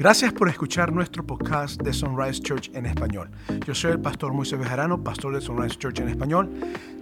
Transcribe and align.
Gracias 0.00 0.32
por 0.32 0.48
escuchar 0.48 0.94
nuestro 0.94 1.26
podcast 1.26 1.78
de 1.82 1.92
Sunrise 1.92 2.40
Church 2.40 2.70
en 2.72 2.86
español. 2.86 3.30
Yo 3.66 3.74
soy 3.74 3.90
el 3.90 4.00
pastor 4.00 4.32
Moisés 4.32 4.58
Bejarano, 4.58 5.04
pastor 5.04 5.34
de 5.34 5.42
Sunrise 5.42 5.76
Church 5.76 6.00
en 6.00 6.08
español. 6.08 6.50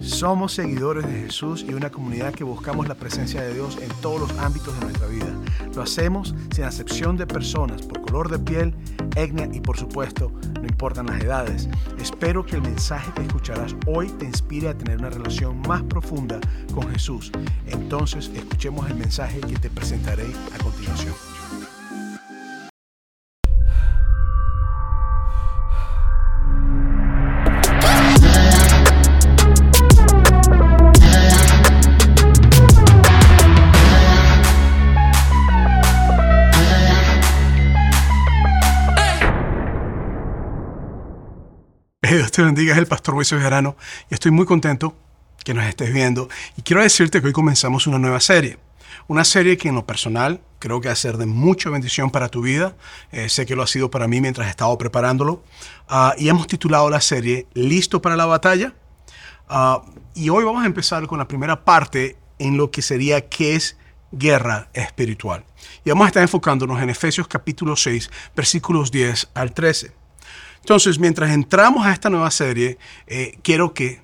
Somos 0.01 0.55
seguidores 0.55 1.07
de 1.07 1.21
Jesús 1.21 1.65
y 1.69 1.75
una 1.75 1.91
comunidad 1.91 2.35
que 2.35 2.43
buscamos 2.43 2.89
la 2.89 2.97
presencia 2.97 3.41
de 3.41 3.55
Dios 3.55 3.79
en 3.81 3.89
todos 4.03 4.23
los 4.23 4.39
ámbitos 4.41 4.75
de 4.75 4.85
nuestra 4.85 5.07
vida. 5.07 5.33
Lo 5.77 5.83
hacemos 5.83 6.35
sin 6.51 6.65
acepción 6.65 7.17
de 7.17 7.29
personas, 7.29 7.83
por 7.83 8.01
color 8.01 8.31
de 8.31 8.41
piel, 8.41 8.75
etnia 9.15 9.49
y 9.53 9.61
por 9.61 9.79
supuesto, 9.79 10.33
no 10.61 10.67
importan 10.67 11.07
las 11.07 11.23
edades. 11.23 11.69
Espero 12.01 12.45
que 12.45 12.57
el 12.57 12.63
mensaje 12.63 13.13
que 13.15 13.23
escucharás 13.23 13.77
hoy 13.87 14.09
te 14.09 14.25
inspire 14.25 14.71
a 14.71 14.77
tener 14.77 14.99
una 14.99 15.11
relación 15.11 15.61
más 15.69 15.85
profunda 15.85 16.41
con 16.75 16.91
Jesús. 16.91 17.31
Entonces, 17.69 18.29
escuchemos 18.35 18.91
el 18.91 18.97
mensaje 18.97 19.39
que 19.39 19.57
te 19.57 19.71
presentaré 19.71 20.27
a 20.53 20.61
continuación. 20.61 21.15
Te 42.39 42.45
bendiga, 42.45 42.79
el 42.79 42.87
pastor 42.87 43.17
Moisés 43.17 43.43
Verano 43.43 43.77
y 44.09 44.15
estoy 44.15 44.31
muy 44.31 44.47
contento 44.47 44.97
que 45.43 45.55
nos 45.55 45.65
estés 45.65 45.93
viendo 45.93 46.29
y 46.57 46.63
quiero 46.63 46.85
decirte 46.85 47.21
que 47.21 47.27
hoy 47.27 47.33
comenzamos 47.33 47.89
una 47.89 47.99
nueva 47.99 48.21
serie. 48.21 48.61
Una 49.09 49.25
serie 49.25 49.57
que 49.57 49.71
en 49.71 49.75
lo 49.75 49.85
personal 49.85 50.41
creo 50.61 50.81
que 50.81 50.87
va 50.87 50.93
a 50.93 50.97
ser 50.97 51.17
de 51.17 51.27
mucha 51.27 51.69
bendición 51.69 52.13
para 52.13 52.29
tu 52.29 52.43
vida. 52.43 52.77
Eh, 53.11 53.29
sé 53.29 53.45
que 53.45 53.57
lo 53.57 53.65
ha 53.65 53.67
sido 53.67 53.91
para 53.91 54.07
mí 54.07 54.21
mientras 54.21 54.47
he 54.47 54.51
estado 54.51 54.79
preparándolo. 54.79 55.43
Ah, 55.89 56.15
y 56.17 56.29
hemos 56.29 56.47
titulado 56.47 56.89
la 56.91 57.01
serie 57.01 57.49
Listo 57.55 58.01
para 58.01 58.15
la 58.15 58.27
batalla. 58.27 58.73
Ah, 59.49 59.83
y 60.15 60.29
hoy 60.29 60.45
vamos 60.45 60.63
a 60.63 60.67
empezar 60.67 61.09
con 61.09 61.19
la 61.19 61.27
primera 61.27 61.65
parte 61.65 62.17
en 62.39 62.57
lo 62.57 62.71
que 62.71 62.83
sería 62.83 63.29
qué 63.29 63.57
es 63.57 63.77
guerra 64.13 64.69
espiritual. 64.75 65.45
Y 65.85 65.91
vamos 65.91 66.05
a 66.05 66.09
estar 66.09 66.23
enfocándonos 66.23 66.81
en 66.81 66.89
Efesios 66.89 67.27
capítulo 67.27 67.75
6, 67.75 68.09
versículos 68.37 68.93
10 68.93 69.31
al 69.35 69.53
13. 69.53 69.98
Entonces, 70.61 70.99
mientras 70.99 71.31
entramos 71.31 71.87
a 71.87 71.93
esta 71.93 72.11
nueva 72.11 72.31
serie, 72.31 72.79
eh, 73.07 73.39
quiero 73.43 73.73
que 73.73 74.03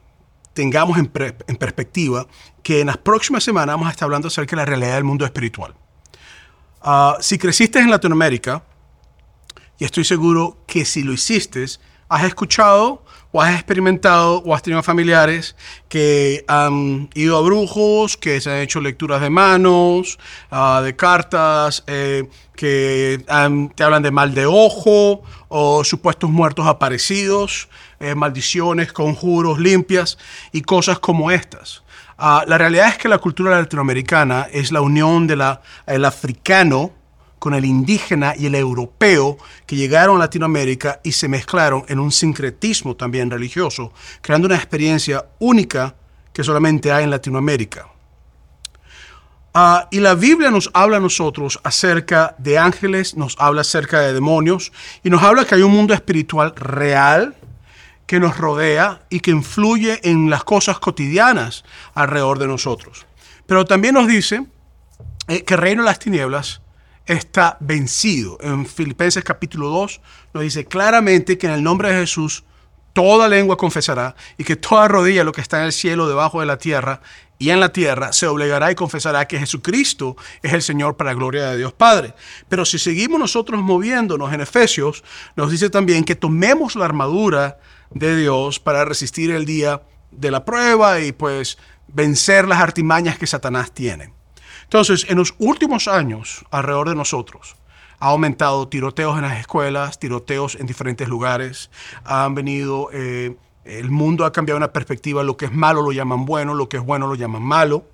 tengamos 0.55 0.99
en, 0.99 1.09
perspectiva 1.09 2.27
que 2.63 2.81
en 2.81 2.87
las 2.87 2.97
próximas 2.97 3.45
semanas 3.45 3.75
vamos 3.75 3.89
a 3.89 3.91
estar 3.91 4.07
hablando 4.07 4.29
acerca 4.29 4.57
de 4.57 4.63
la 4.63 4.65
realidad 4.65 4.95
del 4.95 5.05
mundo 5.05 5.25
espiritual. 5.25 5.75
Ah, 6.81 7.17
si 7.21 7.39
creciste 7.39 7.79
en 7.81 7.91
Latinoamérica, 7.91 8.63
y 9.79 9.85
estoy 9.85 10.05
seguro 10.05 10.59
que 10.67 10.85
si 10.85 11.03
lo 11.03 11.13
hiciste, 11.13 11.65
has 12.09 12.25
escuchado 12.25 13.04
o 13.37 13.43
has 13.43 13.55
experimentado 13.57 14.45
o 14.47 14.55
has 14.55 14.63
tenido 14.63 14.81
familiares 14.81 15.57
que 15.89 16.45
han 16.47 17.11
ido 17.15 17.37
a 17.37 17.41
brujos, 17.41 18.17
que 18.17 18.41
se 18.41 18.49
han 18.49 18.59
hecho 18.59 18.81
lecturas 18.81 19.21
de 19.21 19.29
manos, 19.29 20.21
ah, 20.53 20.81
de 20.85 20.95
cartas, 20.95 21.83
eh, 21.89 22.29
que 22.55 23.25
te 23.75 23.83
hablan 23.83 24.05
de 24.05 24.13
mal 24.13 24.35
de 24.35 24.47
ojo 24.47 25.25
o 25.49 25.83
supuestos 25.83 26.31
muertos 26.31 26.69
aparecidos, 26.69 27.69
eh, 27.99 28.15
maldiciones, 28.15 28.93
conjuros, 28.93 29.59
limpias 29.59 30.17
y 30.53 30.63
cosas 30.63 31.01
como 31.01 31.33
estas. 31.33 31.83
Ah, 32.17 32.45
la 32.47 32.57
realidad 32.57 32.87
es 32.87 32.99
que 32.99 33.09
la 33.09 33.19
cultura 33.19 33.61
latinoamericana 33.61 34.47
es 34.53 34.71
la 34.71 34.81
unión 34.81 35.27
del 35.27 35.41
africano, 36.05 36.93
con 37.39 37.55
el 37.55 37.65
indígena 37.65 38.35
y 38.37 38.47
el 38.47 38.55
europeo 38.55 39.39
que 39.67 39.77
llegaron 39.77 40.17
a 40.17 40.21
Latinoamérica 40.21 41.01
y 41.03 41.13
se 41.13 41.29
mezclaron 41.29 41.85
en 41.89 41.99
un 41.99 42.11
sincretismo 42.11 42.97
también 42.97 43.31
religioso, 43.31 43.93
creando 44.23 44.47
una 44.47 44.57
experiencia 44.57 45.27
única 45.39 45.95
que 46.33 46.43
solamente 46.43 46.91
hay 46.91 47.05
en 47.05 47.11
Latinoamérica. 47.11 47.89
Ah, 49.57 49.87
y 49.93 50.01
la 50.01 50.15
Biblia 50.15 50.51
nos 50.51 50.69
habla 50.75 50.97
a 50.97 51.01
nosotros 51.01 51.61
acerca 51.63 52.35
de 52.39 52.59
ángeles, 52.59 53.17
nos 53.17 53.37
habla 53.39 53.61
acerca 53.61 54.01
de 54.01 54.13
demonios 54.13 54.73
y 55.05 55.11
nos 55.11 55.23
habla 55.23 55.45
que 55.45 55.55
hay 55.55 55.63
un 55.63 55.71
mundo 55.71 55.95
espiritual 55.95 56.57
real 56.57 57.37
que 58.07 58.19
nos 58.19 58.37
rodea 58.37 59.03
y 59.11 59.21
que 59.21 59.31
influye 59.31 60.01
en 60.03 60.29
las 60.29 60.43
cosas 60.43 60.81
cotidianas 60.81 61.65
alrededor 61.95 62.41
de 62.41 62.49
nosotros. 62.49 63.07
Pero 63.47 63.65
también 63.65 63.95
nos 63.95 64.09
dice 64.09 64.45
eh, 65.29 65.45
que 65.45 65.57
reino 65.57 65.83
de 65.83 65.87
las 65.87 66.01
tinieblas 66.01 66.61
está 67.07 67.57
vencido. 67.61 68.39
En 68.41 68.67
Filipenses 68.67 69.25
capítulo 69.25 69.69
2 69.69 70.01
nos 70.33 70.43
dice 70.43 70.65
claramente 70.65 71.39
que 71.39 71.47
en 71.47 71.53
el 71.53 71.63
nombre 71.63 71.93
de 71.93 72.01
Jesús 72.01 72.45
toda 72.93 73.29
lengua 73.29 73.57
confesará 73.57 74.15
y 74.39 74.45
que 74.45 74.57
toda 74.57 74.89
rodilla, 74.89 75.25
lo 75.25 75.33
que 75.33 75.41
está 75.41 75.59
en 75.59 75.67
el 75.67 75.73
cielo, 75.73 76.09
debajo 76.09 76.41
de 76.41 76.47
la 76.47 76.59
tierra 76.59 77.01
y 77.39 77.51
en 77.51 77.61
la 77.61 77.73
tierra, 77.73 78.13
se 78.13 78.27
obligará 78.27 78.71
y 78.71 78.77
confesará 78.77 79.27
que 79.27 79.39
Jesucristo 79.39 80.17
es 80.43 80.53
el 80.53 80.63
Señor 80.63 80.97
para 80.97 81.11
la 81.11 81.17
gloria 81.17 81.51
de 81.51 81.59
Dios 81.59 81.73
Padre. 81.73 82.15
Pero 82.49 82.65
si 82.65 82.79
seguimos 82.79 83.19
nosotros 83.19 83.61
moviéndonos 83.61 84.33
en 84.33 84.41
Efesios, 84.41 85.03
nos 85.37 85.51
dice 85.51 85.69
también 85.69 86.05
que 86.05 86.15
tomemos 86.15 86.77
la 86.77 86.85
armadura 86.85 87.59
de 87.91 88.17
Dios 88.17 88.61
para 88.61 88.85
resistir 88.85 89.31
el 89.33 89.45
día 89.45 89.83
de 90.13 90.31
la 90.31 90.45
prueba 90.45 91.01
y 91.01 91.13
pues 91.13 91.59
vencer 91.89 92.47
las 92.47 92.61
artimañas 92.61 93.19
que 93.19 93.27
Satanás 93.27 93.73
tiene. 93.73 94.13
Entonces, 94.75 95.07
en 95.09 95.19
los 95.19 95.37
últimos 95.39 95.87
años, 95.87 96.45
alrededor 96.51 96.89
de 96.89 96.97
nosotros, 96.97 97.55
ha 98.01 98.09
aumentado 98.09 98.67
tiroteos 98.67 99.15
en 99.17 99.23
las 99.23 99.39
escuelas, 99.39 100.01
tiroteos 100.01 100.57
en 100.57 100.67
diferentes 100.67 101.07
lugares, 101.07 101.71
han 102.05 102.35
venido, 102.35 102.89
eh, 102.93 103.37
el 103.65 103.93
mundo 103.93 104.25
ha 104.25 104.33
cambiado 104.33 104.57
una 104.57 104.73
perspectiva, 104.73 105.23
lo 105.23 105.37
que 105.37 105.45
es 105.45 105.53
malo 105.53 105.81
lo 105.81 105.93
llaman 105.93 106.25
bueno, 106.25 106.55
lo 106.55 106.69
que 106.69 106.79
es 106.79 106.83
bueno 106.83 107.07
lo 107.07 107.15
llaman 107.15 107.43
malo. 107.43 107.85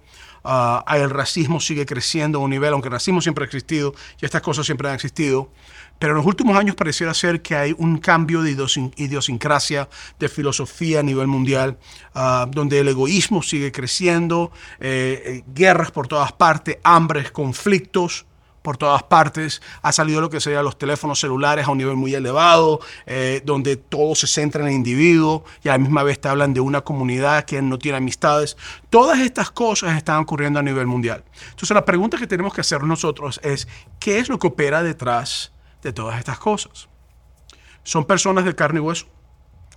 Uh, 0.43 0.81
el 0.95 1.11
racismo 1.11 1.61
sigue 1.61 1.85
creciendo 1.85 2.39
a 2.39 2.41
un 2.41 2.49
nivel, 2.49 2.73
aunque 2.73 2.89
el 2.89 2.93
racismo 2.93 3.21
siempre 3.21 3.45
ha 3.45 3.49
existido 3.49 3.93
y 4.19 4.25
estas 4.25 4.41
cosas 4.41 4.65
siempre 4.65 4.89
han 4.89 4.95
existido, 4.95 5.51
pero 6.01 6.15
en 6.15 6.17
los 6.17 6.27
últimos 6.27 6.57
años 6.57 6.75
pareciera 6.75 7.13
ser 7.13 7.43
que 7.43 7.55
hay 7.55 7.75
un 7.77 7.99
cambio 7.99 8.41
de 8.41 8.57
idiosincrasia, 8.97 9.87
de 10.19 10.29
filosofía 10.31 11.01
a 11.01 11.03
nivel 11.03 11.27
mundial, 11.27 11.77
ah, 12.15 12.47
donde 12.51 12.79
el 12.79 12.89
egoísmo 12.89 13.43
sigue 13.43 13.71
creciendo, 13.71 14.51
eh, 14.81 15.23
eh, 15.25 15.45
guerras 15.55 15.91
por 15.91 16.09
todas 16.09 16.33
partes, 16.33 16.79
hambres, 16.85 17.31
conflictos 17.31 18.25
por 18.63 18.79
todas 18.79 19.03
partes. 19.03 19.61
Ha 19.83 19.93
salido 19.93 20.23
lo 20.23 20.31
que 20.31 20.41
serían 20.41 20.65
los 20.65 20.79
teléfonos 20.79 21.21
celulares 21.21 21.67
a 21.67 21.71
un 21.71 21.77
nivel 21.77 21.97
muy 21.97 22.15
elevado, 22.15 22.81
eh, 23.05 23.43
donde 23.45 23.77
todo 23.77 24.15
se 24.15 24.27
centra 24.27 24.63
en 24.63 24.69
el 24.69 24.75
individuo 24.75 25.45
y 25.63 25.69
a 25.69 25.73
la 25.73 25.79
misma 25.79 26.03
vez 26.03 26.19
te 26.19 26.29
hablan 26.29 26.55
de 26.55 26.61
una 26.61 26.81
comunidad 26.81 27.45
que 27.45 27.61
no 27.61 27.79
tiene 27.79 27.99
amistades. 27.99 28.57
Todas 28.89 29.19
estas 29.19 29.51
cosas 29.51 29.99
están 29.99 30.21
ocurriendo 30.21 30.59
a 30.61 30.63
nivel 30.63 30.87
mundial. 30.87 31.25
Entonces 31.51 31.75
la 31.75 31.85
pregunta 31.85 32.17
que 32.17 32.27
tenemos 32.27 32.55
que 32.55 32.63
hacer 32.63 32.85
nosotros 32.85 33.39
es, 33.43 33.69
¿qué 33.99 34.19
es 34.19 34.31
lo 34.31 34.39
que 34.39 34.47
opera 34.47 34.83
detrás 34.83 35.53
de 35.83 35.93
todas 35.93 36.19
estas 36.19 36.39
cosas. 36.39 36.89
¿Son 37.83 38.05
personas 38.05 38.45
de 38.45 38.55
carne 38.55 38.81
y 38.81 38.83
hueso? 38.83 39.07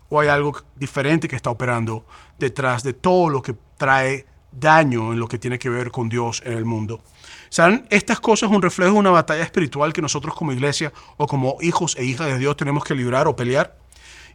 ¿O 0.09 0.19
hay 0.19 0.27
algo 0.27 0.55
diferente 0.75 1.27
que 1.27 1.35
está 1.35 1.49
operando 1.49 2.05
detrás 2.37 2.83
de 2.83 2.93
todo 2.93 3.29
lo 3.29 3.41
que 3.41 3.55
trae 3.77 4.25
daño 4.51 5.13
en 5.13 5.19
lo 5.19 5.27
que 5.27 5.39
tiene 5.39 5.57
que 5.57 5.69
ver 5.69 5.91
con 5.91 6.09
Dios 6.09 6.41
en 6.45 6.53
el 6.53 6.65
mundo? 6.65 7.01
¿Saben? 7.49 7.87
Estas 7.89 8.19
cosas 8.19 8.49
un 8.49 8.61
reflejo 8.61 8.93
de 8.93 8.99
una 8.99 9.11
batalla 9.11 9.43
espiritual 9.43 9.93
que 9.93 10.01
nosotros 10.01 10.35
como 10.35 10.51
iglesia 10.51 10.91
o 11.17 11.27
como 11.27 11.57
hijos 11.61 11.95
e 11.97 12.03
hijas 12.03 12.27
de 12.27 12.37
Dios 12.37 12.57
tenemos 12.57 12.83
que 12.83 12.95
librar 12.95 13.27
o 13.27 13.35
pelear. 13.35 13.77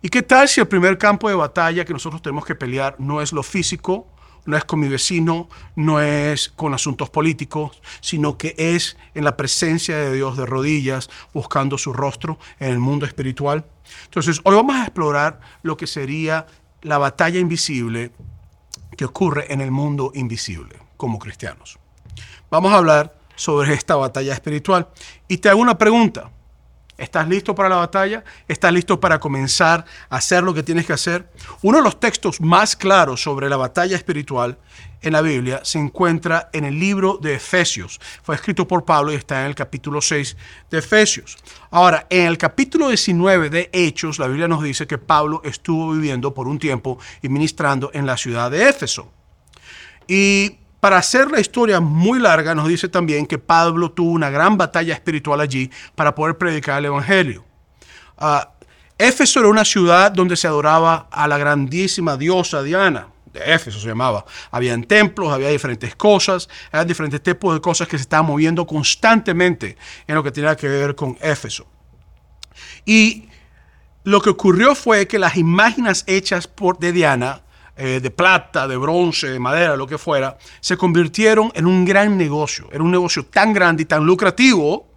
¿Y 0.00 0.08
qué 0.08 0.22
tal 0.22 0.48
si 0.48 0.60
el 0.60 0.68
primer 0.68 0.96
campo 0.96 1.28
de 1.28 1.34
batalla 1.34 1.84
que 1.84 1.92
nosotros 1.92 2.22
tenemos 2.22 2.44
que 2.44 2.54
pelear 2.54 2.94
no 2.98 3.20
es 3.20 3.32
lo 3.32 3.42
físico, 3.42 4.06
no 4.48 4.56
es 4.56 4.64
con 4.64 4.80
mi 4.80 4.88
vecino, 4.88 5.46
no 5.76 6.00
es 6.00 6.48
con 6.48 6.72
asuntos 6.72 7.10
políticos, 7.10 7.82
sino 8.00 8.38
que 8.38 8.54
es 8.56 8.96
en 9.14 9.24
la 9.24 9.36
presencia 9.36 9.94
de 9.94 10.10
Dios 10.14 10.38
de 10.38 10.46
rodillas, 10.46 11.10
buscando 11.34 11.76
su 11.76 11.92
rostro 11.92 12.38
en 12.58 12.70
el 12.70 12.78
mundo 12.78 13.04
espiritual. 13.04 13.66
Entonces, 14.04 14.40
hoy 14.44 14.54
vamos 14.54 14.74
a 14.76 14.84
explorar 14.84 15.38
lo 15.60 15.76
que 15.76 15.86
sería 15.86 16.46
la 16.80 16.96
batalla 16.96 17.38
invisible 17.38 18.10
que 18.96 19.04
ocurre 19.04 19.52
en 19.52 19.60
el 19.60 19.70
mundo 19.70 20.12
invisible 20.14 20.78
como 20.96 21.18
cristianos. 21.18 21.78
Vamos 22.50 22.72
a 22.72 22.78
hablar 22.78 23.18
sobre 23.36 23.74
esta 23.74 23.96
batalla 23.96 24.32
espiritual. 24.32 24.88
Y 25.28 25.36
te 25.36 25.50
hago 25.50 25.60
una 25.60 25.76
pregunta. 25.76 26.30
¿Estás 26.98 27.28
listo 27.28 27.54
para 27.54 27.68
la 27.68 27.76
batalla? 27.76 28.24
¿Estás 28.48 28.72
listo 28.72 28.98
para 28.98 29.20
comenzar 29.20 29.84
a 30.10 30.16
hacer 30.16 30.42
lo 30.42 30.52
que 30.52 30.64
tienes 30.64 30.84
que 30.84 30.92
hacer? 30.92 31.30
Uno 31.62 31.78
de 31.78 31.84
los 31.84 32.00
textos 32.00 32.40
más 32.40 32.74
claros 32.74 33.22
sobre 33.22 33.48
la 33.48 33.56
batalla 33.56 33.94
espiritual 33.94 34.58
en 35.00 35.12
la 35.12 35.20
Biblia 35.20 35.60
se 35.62 35.78
encuentra 35.78 36.50
en 36.52 36.64
el 36.64 36.76
libro 36.76 37.16
de 37.22 37.36
Efesios. 37.36 38.00
Fue 38.24 38.34
escrito 38.34 38.66
por 38.66 38.84
Pablo 38.84 39.12
y 39.12 39.14
está 39.14 39.42
en 39.42 39.46
el 39.46 39.54
capítulo 39.54 40.00
6 40.00 40.36
de 40.70 40.78
Efesios. 40.78 41.38
Ahora, 41.70 42.08
en 42.10 42.26
el 42.26 42.36
capítulo 42.36 42.88
19 42.88 43.48
de 43.48 43.70
Hechos, 43.72 44.18
la 44.18 44.26
Biblia 44.26 44.48
nos 44.48 44.64
dice 44.64 44.88
que 44.88 44.98
Pablo 44.98 45.40
estuvo 45.44 45.92
viviendo 45.92 46.34
por 46.34 46.48
un 46.48 46.58
tiempo 46.58 46.98
y 47.22 47.28
ministrando 47.28 47.92
en 47.94 48.06
la 48.06 48.16
ciudad 48.16 48.50
de 48.50 48.68
Éfeso. 48.68 49.12
Y 50.08 50.58
para 50.80 50.98
hacer 50.98 51.30
la 51.30 51.40
historia 51.40 51.80
muy 51.80 52.18
larga, 52.18 52.54
nos 52.54 52.68
dice 52.68 52.88
también 52.88 53.26
que 53.26 53.38
Pablo 53.38 53.90
tuvo 53.90 54.12
una 54.12 54.30
gran 54.30 54.56
batalla 54.56 54.94
espiritual 54.94 55.40
allí 55.40 55.70
para 55.94 56.14
poder 56.14 56.38
predicar 56.38 56.78
el 56.78 56.86
Evangelio. 56.86 57.44
Ah, 58.16 58.52
Éfeso 58.96 59.40
era 59.40 59.48
una 59.48 59.64
ciudad 59.64 60.10
donde 60.10 60.36
se 60.36 60.48
adoraba 60.48 61.08
a 61.10 61.28
la 61.28 61.38
grandísima 61.38 62.16
diosa 62.16 62.62
Diana. 62.62 63.08
De 63.32 63.54
Éfeso 63.54 63.78
se 63.78 63.86
llamaba. 63.88 64.24
Habían 64.50 64.84
templos, 64.84 65.32
había 65.32 65.48
diferentes 65.48 65.94
cosas, 65.94 66.48
eran 66.72 66.86
diferentes 66.86 67.22
tipos 67.22 67.54
de 67.54 67.60
cosas 67.60 67.86
que 67.86 67.96
se 67.96 68.02
estaban 68.02 68.26
moviendo 68.26 68.66
constantemente 68.66 69.76
en 70.06 70.14
lo 70.14 70.22
que 70.22 70.32
tenía 70.32 70.56
que 70.56 70.68
ver 70.68 70.94
con 70.94 71.16
Éfeso. 71.20 71.66
Y 72.84 73.28
lo 74.04 74.20
que 74.20 74.30
ocurrió 74.30 74.74
fue 74.74 75.06
que 75.06 75.18
las 75.18 75.36
imágenes 75.36 76.04
hechas 76.06 76.48
por, 76.48 76.78
de 76.78 76.92
Diana 76.92 77.42
eh, 77.80 78.00
de 78.00 78.10
plata, 78.10 78.66
de 78.66 78.76
bronce, 78.76 79.28
de 79.28 79.38
madera, 79.38 79.76
lo 79.76 79.86
que 79.86 79.98
fuera, 79.98 80.36
se 80.58 80.76
convirtieron 80.76 81.52
en 81.54 81.64
un 81.64 81.84
gran 81.84 82.18
negocio. 82.18 82.68
Era 82.72 82.82
un 82.82 82.90
negocio 82.90 83.24
tan 83.26 83.52
grande 83.52 83.84
y 83.84 83.86
tan 83.86 84.04
lucrativo. 84.04 84.88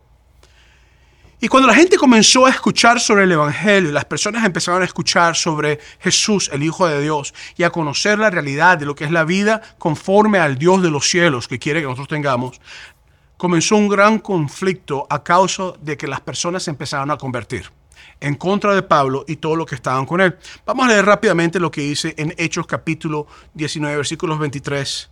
Y 1.40 1.48
cuando 1.48 1.68
la 1.68 1.76
gente 1.76 1.96
comenzó 1.96 2.48
a 2.48 2.50
escuchar 2.50 3.00
sobre 3.00 3.26
el 3.26 3.32
Evangelio 3.34 3.92
y 3.92 3.94
las 3.94 4.06
personas 4.06 4.44
empezaron 4.44 4.82
a 4.82 4.86
escuchar 4.86 5.36
sobre 5.36 5.80
Jesús, 6.00 6.50
el 6.52 6.64
Hijo 6.64 6.88
de 6.88 7.00
Dios, 7.04 7.36
y 7.56 7.62
a 7.62 7.70
conocer 7.70 8.18
la 8.18 8.32
realidad 8.32 8.80
de 8.80 8.88
lo 8.88 8.96
que 8.96 9.06
es 9.06 9.12
la 9.12 9.26
vida 9.26 9.62
conforme 9.78 10.40
al 10.40 10.58
Dios 10.58 10.82
de 10.82 10.90
los 10.90 11.08
cielos 11.08 11.48
que 11.48 11.60
quiere 11.60 11.82
que 11.82 11.86
nosotros 11.86 12.08
tengamos, 12.08 12.60
comenzó 13.38 13.76
un 13.76 13.90
gran 13.90 14.18
conflicto 14.18 15.06
a 15.08 15.24
causa 15.24 15.74
de 15.82 15.98
que 15.98 16.08
las 16.08 16.22
personas 16.22 16.64
se 16.64 16.72
empezaron 16.72 17.12
a 17.12 17.18
convertir 17.18 17.70
en 18.22 18.36
contra 18.36 18.74
de 18.74 18.84
Pablo 18.84 19.26
y 19.28 19.36
todo 19.36 19.56
lo 19.56 19.66
que 19.66 19.76
estaban 19.76 20.06
con 20.06 20.22
él. 20.22 20.38
Vamos 20.66 20.86
a 20.86 20.90
leer 20.90 21.06
rápidamente 21.06 21.60
lo 21.60 21.72
que 21.72 21.82
dice 21.82 22.14
en 22.18 22.34
Hechos 22.38 22.66
capítulo 22.68 23.28
19, 23.56 23.98
versículos 23.98 24.40
23 24.40 25.10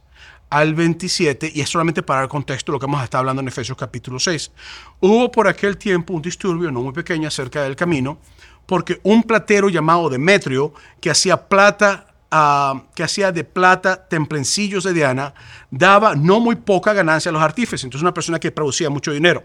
al 0.51 0.73
27, 0.73 1.51
y 1.53 1.61
es 1.61 1.69
solamente 1.69 2.01
para 2.01 2.23
el 2.23 2.29
contexto 2.29 2.71
lo 2.71 2.79
que 2.79 2.85
vamos 2.85 3.01
a 3.01 3.03
estar 3.03 3.19
hablando 3.19 3.41
en 3.41 3.47
Efesios 3.47 3.77
capítulo 3.77 4.19
6. 4.19 4.51
Hubo 4.99 5.31
por 5.31 5.47
aquel 5.47 5.77
tiempo 5.77 6.13
un 6.13 6.21
disturbio 6.21 6.71
no 6.71 6.81
muy 6.81 6.93
pequeño 6.93 7.29
cerca 7.29 7.63
del 7.63 7.75
camino, 7.75 8.19
porque 8.65 8.99
un 9.03 9.23
platero 9.23 9.69
llamado 9.69 10.09
Demetrio, 10.09 10.73
que 11.01 11.09
hacía 11.09 11.49
plata 11.49 12.05
Uh, 12.31 12.81
que 12.93 13.01
hacía 13.01 13.31
de 13.31 13.43
plata 13.43 14.07
templencillos 14.07 14.83
de 14.83 14.93
Diana, 14.93 15.33
daba 15.71 16.13
no 16.15 16.39
muy 16.39 16.57
poca 16.57 16.93
ganancia 16.93 17.29
a 17.29 17.31
los 17.31 17.41
artífices. 17.41 17.85
Entonces, 17.85 18.03
una 18.03 18.13
persona 18.13 18.39
que 18.39 18.51
producía 18.51 18.87
mucho 18.91 19.11
dinero 19.11 19.43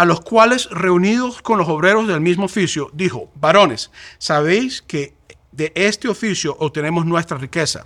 a 0.00 0.06
los 0.06 0.22
cuales 0.22 0.70
reunidos 0.70 1.42
con 1.42 1.58
los 1.58 1.68
obreros 1.68 2.08
del 2.08 2.22
mismo 2.22 2.46
oficio, 2.46 2.88
dijo, 2.94 3.30
varones, 3.34 3.90
sabéis 4.16 4.80
que 4.80 5.12
de 5.52 5.72
este 5.74 6.08
oficio 6.08 6.56
obtenemos 6.58 7.04
nuestra 7.04 7.36
riqueza, 7.36 7.84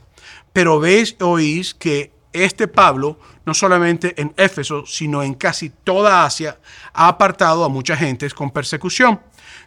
pero 0.52 0.78
veis 0.78 1.16
oís 1.20 1.74
que 1.74 2.12
este 2.32 2.68
Pablo, 2.68 3.18
no 3.44 3.52
solamente 3.52 4.14
en 4.16 4.32
Éfeso, 4.36 4.86
sino 4.86 5.24
en 5.24 5.34
casi 5.34 5.70
toda 5.70 6.24
Asia, 6.24 6.56
ha 6.92 7.08
apartado 7.08 7.64
a 7.64 7.68
mucha 7.68 7.96
gente 7.96 8.30
con 8.30 8.52
persecución, 8.52 9.20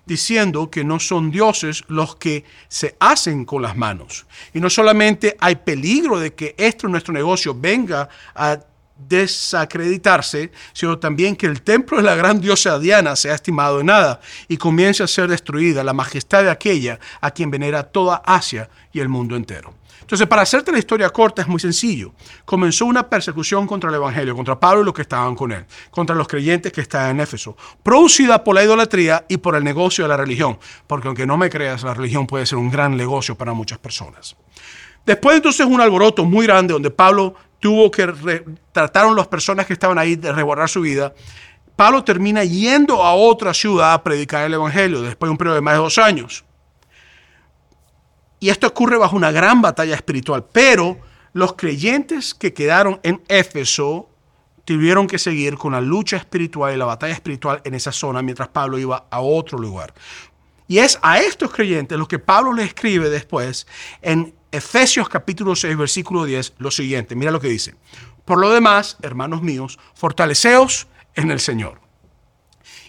diciendo 0.05 0.71
que 0.71 0.85
no 0.85 1.01
son 1.01 1.31
dioses 1.31 1.83
los 1.89 2.15
que 2.15 2.45
se 2.69 2.95
hacen 3.01 3.43
con 3.43 3.61
las 3.61 3.75
manos. 3.75 4.25
Y 4.53 4.61
no 4.61 4.69
solamente 4.69 5.35
hay 5.41 5.57
peligro 5.57 6.17
de 6.17 6.33
que 6.33 6.55
esto, 6.57 6.87
nuestro 6.87 7.13
negocio, 7.13 7.53
venga 7.53 8.07
a 8.33 8.57
desacreditarse, 8.97 10.51
sino 10.73 10.97
también 10.99 11.35
que 11.35 11.45
el 11.45 11.61
templo 11.61 11.97
de 11.97 12.03
la 12.03 12.15
gran 12.15 12.41
diosa 12.41 12.79
Diana 12.79 13.15
sea 13.15 13.35
estimado 13.35 13.79
en 13.79 13.87
nada 13.87 14.19
y 14.47 14.57
comience 14.57 15.03
a 15.03 15.07
ser 15.07 15.29
destruida 15.29 15.83
la 15.83 15.93
majestad 15.93 16.43
de 16.43 16.49
aquella 16.49 16.99
a 17.21 17.31
quien 17.31 17.51
venera 17.51 17.83
toda 17.83 18.21
Asia 18.25 18.69
y 18.91 18.99
el 18.99 19.09
mundo 19.09 19.35
entero. 19.35 19.73
Entonces, 20.07 20.25
para 20.25 20.43
hacerte 20.43 20.71
la 20.71 20.79
historia 20.79 21.09
corta 21.09 21.41
es 21.41 21.49
muy 21.49 21.59
sencillo. 21.59 22.13
Comenzó 22.45 22.85
una 22.85 23.09
persecución 23.09 23.67
contra 23.67 23.89
el 23.89 23.95
Evangelio, 23.97 24.37
contra 24.37 24.57
Pablo 24.57 24.81
y 24.81 24.85
los 24.85 24.93
que 24.93 25.01
estaban 25.01 25.35
con 25.35 25.51
él, 25.51 25.65
contra 25.91 26.15
los 26.15 26.29
creyentes 26.29 26.71
que 26.71 26.79
estaban 26.79 27.11
en 27.11 27.19
Éfeso, 27.19 27.57
producida 27.83 28.41
por 28.41 28.55
la 28.55 28.63
idolatría 28.63 29.25
y 29.27 29.35
por 29.35 29.57
el 29.57 29.65
negocio 29.65 30.05
de 30.05 30.07
la 30.07 30.15
religión, 30.15 30.59
porque 30.87 31.09
aunque 31.09 31.25
no 31.25 31.35
me 31.35 31.49
creas, 31.49 31.83
la 31.83 31.93
religión 31.93 32.25
puede 32.25 32.45
ser 32.45 32.57
un 32.57 32.71
gran 32.71 32.95
negocio 32.95 33.35
para 33.35 33.51
muchas 33.51 33.79
personas. 33.79 34.37
Después 35.05 35.35
entonces 35.35 35.65
un 35.65 35.81
alboroto 35.81 36.23
muy 36.23 36.45
grande 36.45 36.71
donde 36.71 36.89
Pablo 36.89 37.35
tuvo 37.59 37.91
que 37.91 38.43
trataron 38.71 39.15
las 39.15 39.27
personas 39.27 39.65
que 39.65 39.73
estaban 39.73 39.97
ahí 39.97 40.15
de 40.15 40.31
resguardar 40.31 40.69
su 40.69 40.81
vida. 40.81 41.13
Pablo 41.75 42.03
termina 42.03 42.43
yendo 42.43 43.03
a 43.03 43.13
otra 43.13 43.53
ciudad 43.53 43.93
a 43.93 44.03
predicar 44.03 44.45
el 44.45 44.53
Evangelio 44.53 45.01
después 45.01 45.27
de 45.27 45.31
un 45.31 45.37
periodo 45.37 45.55
de 45.55 45.61
más 45.61 45.73
de 45.75 45.79
dos 45.79 45.97
años. 45.97 46.43
Y 48.39 48.49
esto 48.49 48.67
ocurre 48.67 48.97
bajo 48.97 49.15
una 49.15 49.31
gran 49.31 49.61
batalla 49.61 49.95
espiritual. 49.95 50.45
Pero 50.51 50.99
los 51.33 51.53
creyentes 51.53 52.33
que 52.33 52.53
quedaron 52.53 52.99
en 53.03 53.21
Éfeso 53.27 54.09
tuvieron 54.65 55.07
que 55.07 55.17
seguir 55.17 55.57
con 55.57 55.73
la 55.73 55.81
lucha 55.81 56.17
espiritual 56.17 56.73
y 56.73 56.77
la 56.77 56.85
batalla 56.85 57.13
espiritual 57.13 57.61
en 57.63 57.73
esa 57.73 57.91
zona 57.91 58.21
mientras 58.21 58.49
Pablo 58.49 58.77
iba 58.77 59.05
a 59.09 59.21
otro 59.21 59.57
lugar. 59.57 59.93
Y 60.67 60.79
es 60.79 60.99
a 61.01 61.19
estos 61.19 61.51
creyentes 61.51 61.97
los 61.97 62.07
que 62.07 62.19
Pablo 62.19 62.53
le 62.53 62.63
escribe 62.63 63.09
después 63.09 63.65
en 64.01 64.35
Efesios 64.51 65.09
capítulo 65.09 65.55
6, 65.55 65.77
versículo 65.77 66.25
10, 66.25 66.53
lo 66.57 66.71
siguiente. 66.71 67.15
Mira 67.15 67.31
lo 67.31 67.39
que 67.39 67.49
dice. 67.49 67.75
Por 68.25 68.39
lo 68.39 68.51
demás, 68.51 68.97
hermanos 69.01 69.41
míos, 69.41 69.79
fortaleceos 69.93 70.87
en 71.15 71.31
el 71.31 71.39
Señor 71.39 71.79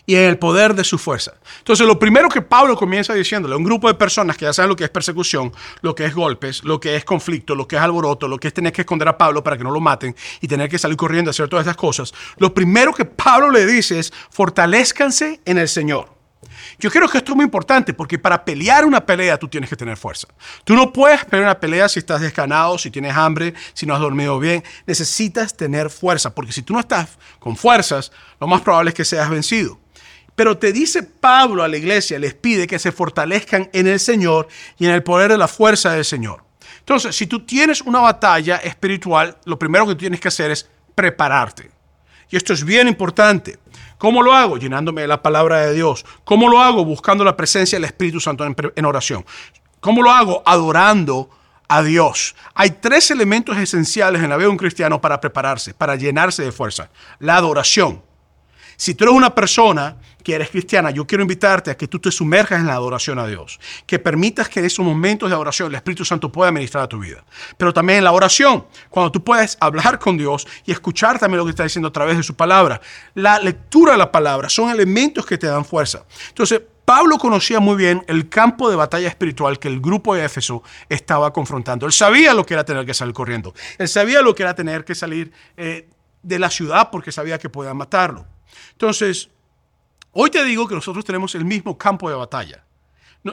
y 0.08 0.16
en 0.16 0.25
el 0.25 0.38
poder 0.38 0.75
de 0.75 0.84
su 0.84 0.96
fuerza. 0.96 1.34
Entonces, 1.58 1.87
lo 1.87 1.99
primero 1.99 2.31
que 2.31 2.40
Pablo 2.40 2.76
comienza 2.76 3.12
diciéndole 3.12 3.55
a 3.55 3.58
un 3.58 3.64
grupo 3.64 3.88
de 3.88 3.94
personas 3.94 4.38
que 4.38 4.46
ya 4.46 4.55
saben 4.55 4.70
lo 4.70 4.76
que 4.76 4.84
es 4.84 4.90
persecución, 4.90 5.52
lo 5.82 5.94
que 5.94 6.06
es 6.06 6.14
golpes, 6.14 6.64
lo 6.64 6.81
que 6.81 6.96
es 6.96 7.05
conflicto, 7.05 7.55
lo 7.55 7.69
que 7.69 7.76
es 7.76 7.82
alboroto, 7.82 8.26
lo 8.26 8.38
que 8.38 8.49
es 8.49 8.55
tener 8.55 8.72
que 8.72 8.81
esconder 8.81 9.06
a 9.06 9.19
Pablo 9.19 9.44
para 9.44 9.58
que 9.58 9.64
no 9.64 9.70
lo 9.70 9.81
maten 9.81 10.16
y 10.40 10.49
tener 10.49 10.70
que 10.70 10.78
salir 10.78 10.96
corriendo 10.96 11.28
a 11.28 11.32
hacer 11.32 11.49
todas 11.49 11.66
esas 11.66 11.76
cosas, 11.76 12.14
lo 12.38 12.55
primero 12.55 12.94
que 12.94 13.05
Pablo 13.05 13.50
le 13.50 13.66
dice 13.66 13.99
es, 13.99 14.12
fortalezcanse 14.31 15.40
en 15.44 15.58
el 15.58 15.69
Señor. 15.69 16.18
Yo 16.79 16.90
creo 16.90 17.08
que 17.08 17.19
esto 17.19 17.32
es 17.32 17.37
muy 17.37 17.44
importante 17.44 17.93
porque 17.94 18.19
para 18.19 18.44
pelear 18.44 18.85
una 18.85 19.05
pelea 19.05 19.38
tú 19.38 19.49
tienes 19.49 19.69
que 19.69 19.76
tener 19.76 19.96
fuerza. 19.96 20.29
Tú 20.64 20.75
no 20.75 20.93
puedes 20.93 21.25
pelear 21.25 21.49
una 21.49 21.61
pelea 21.61 21.88
si 21.88 21.99
estás 21.99 22.20
desganado, 22.20 22.79
si 22.79 22.90
tienes 22.90 23.17
hambre, 23.17 23.55
si 23.75 23.87
no 23.87 23.94
has 23.94 24.00
dormido 24.00 24.38
bien. 24.38 24.62
Necesitas 24.87 25.56
tener 25.56 25.90
fuerza 25.90 26.35
porque 26.35 26.52
si 26.52 26.62
tú 26.62 26.73
no 26.75 26.81
estás 26.81 27.19
con 27.38 27.56
fuerzas, 27.56 28.12
lo 28.40 28.46
más 28.46 28.61
probable 28.61 28.90
es 28.90 28.94
que 28.94 29.05
seas 29.05 29.29
vencido. 29.29 29.79
Pero 30.35 30.56
te 30.56 30.73
dice 30.73 31.02
Pablo 31.02 31.64
a 31.64 31.69
la 31.69 31.76
iglesia, 31.76 32.19
les 32.19 32.35
pide 32.35 32.69
que 32.69 32.79
se 32.79 32.93
fortalezcan 32.93 33.70
en 33.73 33.88
el 33.88 33.99
Señor 33.99 34.46
y 34.79 34.87
en 34.87 34.93
el 34.93 35.02
poder 35.02 35.32
de 35.32 35.38
la 35.38 35.49
fuerza 35.49 35.91
del 35.93 36.05
Señor. 36.05 36.44
Entonces, 36.79 37.17
si 37.17 37.26
tú 37.26 37.44
tienes 37.44 37.81
una 37.82 37.99
batalla 37.99 38.56
espiritual, 38.58 39.37
lo 39.44 39.58
primero 39.58 39.87
que 39.87 39.96
tienes 39.96 40.20
que 40.20 40.29
hacer 40.29 40.52
es 40.52 40.70
prepararte. 40.94 41.70
Y 42.31 42.37
esto 42.37 42.52
es 42.52 42.64
bien 42.64 42.89
importante. 42.89 43.58
¿Cómo 43.98 44.22
lo 44.22 44.32
hago? 44.32 44.56
Llenándome 44.56 45.02
de 45.02 45.08
la 45.08 45.20
palabra 45.20 45.67
de 45.67 45.74
Dios. 45.74 46.06
¿Cómo 46.24 46.48
lo 46.48 46.60
hago? 46.60 46.84
Buscando 46.84 47.24
la 47.24 47.36
presencia 47.36 47.76
del 47.76 47.84
Espíritu 47.84 48.20
Santo 48.20 48.44
en, 48.44 48.84
oración. 48.84 49.26
¿Cómo 49.81 50.02
lo 50.02 50.12
hago? 50.12 50.43
Adorando 50.46 51.28
a 51.67 51.82
Dios. 51.82 52.36
Hay 52.55 52.70
tres 52.70 53.10
elementos 53.10 53.56
esenciales 53.56 54.22
en 54.22 54.31
la 54.31 54.36
vida 54.36 54.46
de 54.46 54.52
un 54.52 54.56
cristiano 54.56 55.00
para 55.00 55.20
prepararse, 55.20 55.74
para 55.74 55.96
llenarse 55.96 56.44
de 56.44 56.52
fuerza. 56.52 56.90
La 57.19 57.36
adoración. 57.36 58.00
Si 58.76 58.94
tú 58.94 59.05
eres 59.05 59.17
una 59.17 59.34
persona 59.34 59.96
que 60.22 60.34
eres 60.34 60.51
cristiana, 60.51 60.91
yo 60.91 61.06
quiero 61.06 61.22
invitarte 61.22 61.70
a 61.70 61.77
que 61.77 61.89
tú 61.89 61.98
te 61.98 62.10
sumerjas 62.10 62.60
en 62.60 62.67
la 62.67 62.75
adoración 62.75 63.19
a 63.19 63.27
Dios, 63.27 63.58
que 63.87 63.98
permitas 63.98 64.48
que 64.48 64.60
en 64.60 64.67
esos 64.67 64.84
momentos 64.84 65.29
de 65.29 65.34
adoración 65.34 65.69
el 65.69 65.77
Espíritu 65.77 66.05
Santo 66.05 66.31
pueda 66.31 66.51
ministrar 66.51 66.84
a 66.84 66.89
tu 66.89 66.98
vida. 66.98 67.25
Pero 67.56 67.72
también 67.72 67.98
en 67.98 68.05
la 68.05 68.13
oración, 68.13 68.67
cuando 68.91 69.13
tú 69.13 69.22
puedes 69.22 69.56
hablar 69.60 69.98
con 69.98 70.17
Dios 70.19 70.46
y 70.65 70.72
escuchar 70.72 71.19
también 71.19 71.39
lo 71.39 71.44
que 71.44 71.51
está 71.51 71.63
diciendo 71.63 71.89
a 71.89 71.93
través 71.93 72.17
de 72.17 72.22
su 72.22 72.34
palabra. 72.34 72.81
La 73.15 73.39
lectura 73.39 73.93
de 73.93 73.98
la 73.98 74.13
palabra 74.13 74.48
son 74.48 74.70
elementos 74.70 75.25
que 75.25 75.39
te 75.39 75.46
dan 75.46 75.65
fuerza. 75.65 76.05
Entonces, 76.29 76.60
Pablo 76.84 77.19
conocía 77.19 77.60
muy 77.60 77.77
bien 77.77 78.03
el 78.08 78.31
campo 78.31 78.70
de 78.70 78.77
batalla 78.77 79.08
espiritual 79.08 79.58
que 79.58 79.69
el 79.69 79.79
grupo 79.79 80.15
de 80.15 80.25
Éfeso 80.25 80.63
estaba 80.89 81.32
confrontando. 81.34 81.84
Él 81.84 81.93
sabía 81.93 82.32
lo 82.32 82.46
que 82.46 82.55
era 82.55 82.65
tener 82.65 82.87
que 82.87 82.94
salir 82.94 83.13
corriendo. 83.13 83.53
Él 83.77 83.89
sabía 83.89 84.22
lo 84.22 84.34
que 84.34 84.43
era 84.43 84.55
tener 84.55 84.87
que 84.87 84.94
salir 84.94 85.31
eh, 85.58 85.87
de 86.22 86.39
la 86.39 86.48
ciudad 86.48 86.89
porque 86.91 87.13
sabía 87.13 87.39
que 87.39 87.51
podían 87.51 87.77
matarlo. 87.77 88.25
Entonces, 88.72 89.29
hoy 90.20 90.31
te 90.31 90.44
digo 90.44 90.67
que 90.67 90.75
nosotros 90.75 91.05
tenemos 91.05 91.37
el 91.37 91.44
mismo 91.44 91.79
campo 91.79 92.10
de 92.10 92.17
batalla. 92.17 92.65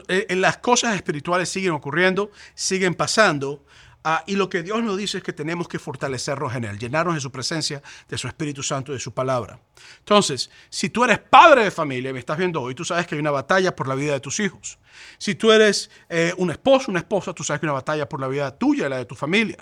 Eh, 0.06 0.36
las 0.36 0.58
cosas 0.58 0.94
espirituales 0.94 1.48
siguen 1.48 1.72
ocurriendo, 1.72 2.30
siguen 2.54 2.94
pasando, 2.94 3.64
Ah, 4.08 4.22
y 4.24 4.36
lo 4.36 4.48
que 4.48 4.62
Dios 4.62 4.84
nos 4.84 4.96
dice 4.96 5.18
es 5.18 5.24
que 5.24 5.32
tenemos 5.32 5.66
que 5.66 5.80
fortalecernos 5.80 6.54
en 6.54 6.62
Él, 6.62 6.78
llenarnos 6.78 7.16
de 7.16 7.20
su 7.20 7.32
presencia, 7.32 7.82
de 8.08 8.16
su 8.16 8.28
Espíritu 8.28 8.62
Santo, 8.62 8.92
de 8.92 9.00
su 9.00 9.12
palabra. 9.12 9.58
Entonces, 9.98 10.48
si 10.70 10.90
tú 10.90 11.02
eres 11.02 11.18
padre 11.18 11.64
de 11.64 11.72
familia 11.72 12.10
y 12.10 12.12
me 12.12 12.20
estás 12.20 12.38
viendo 12.38 12.62
hoy, 12.62 12.76
tú 12.76 12.84
sabes 12.84 13.04
que 13.08 13.16
hay 13.16 13.20
una 13.20 13.32
batalla 13.32 13.74
por 13.74 13.88
la 13.88 13.96
vida 13.96 14.12
de 14.12 14.20
tus 14.20 14.38
hijos. 14.38 14.78
Si 15.18 15.34
tú 15.34 15.50
eres 15.50 15.90
eh, 16.08 16.32
un 16.36 16.52
esposo, 16.52 16.92
una 16.92 17.00
esposa, 17.00 17.32
tú 17.32 17.42
sabes 17.42 17.58
que 17.58 17.66
hay 17.66 17.70
una 17.70 17.80
batalla 17.80 18.08
por 18.08 18.20
la 18.20 18.28
vida 18.28 18.56
tuya 18.56 18.86
y 18.86 18.90
la 18.90 18.98
de 18.98 19.06
tu 19.06 19.16
familia. 19.16 19.56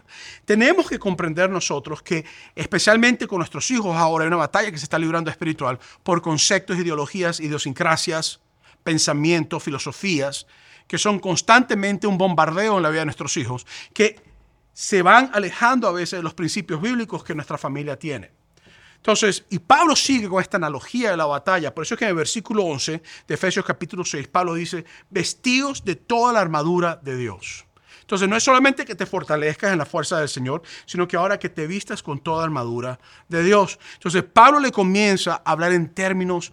Tenemos 0.45 0.91
que 0.91 0.99
comprender 0.99 1.49
nosotros 1.49 2.03
que, 2.03 2.27
especialmente 2.55 3.27
con 3.27 3.39
nuestros 3.39 3.71
hijos 3.71 3.97
ahora, 3.97 4.25
hay 4.25 4.29
una 4.29 4.37
batalla 4.37 4.71
que 4.71 4.77
se 4.77 4.85
está 4.85 4.99
librando 4.99 5.31
espiritual 5.31 5.79
por 6.03 6.21
conceptos, 6.21 6.77
ideologías, 6.77 7.41
idiosincrasias, 7.41 8.41
pensamientos, 8.83 9.63
filosofías, 9.63 10.47
que 10.87 10.99
son 10.99 11.19
constantemente 11.19 12.07
un 12.07 12.19
bombardeo 12.19 12.77
en 12.77 12.83
la 12.83 12.91
vida 12.91 13.01
de 13.01 13.07
nuestros 13.07 13.39
hijos, 13.39 13.67
que 13.95 14.34
se 14.75 15.01
van 15.01 15.31
alejando 15.33 15.89
a 15.89 15.93
veces 15.93 16.19
de 16.19 16.23
los 16.23 16.35
principios 16.35 16.83
bíblicos 16.83 17.25
que 17.25 17.35
nuestra 17.35 17.57
familia 17.57 17.97
tiene. 17.97 18.31
Entonces, 18.97 19.45
y 19.51 19.59
Pablo 19.59 19.95
sigue 19.95 20.29
con 20.29 20.41
esta 20.41 20.57
analogía 20.57 21.11
de 21.11 21.17
la 21.17 21.27
batalla. 21.27 21.75
Por 21.75 21.85
eso 21.85 21.95
es 21.95 21.99
que 21.99 22.05
en 22.07 22.11
el 22.11 22.17
versículo 22.17 22.65
11 22.65 23.03
de 23.29 23.35
Efesios 23.35 23.65
capítulo 23.65 24.05
6, 24.05 24.29
Pablo 24.29 24.55
dice, 24.55 24.85
vestidos 25.11 25.85
de 25.85 25.95
toda 25.95 26.33
la 26.33 26.41
armadura 26.41 26.99
de 27.03 27.17
Dios. 27.17 27.67
Entonces, 28.01 28.29
no 28.29 28.37
es 28.37 28.43
solamente 28.43 28.85
que 28.85 28.95
te 28.95 29.07
fortalezcas 29.07 29.73
en 29.73 29.79
la 29.79 29.87
fuerza 29.87 30.19
del 30.19 30.29
Señor, 30.29 30.63
sino 30.87 31.07
que 31.07 31.17
ahora 31.17 31.39
que 31.39 31.49
te 31.49 31.67
vistas 31.67 32.03
con 32.03 32.19
toda 32.19 32.45
armadura 32.45 32.99
de 33.29 33.43
Dios. 33.43 33.79
Entonces, 33.95 34.25
Pablo 34.25 34.59
le 34.59 34.73
comienza 34.73 35.43
a 35.45 35.53
hablar 35.53 35.73
en 35.73 35.89
términos 35.89 36.53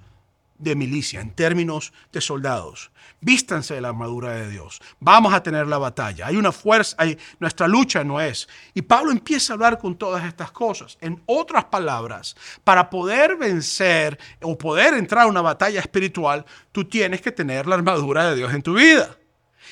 de 0.62 0.75
milicia, 0.75 1.20
en 1.20 1.32
términos 1.32 1.91
de 2.12 2.22
soldados. 2.22 2.91
Vístanse 3.20 3.74
de 3.74 3.82
la 3.82 3.89
armadura 3.89 4.34
de 4.34 4.50
Dios. 4.50 4.80
Vamos 5.00 5.34
a 5.34 5.44
tener 5.44 5.68
la 5.68 5.77
batalla. 5.77 6.27
Hay 6.27 6.38
una 6.38 6.51
fuerza, 6.51 6.96
hay, 7.00 7.18
nuestra 7.39 7.68
lucha 7.68 8.03
no 8.03 8.22
es. 8.22 8.48
Y 8.74 8.82
Pablo 8.84 9.12
empieza 9.12 9.53
a 9.53 9.56
hablar 9.56 9.77
con 9.77 9.96
todas 9.96 10.24
estas 10.24 10.51
cosas. 10.51 10.98
En 11.01 11.22
otras 11.25 11.65
palabras, 11.65 12.36
para 12.63 12.89
poder 12.89 13.36
vencer 13.36 14.18
o 14.41 14.58
poder 14.58 14.94
entrar 14.94 15.24
a 15.24 15.27
una 15.27 15.41
batalla 15.41 15.80
espiritual, 15.80 16.46
tú 16.72 16.86
tienes 16.86 17.22
que 17.22 17.32
tener 17.32 17.68
la 17.68 17.75
armadura 17.75 18.30
de 18.30 18.36
Dios 18.36 18.53
en 18.53 18.62
tu 18.62 18.75
vida. 18.75 19.18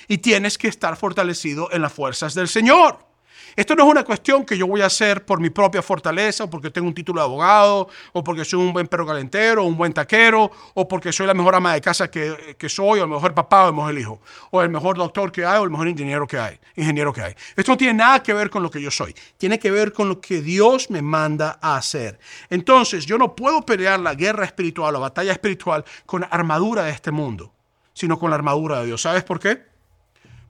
Y 0.08 0.20
tienes 0.20 0.58
que 0.58 0.68
estar 0.68 0.96
fortalecido 0.98 1.70
en 1.72 1.82
las 1.82 1.94
fuerzas 1.94 2.34
del 2.34 2.48
Señor. 2.48 3.09
Esto 3.56 3.76
no 3.76 3.84
es 3.84 3.92
una 3.92 4.04
cuestión 4.04 4.46
que 4.46 4.58
yo 4.58 4.68
voy 4.68 4.82
a 4.82 4.86
hacer 4.86 5.26
por 5.26 5.40
mi 5.40 5.50
propia 5.50 5.82
fortaleza, 5.82 6.44
o 6.46 6.50
porque 6.50 6.70
tengo 6.70 6.88
un 6.88 6.94
título 6.94 7.22
de 7.22 7.26
abogado, 7.26 7.90
o 8.14 8.24
porque 8.24 8.46
soy 8.46 8.60
un 8.60 8.74
buen 8.74 8.88
perro 8.88 9.06
calentero, 9.06 9.64
un 9.64 9.78
buen 9.78 9.94
taquero, 9.94 10.52
o 10.74 10.88
porque 10.88 11.12
soy 11.12 11.28
la 11.28 11.34
mejor 11.34 11.56
ama 11.56 11.74
de 11.74 11.82
casa 11.82 12.10
que, 12.10 12.58
soy, 12.70 13.00
o 13.00 13.04
el 13.04 13.10
mejor 13.10 13.34
papá, 13.34 13.66
o 13.66 13.70
el 13.70 13.76
mejor 13.76 13.98
hijo, 13.98 14.22
o 14.52 14.62
el 14.62 14.70
mejor 14.70 14.98
doctor 14.98 15.32
que 15.32 15.46
hay, 15.46 15.60
o 15.60 15.64
el 15.64 15.70
mejor 15.70 15.88
ingeniero 15.88 16.28
que 16.28 16.38
hay. 16.38 16.60
Ingeniero 16.76 17.14
que 17.14 17.22
hay. 17.22 17.36
Esto 17.56 17.72
no 17.72 17.78
tiene 17.78 17.94
nada 17.94 18.24
que 18.24 18.34
ver 18.34 18.50
con 18.50 18.64
lo 18.64 18.70
que 18.70 18.82
yo 18.82 18.92
soy. 18.92 19.16
Tiene 19.38 19.60
que 19.60 19.72
ver 19.72 19.94
con 19.94 20.10
lo 20.10 20.22
que 20.22 20.42
Dios 20.42 20.90
me 20.90 21.02
manda 21.02 21.60
a 21.62 21.78
hacer. 21.78 22.20
Entonces, 22.50 23.06
yo 23.06 23.18
no 23.18 23.36
puedo 23.36 23.66
pelear 23.66 24.00
la 24.00 24.16
guerra 24.16 24.46
espiritual, 24.46 24.94
la 24.94 25.00
batalla 25.00 25.32
espiritual, 25.32 25.84
con 26.06 26.22
la 26.22 26.28
armadura 26.28 26.84
de 26.84 26.92
este 26.92 27.12
mundo, 27.12 27.54
sino 27.94 28.18
con 28.18 28.30
la 28.30 28.36
armadura 28.36 28.80
de 28.80 28.88
Dios. 28.88 29.02
¿Sabes 29.02 29.24
por 29.24 29.40
qué? 29.40 29.64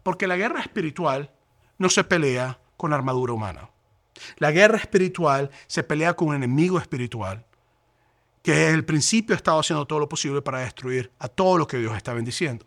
Porque 0.04 0.28
la 0.28 0.38
guerra 0.38 0.62
espiritual 0.62 1.32
no 1.78 1.90
se 1.90 2.04
pelea 2.04 2.60
con 2.80 2.94
armadura 2.94 3.34
humana. 3.34 3.70
La 4.38 4.52
guerra 4.52 4.78
espiritual 4.78 5.52
se 5.68 5.84
pelea 5.84 6.16
con 6.16 6.30
un 6.30 6.36
enemigo 6.36 6.80
espiritual 6.80 7.46
que 8.42 8.54
desde 8.54 8.74
el 8.74 8.86
principio 8.86 9.36
ha 9.36 9.38
estado 9.38 9.60
haciendo 9.60 9.86
todo 9.86 10.00
lo 10.00 10.08
posible 10.08 10.42
para 10.42 10.60
destruir 10.60 11.12
a 11.20 11.28
todo 11.28 11.58
lo 11.58 11.68
que 11.68 11.78
Dios 11.78 11.96
está 11.98 12.14
bendiciendo. 12.14 12.66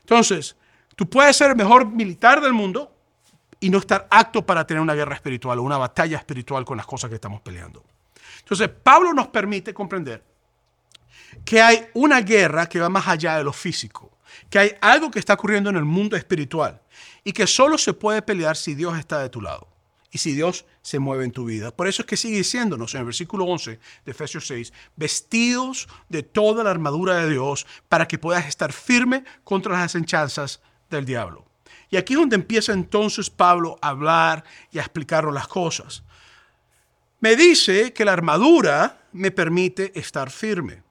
Entonces, 0.00 0.56
tú 0.94 1.08
puedes 1.08 1.34
ser 1.34 1.52
el 1.52 1.56
mejor 1.56 1.86
militar 1.86 2.42
del 2.42 2.52
mundo 2.52 2.94
y 3.60 3.70
no 3.70 3.78
estar 3.78 4.06
apto 4.10 4.44
para 4.44 4.66
tener 4.66 4.82
una 4.82 4.94
guerra 4.94 5.14
espiritual 5.14 5.58
o 5.58 5.62
una 5.62 5.78
batalla 5.78 6.18
espiritual 6.18 6.66
con 6.66 6.76
las 6.76 6.84
cosas 6.84 7.08
que 7.08 7.14
estamos 7.14 7.40
peleando. 7.40 7.82
Entonces, 8.40 8.68
Pablo 8.68 9.14
nos 9.14 9.28
permite 9.28 9.72
comprender 9.72 10.22
que 11.46 11.62
hay 11.62 11.86
una 11.94 12.20
guerra 12.20 12.68
que 12.68 12.78
va 12.78 12.90
más 12.90 13.08
allá 13.08 13.38
de 13.38 13.44
lo 13.44 13.54
físico, 13.54 14.13
que 14.50 14.58
hay 14.58 14.72
algo 14.80 15.10
que 15.10 15.18
está 15.18 15.34
ocurriendo 15.34 15.70
en 15.70 15.76
el 15.76 15.84
mundo 15.84 16.16
espiritual 16.16 16.80
y 17.24 17.32
que 17.32 17.46
solo 17.46 17.78
se 17.78 17.92
puede 17.92 18.22
pelear 18.22 18.56
si 18.56 18.74
Dios 18.74 18.98
está 18.98 19.20
de 19.20 19.28
tu 19.28 19.40
lado 19.40 19.68
y 20.14 20.18
si 20.18 20.32
Dios 20.32 20.64
se 20.80 21.00
mueve 21.00 21.24
en 21.24 21.32
tu 21.32 21.44
vida. 21.44 21.74
Por 21.74 21.88
eso 21.88 22.02
es 22.02 22.06
que 22.06 22.16
sigue 22.16 22.36
diciéndonos 22.36 22.94
en 22.94 23.00
el 23.00 23.06
versículo 23.06 23.46
11 23.46 23.80
de 24.04 24.10
Efesios 24.12 24.46
6, 24.46 24.72
vestidos 24.94 25.88
de 26.08 26.22
toda 26.22 26.62
la 26.62 26.70
armadura 26.70 27.16
de 27.16 27.30
Dios 27.30 27.66
para 27.88 28.06
que 28.06 28.16
puedas 28.16 28.46
estar 28.46 28.72
firme 28.72 29.24
contra 29.42 29.72
las 29.72 29.94
asechanzas 29.94 30.60
del 30.88 31.04
diablo. 31.04 31.44
Y 31.90 31.96
aquí 31.96 32.12
es 32.12 32.20
donde 32.20 32.36
empieza 32.36 32.72
entonces 32.72 33.28
Pablo 33.28 33.76
a 33.82 33.88
hablar 33.88 34.44
y 34.70 34.78
a 34.78 34.82
explicarnos 34.82 35.34
las 35.34 35.48
cosas. 35.48 36.04
Me 37.18 37.34
dice 37.34 37.92
que 37.92 38.04
la 38.04 38.12
armadura 38.12 39.08
me 39.12 39.32
permite 39.32 39.98
estar 39.98 40.30
firme 40.30 40.83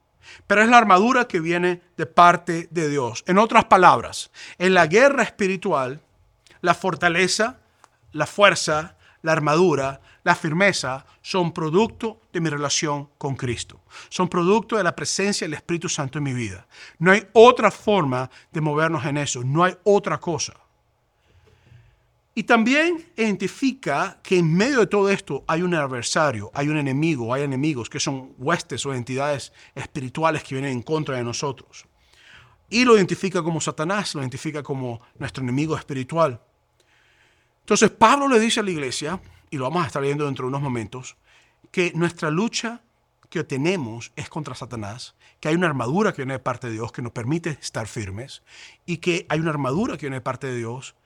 pero 0.46 0.62
es 0.62 0.68
la 0.68 0.78
armadura 0.78 1.26
que 1.26 1.40
viene 1.40 1.82
de 1.96 2.06
parte 2.06 2.68
de 2.70 2.88
Dios. 2.88 3.24
En 3.26 3.38
otras 3.38 3.64
palabras, 3.64 4.30
en 4.58 4.74
la 4.74 4.86
guerra 4.86 5.22
espiritual, 5.22 6.00
la 6.60 6.74
fortaleza, 6.74 7.58
la 8.12 8.26
fuerza, 8.26 8.96
la 9.22 9.32
armadura, 9.32 10.00
la 10.22 10.34
firmeza 10.34 11.04
son 11.20 11.52
producto 11.52 12.22
de 12.32 12.40
mi 12.40 12.48
relación 12.48 13.10
con 13.18 13.36
Cristo. 13.36 13.82
Son 14.08 14.28
producto 14.28 14.76
de 14.76 14.84
la 14.84 14.96
presencia 14.96 15.46
del 15.46 15.54
Espíritu 15.54 15.88
Santo 15.88 16.18
en 16.18 16.24
mi 16.24 16.32
vida. 16.32 16.66
No 16.98 17.12
hay 17.12 17.26
otra 17.32 17.70
forma 17.70 18.30
de 18.50 18.60
movernos 18.60 19.04
en 19.04 19.18
eso, 19.18 19.42
no 19.44 19.64
hay 19.64 19.76
otra 19.84 20.18
cosa. 20.18 20.54
Y 22.36 22.42
también 22.42 23.06
identifica 23.16 24.18
que 24.22 24.38
en 24.38 24.52
medio 24.52 24.80
de 24.80 24.86
todo 24.88 25.08
esto 25.08 25.44
hay 25.46 25.62
un 25.62 25.72
adversario, 25.74 26.50
hay 26.52 26.68
un 26.68 26.76
enemigo, 26.76 27.32
hay 27.32 27.42
enemigos 27.42 27.88
que 27.88 28.00
son 28.00 28.34
huestes 28.38 28.84
o 28.86 28.92
entidades 28.92 29.52
espirituales 29.74 30.42
que 30.42 30.56
vienen 30.56 30.72
en 30.72 30.82
contra 30.82 31.16
de 31.16 31.22
nosotros. 31.22 31.86
Y 32.68 32.84
lo 32.84 32.96
identifica 32.96 33.40
como 33.42 33.60
Satanás, 33.60 34.16
lo 34.16 34.20
identifica 34.20 34.64
como 34.64 35.00
nuestro 35.16 35.44
enemigo 35.44 35.76
espiritual. 35.76 36.40
Entonces 37.60 37.90
Pablo 37.90 38.26
le 38.28 38.40
dice 38.40 38.60
a 38.60 38.62
la 38.64 38.72
iglesia, 38.72 39.20
y 39.50 39.56
lo 39.56 39.64
vamos 39.64 39.84
a 39.84 39.86
estar 39.86 40.02
viendo 40.02 40.26
dentro 40.26 40.44
de 40.44 40.48
unos 40.48 40.62
momentos, 40.62 41.16
que 41.70 41.92
nuestra 41.94 42.30
lucha 42.30 42.82
que 43.30 43.44
tenemos 43.44 44.12
es 44.16 44.28
contra 44.28 44.56
Satanás, 44.56 45.14
que 45.38 45.48
hay 45.48 45.54
una 45.54 45.68
armadura 45.68 46.12
que 46.12 46.22
viene 46.22 46.34
de 46.34 46.40
parte 46.40 46.66
de 46.66 46.72
Dios 46.72 46.90
que 46.90 47.02
nos 47.02 47.12
permite 47.12 47.50
estar 47.50 47.86
firmes 47.86 48.42
y 48.86 48.96
que 48.96 49.24
hay 49.28 49.38
una 49.38 49.50
armadura 49.50 49.96
que 49.96 50.06
viene 50.06 50.16
de 50.16 50.20
parte 50.20 50.48
de 50.48 50.56
Dios 50.56 50.96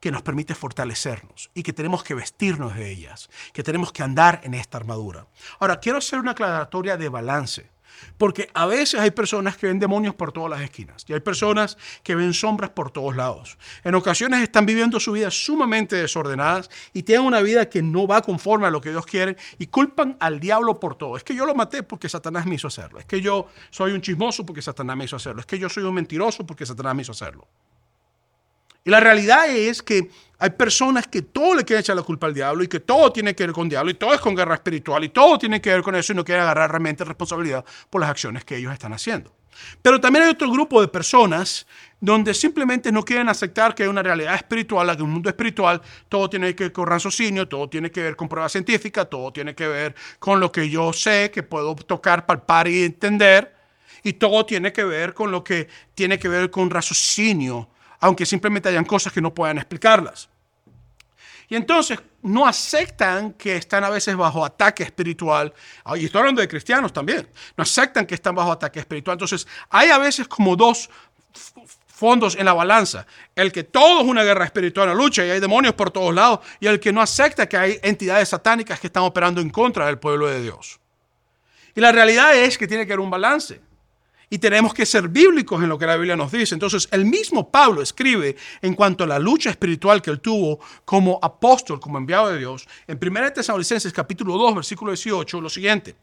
que 0.00 0.10
nos 0.10 0.22
permite 0.22 0.54
fortalecernos 0.54 1.50
y 1.54 1.62
que 1.62 1.72
tenemos 1.72 2.04
que 2.04 2.14
vestirnos 2.14 2.74
de 2.74 2.90
ellas, 2.90 3.30
que 3.52 3.62
tenemos 3.62 3.92
que 3.92 4.02
andar 4.02 4.40
en 4.44 4.54
esta 4.54 4.78
armadura. 4.78 5.26
Ahora, 5.58 5.80
quiero 5.80 5.98
hacer 5.98 6.18
una 6.18 6.32
aclaratoria 6.32 6.96
de 6.96 7.08
balance, 7.08 7.74
porque 8.18 8.50
a 8.54 8.66
veces 8.66 9.00
hay 9.00 9.10
personas 9.10 9.56
que 9.56 9.66
ven 9.66 9.78
demonios 9.78 10.14
por 10.14 10.32
todas 10.32 10.50
las 10.50 10.60
esquinas 10.60 11.04
y 11.08 11.12
hay 11.12 11.20
personas 11.20 11.76
que 12.02 12.14
ven 12.14 12.34
sombras 12.34 12.70
por 12.70 12.90
todos 12.90 13.16
lados. 13.16 13.58
En 13.82 13.94
ocasiones 13.94 14.42
están 14.42 14.66
viviendo 14.66 15.00
su 15.00 15.12
vida 15.12 15.30
sumamente 15.30 15.96
desordenadas 15.96 16.70
y 16.92 17.02
tienen 17.02 17.26
una 17.26 17.40
vida 17.40 17.68
que 17.68 17.82
no 17.82 18.06
va 18.06 18.22
conforme 18.22 18.66
a 18.66 18.70
lo 18.70 18.80
que 18.80 18.90
Dios 18.90 19.06
quiere 19.06 19.36
y 19.58 19.66
culpan 19.66 20.16
al 20.20 20.40
diablo 20.40 20.78
por 20.78 20.96
todo. 20.96 21.16
Es 21.16 21.24
que 21.24 21.34
yo 21.34 21.46
lo 21.46 21.54
maté 21.54 21.82
porque 21.82 22.08
Satanás 22.08 22.46
me 22.46 22.56
hizo 22.56 22.68
hacerlo. 22.68 22.98
Es 22.98 23.06
que 23.06 23.20
yo 23.20 23.48
soy 23.70 23.92
un 23.92 24.00
chismoso 24.00 24.44
porque 24.44 24.62
Satanás 24.62 24.96
me 24.96 25.04
hizo 25.04 25.16
hacerlo. 25.16 25.40
Es 25.40 25.46
que 25.46 25.58
yo 25.58 25.68
soy 25.68 25.84
un 25.84 25.94
mentiroso 25.94 26.46
porque 26.46 26.66
Satanás 26.66 26.94
me 26.94 27.02
hizo 27.02 27.12
hacerlo. 27.12 27.46
Y 28.84 28.90
la 28.90 29.00
realidad 29.00 29.48
es 29.48 29.82
que 29.82 30.10
hay 30.38 30.50
personas 30.50 31.06
que 31.06 31.22
todo 31.22 31.54
le 31.54 31.64
quieren 31.64 31.80
echar 31.80 31.96
la 31.96 32.02
culpa 32.02 32.26
al 32.26 32.34
diablo 32.34 32.62
y 32.62 32.68
que 32.68 32.80
todo 32.80 33.10
tiene 33.10 33.34
que 33.34 33.44
ver 33.44 33.52
con 33.54 33.66
diablo 33.66 33.90
y 33.90 33.94
todo 33.94 34.12
es 34.12 34.20
con 34.20 34.34
guerra 34.34 34.56
espiritual 34.56 35.02
y 35.04 35.08
todo 35.08 35.38
tiene 35.38 35.60
que 35.60 35.70
ver 35.70 35.82
con 35.82 35.94
eso 35.94 36.12
y 36.12 36.16
no 36.16 36.24
quieren 36.24 36.42
agarrar 36.42 36.70
realmente 36.70 37.02
responsabilidad 37.02 37.64
por 37.88 38.02
las 38.02 38.10
acciones 38.10 38.44
que 38.44 38.56
ellos 38.56 38.72
están 38.72 38.92
haciendo. 38.92 39.34
Pero 39.80 40.00
también 40.00 40.24
hay 40.24 40.30
otro 40.32 40.50
grupo 40.50 40.82
de 40.82 40.88
personas 40.88 41.66
donde 41.98 42.34
simplemente 42.34 42.92
no 42.92 43.02
quieren 43.04 43.30
aceptar 43.30 43.74
que 43.74 43.84
hay 43.84 43.88
una 43.88 44.02
realidad 44.02 44.34
espiritual, 44.34 44.88
que 44.88 44.92
en 44.94 45.02
un 45.02 45.12
mundo 45.12 45.30
espiritual 45.30 45.80
todo 46.10 46.28
tiene 46.28 46.54
que 46.54 46.64
ver 46.64 46.72
con 46.72 46.86
raciocinio, 46.86 47.48
todo 47.48 47.68
tiene 47.70 47.90
que 47.90 48.02
ver 48.02 48.16
con 48.16 48.28
prueba 48.28 48.50
científica, 48.50 49.06
todo 49.06 49.32
tiene 49.32 49.54
que 49.54 49.66
ver 49.66 49.94
con 50.18 50.40
lo 50.40 50.52
que 50.52 50.68
yo 50.68 50.92
sé, 50.92 51.30
que 51.30 51.42
puedo 51.42 51.74
tocar, 51.76 52.26
palpar 52.26 52.68
y 52.68 52.82
entender, 52.82 53.54
y 54.02 54.14
todo 54.14 54.44
tiene 54.44 54.72
que 54.72 54.84
ver 54.84 55.14
con 55.14 55.30
lo 55.30 55.42
que 55.42 55.68
tiene 55.94 56.18
que 56.18 56.28
ver 56.28 56.50
con 56.50 56.68
raciocinio 56.68 57.70
aunque 58.04 58.26
simplemente 58.26 58.68
hayan 58.68 58.84
cosas 58.84 59.14
que 59.14 59.20
no 59.22 59.32
puedan 59.32 59.56
explicarlas. 59.56 60.28
Y 61.48 61.56
entonces 61.56 61.98
no 62.20 62.46
aceptan 62.46 63.32
que 63.32 63.56
están 63.56 63.82
a 63.82 63.88
veces 63.88 64.14
bajo 64.14 64.44
ataque 64.44 64.82
espiritual. 64.82 65.54
Y 65.96 66.04
estoy 66.04 66.18
hablando 66.18 66.42
de 66.42 66.48
cristianos 66.48 66.92
también. 66.92 67.26
No 67.56 67.62
aceptan 67.62 68.04
que 68.04 68.14
están 68.14 68.34
bajo 68.34 68.52
ataque 68.52 68.78
espiritual. 68.78 69.14
Entonces 69.14 69.46
hay 69.70 69.88
a 69.88 69.96
veces 69.96 70.28
como 70.28 70.54
dos 70.54 70.90
fondos 71.86 72.36
en 72.36 72.44
la 72.44 72.52
balanza. 72.52 73.06
El 73.34 73.50
que 73.50 73.64
todo 73.64 74.02
es 74.02 74.06
una 74.06 74.22
guerra 74.22 74.44
espiritual, 74.44 74.90
una 74.90 75.02
lucha 75.02 75.24
y 75.24 75.30
hay 75.30 75.40
demonios 75.40 75.72
por 75.72 75.90
todos 75.90 76.14
lados. 76.14 76.40
Y 76.60 76.66
el 76.66 76.80
que 76.80 76.92
no 76.92 77.00
acepta 77.00 77.48
que 77.48 77.56
hay 77.56 77.80
entidades 77.82 78.28
satánicas 78.28 78.80
que 78.80 78.88
están 78.88 79.04
operando 79.04 79.40
en 79.40 79.48
contra 79.48 79.86
del 79.86 79.98
pueblo 79.98 80.26
de 80.26 80.42
Dios. 80.42 80.78
Y 81.74 81.80
la 81.80 81.90
realidad 81.90 82.36
es 82.36 82.58
que 82.58 82.68
tiene 82.68 82.86
que 82.86 82.92
haber 82.92 83.00
un 83.00 83.10
balance 83.10 83.62
y 84.34 84.38
tenemos 84.38 84.74
que 84.74 84.84
ser 84.84 85.08
bíblicos 85.08 85.62
en 85.62 85.68
lo 85.68 85.78
que 85.78 85.86
la 85.86 85.94
Biblia 85.94 86.16
nos 86.16 86.32
dice. 86.32 86.56
Entonces, 86.56 86.88
el 86.90 87.04
mismo 87.04 87.52
Pablo 87.52 87.82
escribe 87.82 88.34
en 88.62 88.74
cuanto 88.74 89.04
a 89.04 89.06
la 89.06 89.20
lucha 89.20 89.48
espiritual 89.48 90.02
que 90.02 90.10
él 90.10 90.18
tuvo 90.18 90.58
como 90.84 91.20
apóstol, 91.22 91.78
como 91.78 91.98
enviado 91.98 92.30
de 92.30 92.38
Dios, 92.38 92.66
en 92.88 92.98
1 93.00 93.32
Tesalonicenses 93.32 93.92
capítulo 93.92 94.36
2, 94.36 94.56
versículo 94.56 94.90
18, 94.90 95.40
lo 95.40 95.48
siguiente. 95.48 95.94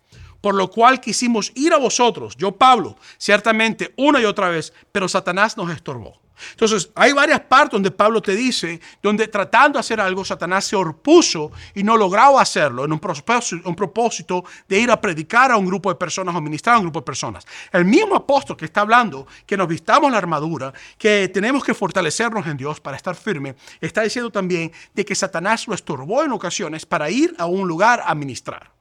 Por 0.41 0.55
lo 0.55 0.69
cual 0.69 0.99
quisimos 0.99 1.51
ir 1.55 1.73
a 1.73 1.77
vosotros, 1.77 2.35
yo 2.35 2.51
Pablo, 2.51 2.97
ciertamente 3.17 3.93
una 3.97 4.19
y 4.19 4.25
otra 4.25 4.49
vez, 4.49 4.73
pero 4.91 5.07
Satanás 5.07 5.55
nos 5.55 5.71
estorbó. 5.71 6.19
Entonces, 6.51 6.89
hay 6.95 7.13
varias 7.13 7.41
partes 7.41 7.73
donde 7.73 7.91
Pablo 7.91 8.21
te 8.21 8.35
dice, 8.35 8.81
donde 9.01 9.27
tratando 9.27 9.77
de 9.77 9.81
hacer 9.81 9.99
algo, 9.99 10.25
Satanás 10.25 10.65
se 10.65 10.75
opuso 10.75 11.51
y 11.75 11.83
no 11.83 11.95
lograba 11.97 12.41
hacerlo 12.41 12.83
en 12.83 12.91
un 12.91 12.99
propósito, 12.99 14.43
de 14.67 14.79
ir 14.79 14.89
a 14.89 14.99
predicar 14.99 15.51
a 15.51 15.57
un 15.57 15.67
grupo 15.67 15.89
de 15.89 15.95
personas 15.95 16.35
o 16.35 16.41
ministrar 16.41 16.75
a 16.75 16.79
un 16.79 16.85
grupo 16.85 16.99
de 16.99 17.05
personas. 17.05 17.45
El 17.71 17.85
mismo 17.85 18.15
apóstol 18.15 18.57
que 18.57 18.65
está 18.65 18.81
hablando 18.81 19.27
que 19.45 19.55
nos 19.55 19.67
vistamos 19.67 20.11
la 20.11 20.17
armadura, 20.17 20.73
que 20.97 21.29
tenemos 21.31 21.63
que 21.63 21.73
fortalecernos 21.73 22.47
en 22.47 22.57
Dios 22.57 22.79
para 22.79 22.97
estar 22.97 23.15
firme, 23.15 23.55
está 23.79 24.01
diciendo 24.01 24.31
también 24.31 24.71
de 24.93 25.05
que 25.05 25.15
Satanás 25.15 25.67
lo 25.67 25.75
estorbó 25.75 26.23
en 26.23 26.31
ocasiones 26.31 26.85
para 26.85 27.09
ir 27.11 27.35
a 27.37 27.45
un 27.45 27.67
lugar 27.67 28.01
a 28.03 28.15
ministrar. 28.15 28.80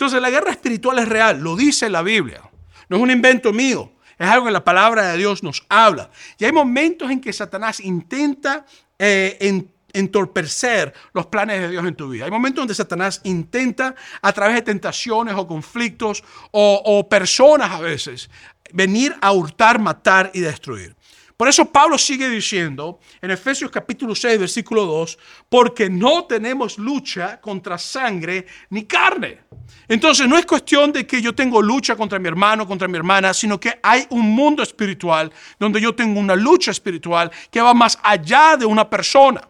Entonces, 0.00 0.22
la 0.22 0.30
guerra 0.30 0.50
espiritual 0.50 0.98
es 0.98 1.06
real, 1.06 1.40
lo 1.40 1.56
dice 1.56 1.90
la 1.90 2.00
Biblia. 2.00 2.40
No 2.88 2.96
es 2.96 3.02
un 3.02 3.10
invento 3.10 3.52
mío. 3.52 3.92
Es 4.18 4.26
algo 4.26 4.46
que 4.46 4.50
la 4.50 4.64
palabra 4.64 5.12
de 5.12 5.18
Dios 5.18 5.42
nos 5.42 5.62
habla. 5.68 6.10
Y 6.38 6.46
hay 6.46 6.52
momentos 6.52 7.10
en 7.10 7.20
que 7.20 7.30
Satanás 7.34 7.80
intenta 7.80 8.64
eh, 8.98 9.62
entorpecer 9.92 10.94
los 11.12 11.26
planes 11.26 11.60
de 11.60 11.68
Dios 11.68 11.84
en 11.84 11.94
tu 11.94 12.08
vida. 12.08 12.24
Hay 12.24 12.30
momentos 12.30 12.62
donde 12.62 12.74
Satanás 12.74 13.20
intenta, 13.24 13.94
a 14.22 14.32
través 14.32 14.54
de 14.54 14.62
tentaciones 14.62 15.34
o 15.34 15.46
conflictos 15.46 16.24
o, 16.50 16.82
o 16.82 17.06
personas 17.06 17.70
a 17.70 17.80
veces, 17.80 18.30
venir 18.72 19.14
a 19.20 19.32
hurtar, 19.32 19.78
matar 19.80 20.30
y 20.32 20.40
destruir. 20.40 20.96
Por 21.40 21.48
eso 21.48 21.64
Pablo 21.64 21.96
sigue 21.96 22.28
diciendo 22.28 23.00
en 23.22 23.30
Efesios 23.30 23.70
capítulo 23.70 24.14
6, 24.14 24.40
versículo 24.40 24.84
2, 24.84 25.18
porque 25.48 25.88
no 25.88 26.26
tenemos 26.26 26.76
lucha 26.76 27.40
contra 27.40 27.78
sangre 27.78 28.44
ni 28.68 28.84
carne. 28.84 29.38
Entonces 29.88 30.28
no 30.28 30.36
es 30.36 30.44
cuestión 30.44 30.92
de 30.92 31.06
que 31.06 31.22
yo 31.22 31.34
tengo 31.34 31.62
lucha 31.62 31.96
contra 31.96 32.18
mi 32.18 32.28
hermano, 32.28 32.68
contra 32.68 32.88
mi 32.88 32.98
hermana, 32.98 33.32
sino 33.32 33.58
que 33.58 33.80
hay 33.82 34.06
un 34.10 34.34
mundo 34.34 34.62
espiritual 34.62 35.32
donde 35.58 35.80
yo 35.80 35.94
tengo 35.94 36.20
una 36.20 36.36
lucha 36.36 36.72
espiritual 36.72 37.30
que 37.50 37.62
va 37.62 37.72
más 37.72 37.98
allá 38.02 38.58
de 38.58 38.66
una 38.66 38.90
persona. 38.90 39.40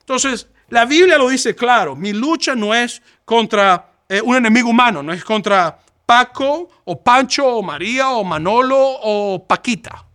Entonces, 0.00 0.48
la 0.70 0.86
Biblia 0.86 1.18
lo 1.18 1.28
dice 1.28 1.54
claro, 1.54 1.94
mi 1.94 2.14
lucha 2.14 2.54
no 2.54 2.74
es 2.74 3.02
contra 3.26 3.92
eh, 4.08 4.22
un 4.22 4.36
enemigo 4.36 4.70
humano, 4.70 5.02
no 5.02 5.12
es 5.12 5.22
contra 5.22 5.78
Paco 6.06 6.70
o 6.86 6.98
Pancho 7.04 7.46
o 7.46 7.62
María 7.62 8.08
o 8.12 8.24
Manolo 8.24 8.78
o 8.78 9.46
Paquita. 9.46 10.06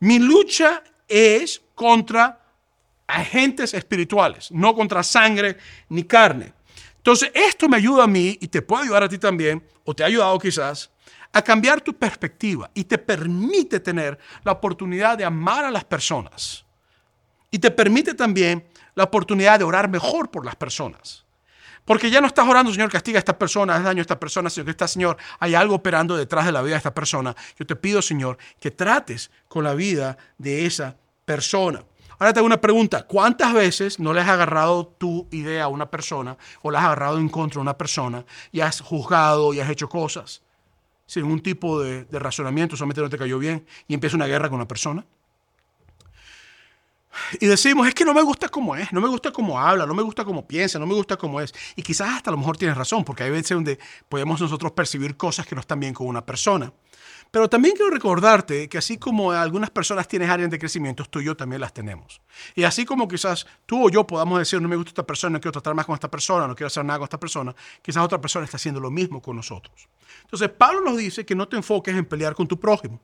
Mi 0.00 0.18
lucha 0.18 0.82
es 1.06 1.62
contra 1.74 2.40
agentes 3.06 3.74
espirituales, 3.74 4.50
no 4.50 4.74
contra 4.74 5.02
sangre 5.02 5.56
ni 5.88 6.04
carne. 6.04 6.52
Entonces, 6.96 7.30
esto 7.34 7.68
me 7.68 7.76
ayuda 7.76 8.04
a 8.04 8.06
mí 8.06 8.36
y 8.40 8.48
te 8.48 8.62
puede 8.62 8.84
ayudar 8.84 9.02
a 9.02 9.08
ti 9.08 9.18
también, 9.18 9.62
o 9.84 9.94
te 9.94 10.02
ha 10.02 10.06
ayudado 10.06 10.38
quizás, 10.38 10.90
a 11.32 11.42
cambiar 11.42 11.80
tu 11.80 11.94
perspectiva 11.94 12.70
y 12.74 12.84
te 12.84 12.98
permite 12.98 13.80
tener 13.80 14.18
la 14.42 14.52
oportunidad 14.52 15.16
de 15.16 15.24
amar 15.24 15.64
a 15.64 15.70
las 15.70 15.84
personas. 15.84 16.64
Y 17.50 17.58
te 17.58 17.70
permite 17.70 18.14
también 18.14 18.66
la 18.94 19.04
oportunidad 19.04 19.58
de 19.58 19.64
orar 19.64 19.88
mejor 19.88 20.30
por 20.30 20.44
las 20.44 20.56
personas. 20.56 21.24
Porque 21.90 22.08
ya 22.08 22.20
no 22.20 22.28
estás 22.28 22.46
orando, 22.46 22.72
Señor, 22.72 22.88
castiga 22.88 23.18
a 23.18 23.18
esta 23.18 23.36
persona, 23.36 23.74
haz 23.74 23.82
daño 23.82 23.98
a 23.98 24.02
esta 24.02 24.20
persona, 24.20 24.48
sino 24.48 24.64
que 24.64 24.70
está, 24.70 24.86
Señor, 24.86 25.16
hay 25.40 25.56
algo 25.56 25.74
operando 25.74 26.16
detrás 26.16 26.46
de 26.46 26.52
la 26.52 26.62
vida 26.62 26.74
de 26.74 26.76
esta 26.76 26.94
persona. 26.94 27.34
Yo 27.58 27.66
te 27.66 27.74
pido, 27.74 28.00
Señor, 28.00 28.38
que 28.60 28.70
trates 28.70 29.28
con 29.48 29.64
la 29.64 29.74
vida 29.74 30.16
de 30.38 30.66
esa 30.66 30.96
persona. 31.24 31.82
Ahora 32.16 32.32
te 32.32 32.38
hago 32.38 32.46
una 32.46 32.60
pregunta. 32.60 33.08
¿Cuántas 33.08 33.52
veces 33.52 33.98
no 33.98 34.12
le 34.12 34.20
has 34.20 34.28
agarrado 34.28 34.86
tu 34.86 35.26
idea 35.32 35.64
a 35.64 35.66
una 35.66 35.90
persona 35.90 36.36
o 36.62 36.70
la 36.70 36.78
has 36.78 36.84
agarrado 36.84 37.18
en 37.18 37.28
contra 37.28 37.58
de 37.58 37.62
una 37.62 37.76
persona 37.76 38.24
y 38.52 38.60
has 38.60 38.80
juzgado 38.80 39.52
y 39.52 39.58
has 39.58 39.68
hecho 39.68 39.88
cosas 39.88 40.42
sin 41.06 41.24
ningún 41.24 41.42
tipo 41.42 41.80
de, 41.80 42.04
de 42.04 42.18
razonamiento, 42.20 42.76
solamente 42.76 43.00
no 43.00 43.10
te 43.10 43.18
cayó 43.18 43.40
bien 43.40 43.66
y 43.88 43.94
empieza 43.94 44.14
una 44.14 44.28
guerra 44.28 44.48
con 44.48 44.58
una 44.58 44.68
persona? 44.68 45.04
Y 47.40 47.46
decimos, 47.46 47.88
es 47.88 47.94
que 47.94 48.04
no 48.04 48.14
me 48.14 48.22
gusta 48.22 48.48
cómo 48.48 48.76
es, 48.76 48.92
no 48.92 49.00
me 49.00 49.08
gusta 49.08 49.32
cómo 49.32 49.58
habla, 49.58 49.86
no 49.86 49.94
me 49.94 50.02
gusta 50.02 50.24
cómo 50.24 50.46
piensa, 50.46 50.78
no 50.78 50.86
me 50.86 50.94
gusta 50.94 51.16
cómo 51.16 51.40
es. 51.40 51.52
Y 51.76 51.82
quizás 51.82 52.10
hasta 52.10 52.30
a 52.30 52.32
lo 52.32 52.38
mejor 52.38 52.56
tienes 52.56 52.76
razón, 52.76 53.04
porque 53.04 53.24
hay 53.24 53.30
veces 53.30 53.50
donde 53.50 53.78
podemos 54.08 54.40
nosotros 54.40 54.72
percibir 54.72 55.16
cosas 55.16 55.46
que 55.46 55.54
no 55.54 55.60
están 55.60 55.80
bien 55.80 55.94
con 55.94 56.06
una 56.06 56.24
persona. 56.24 56.72
Pero 57.30 57.48
también 57.48 57.76
quiero 57.76 57.90
recordarte 57.90 58.68
que 58.68 58.78
así 58.78 58.98
como 58.98 59.30
algunas 59.30 59.70
personas 59.70 60.08
tienen 60.08 60.30
áreas 60.30 60.50
de 60.50 60.58
crecimiento, 60.58 61.04
tú 61.04 61.20
y 61.20 61.26
yo 61.26 61.36
también 61.36 61.60
las 61.60 61.72
tenemos. 61.72 62.20
Y 62.56 62.64
así 62.64 62.84
como 62.84 63.06
quizás 63.06 63.46
tú 63.66 63.86
o 63.86 63.90
yo 63.90 64.04
podamos 64.06 64.38
decir, 64.40 64.60
no 64.60 64.68
me 64.68 64.74
gusta 64.74 64.90
esta 64.90 65.06
persona, 65.06 65.34
no 65.34 65.40
quiero 65.40 65.52
tratar 65.52 65.74
más 65.74 65.86
con 65.86 65.94
esta 65.94 66.10
persona, 66.10 66.48
no 66.48 66.56
quiero 66.56 66.66
hacer 66.66 66.84
nada 66.84 66.98
con 66.98 67.04
esta 67.04 67.20
persona, 67.20 67.54
quizás 67.82 68.02
otra 68.04 68.20
persona 68.20 68.44
está 68.44 68.56
haciendo 68.56 68.80
lo 68.80 68.90
mismo 68.90 69.22
con 69.22 69.36
nosotros. 69.36 69.88
Entonces, 70.22 70.48
Pablo 70.50 70.80
nos 70.80 70.96
dice 70.96 71.24
que 71.24 71.36
no 71.36 71.46
te 71.46 71.56
enfoques 71.56 71.94
en 71.94 72.04
pelear 72.04 72.34
con 72.34 72.48
tu 72.48 72.58
prójimo. 72.58 73.00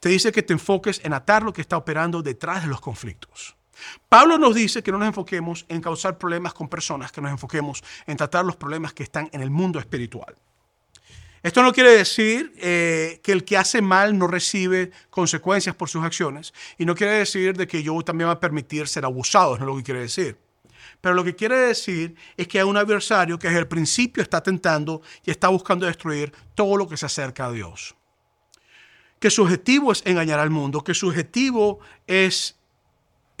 Te 0.00 0.08
dice 0.08 0.32
que 0.32 0.42
te 0.42 0.52
enfoques 0.52 1.00
en 1.04 1.12
atar 1.12 1.44
lo 1.44 1.52
que 1.52 1.60
está 1.60 1.76
operando 1.76 2.22
detrás 2.22 2.62
de 2.62 2.68
los 2.68 2.80
conflictos. 2.80 3.56
Pablo 4.08 4.36
nos 4.36 4.54
dice 4.54 4.82
que 4.82 4.92
no 4.92 4.98
nos 4.98 5.08
enfoquemos 5.08 5.64
en 5.68 5.80
causar 5.80 6.18
problemas 6.18 6.54
con 6.54 6.68
personas, 6.68 7.12
que 7.12 7.20
nos 7.20 7.30
enfoquemos 7.30 7.82
en 8.06 8.16
tratar 8.16 8.44
los 8.44 8.56
problemas 8.56 8.92
que 8.92 9.04
están 9.04 9.30
en 9.32 9.42
el 9.42 9.50
mundo 9.50 9.78
espiritual. 9.78 10.34
Esto 11.42 11.62
no 11.62 11.72
quiere 11.72 11.90
decir 11.92 12.52
eh, 12.58 13.20
que 13.22 13.32
el 13.32 13.44
que 13.44 13.56
hace 13.56 13.80
mal 13.80 14.18
no 14.18 14.26
recibe 14.26 14.90
consecuencias 15.08 15.74
por 15.74 15.88
sus 15.88 16.04
acciones 16.04 16.52
y 16.76 16.84
no 16.84 16.94
quiere 16.94 17.14
decir 17.14 17.56
de 17.56 17.66
que 17.66 17.82
yo 17.82 17.98
también 18.02 18.28
va 18.28 18.34
a 18.34 18.40
permitir 18.40 18.86
ser 18.88 19.06
abusado, 19.06 19.56
no 19.56 19.64
es 19.64 19.66
lo 19.66 19.76
que 19.76 19.82
quiere 19.82 20.00
decir. 20.00 20.36
Pero 21.00 21.14
lo 21.14 21.24
que 21.24 21.34
quiere 21.34 21.56
decir 21.56 22.14
es 22.36 22.46
que 22.46 22.58
hay 22.58 22.64
un 22.64 22.76
adversario 22.76 23.38
que 23.38 23.48
desde 23.48 23.60
el 23.60 23.68
principio 23.68 24.22
está 24.22 24.42
tentando 24.42 25.00
y 25.24 25.30
está 25.30 25.48
buscando 25.48 25.86
destruir 25.86 26.32
todo 26.54 26.76
lo 26.76 26.86
que 26.86 26.98
se 26.98 27.06
acerca 27.06 27.46
a 27.46 27.52
Dios. 27.52 27.96
Que 29.18 29.30
su 29.30 29.42
objetivo 29.42 29.92
es 29.92 30.02
engañar 30.04 30.40
al 30.40 30.50
mundo, 30.50 30.84
que 30.84 30.92
su 30.92 31.08
objetivo 31.08 31.80
es 32.06 32.59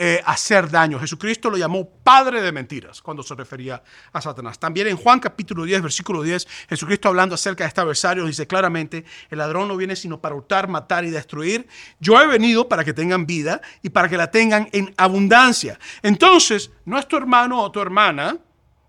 eh, 0.02 0.22
hacer 0.24 0.70
daño. 0.70 0.98
Jesucristo 0.98 1.50
lo 1.50 1.58
llamó 1.58 1.86
padre 1.86 2.40
de 2.40 2.52
mentiras 2.52 3.02
cuando 3.02 3.22
se 3.22 3.34
refería 3.34 3.82
a 4.14 4.20
Satanás. 4.22 4.58
También 4.58 4.86
en 4.86 4.96
Juan 4.96 5.20
capítulo 5.20 5.64
10, 5.64 5.82
versículo 5.82 6.22
10, 6.22 6.48
Jesucristo 6.70 7.08
hablando 7.08 7.34
acerca 7.34 7.64
de 7.64 7.68
este 7.68 7.82
adversario 7.82 8.24
dice 8.24 8.46
claramente, 8.46 9.04
el 9.28 9.36
ladrón 9.36 9.68
no 9.68 9.76
viene 9.76 9.94
sino 9.94 10.18
para 10.18 10.34
hurtar, 10.34 10.68
matar 10.68 11.04
y 11.04 11.10
destruir. 11.10 11.68
Yo 11.98 12.18
he 12.18 12.26
venido 12.26 12.66
para 12.66 12.82
que 12.82 12.94
tengan 12.94 13.26
vida 13.26 13.60
y 13.82 13.90
para 13.90 14.08
que 14.08 14.16
la 14.16 14.30
tengan 14.30 14.70
en 14.72 14.94
abundancia. 14.96 15.78
Entonces, 16.00 16.70
no 16.86 16.98
es 16.98 17.06
tu 17.06 17.18
hermano 17.18 17.60
o 17.60 17.70
tu 17.70 17.82
hermana, 17.82 18.38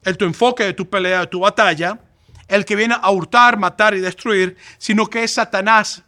el 0.04 0.15
tu 0.15 0.24
enfoque 0.24 0.63
de 0.63 0.71
tu 0.71 0.89
pelea, 0.89 1.19
de 1.19 1.28
tu 1.28 1.41
batalla, 1.41 2.00
el 2.47 2.63
que 2.63 2.78
viene 2.78 2.95
a 2.97 3.12
hurtar, 3.12 3.58
matar 3.58 3.95
y 3.95 4.00
destruir, 4.00 4.56
sino 4.78 5.08
que 5.08 5.26
es 5.26 5.34
Satanás 5.34 6.06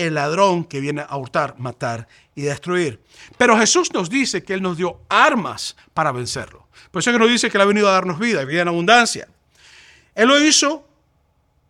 el 0.00 0.14
ladrón 0.14 0.64
que 0.64 0.80
viene 0.80 1.04
a 1.06 1.16
hurtar, 1.16 1.58
matar 1.58 2.08
y 2.34 2.42
destruir. 2.42 3.00
Pero 3.36 3.58
Jesús 3.58 3.92
nos 3.92 4.08
dice 4.08 4.42
que 4.42 4.54
Él 4.54 4.62
nos 4.62 4.76
dio 4.76 5.00
armas 5.08 5.76
para 5.94 6.12
vencerlo. 6.12 6.68
Por 6.90 7.00
eso 7.00 7.10
es 7.10 7.14
que 7.14 7.18
nos 7.18 7.30
dice 7.30 7.50
que 7.50 7.56
Él 7.56 7.62
ha 7.62 7.66
venido 7.66 7.88
a 7.88 7.92
darnos 7.92 8.18
vida, 8.18 8.44
vida 8.44 8.62
en 8.62 8.68
abundancia. 8.68 9.28
Él 10.14 10.28
lo 10.28 10.42
hizo 10.42 10.86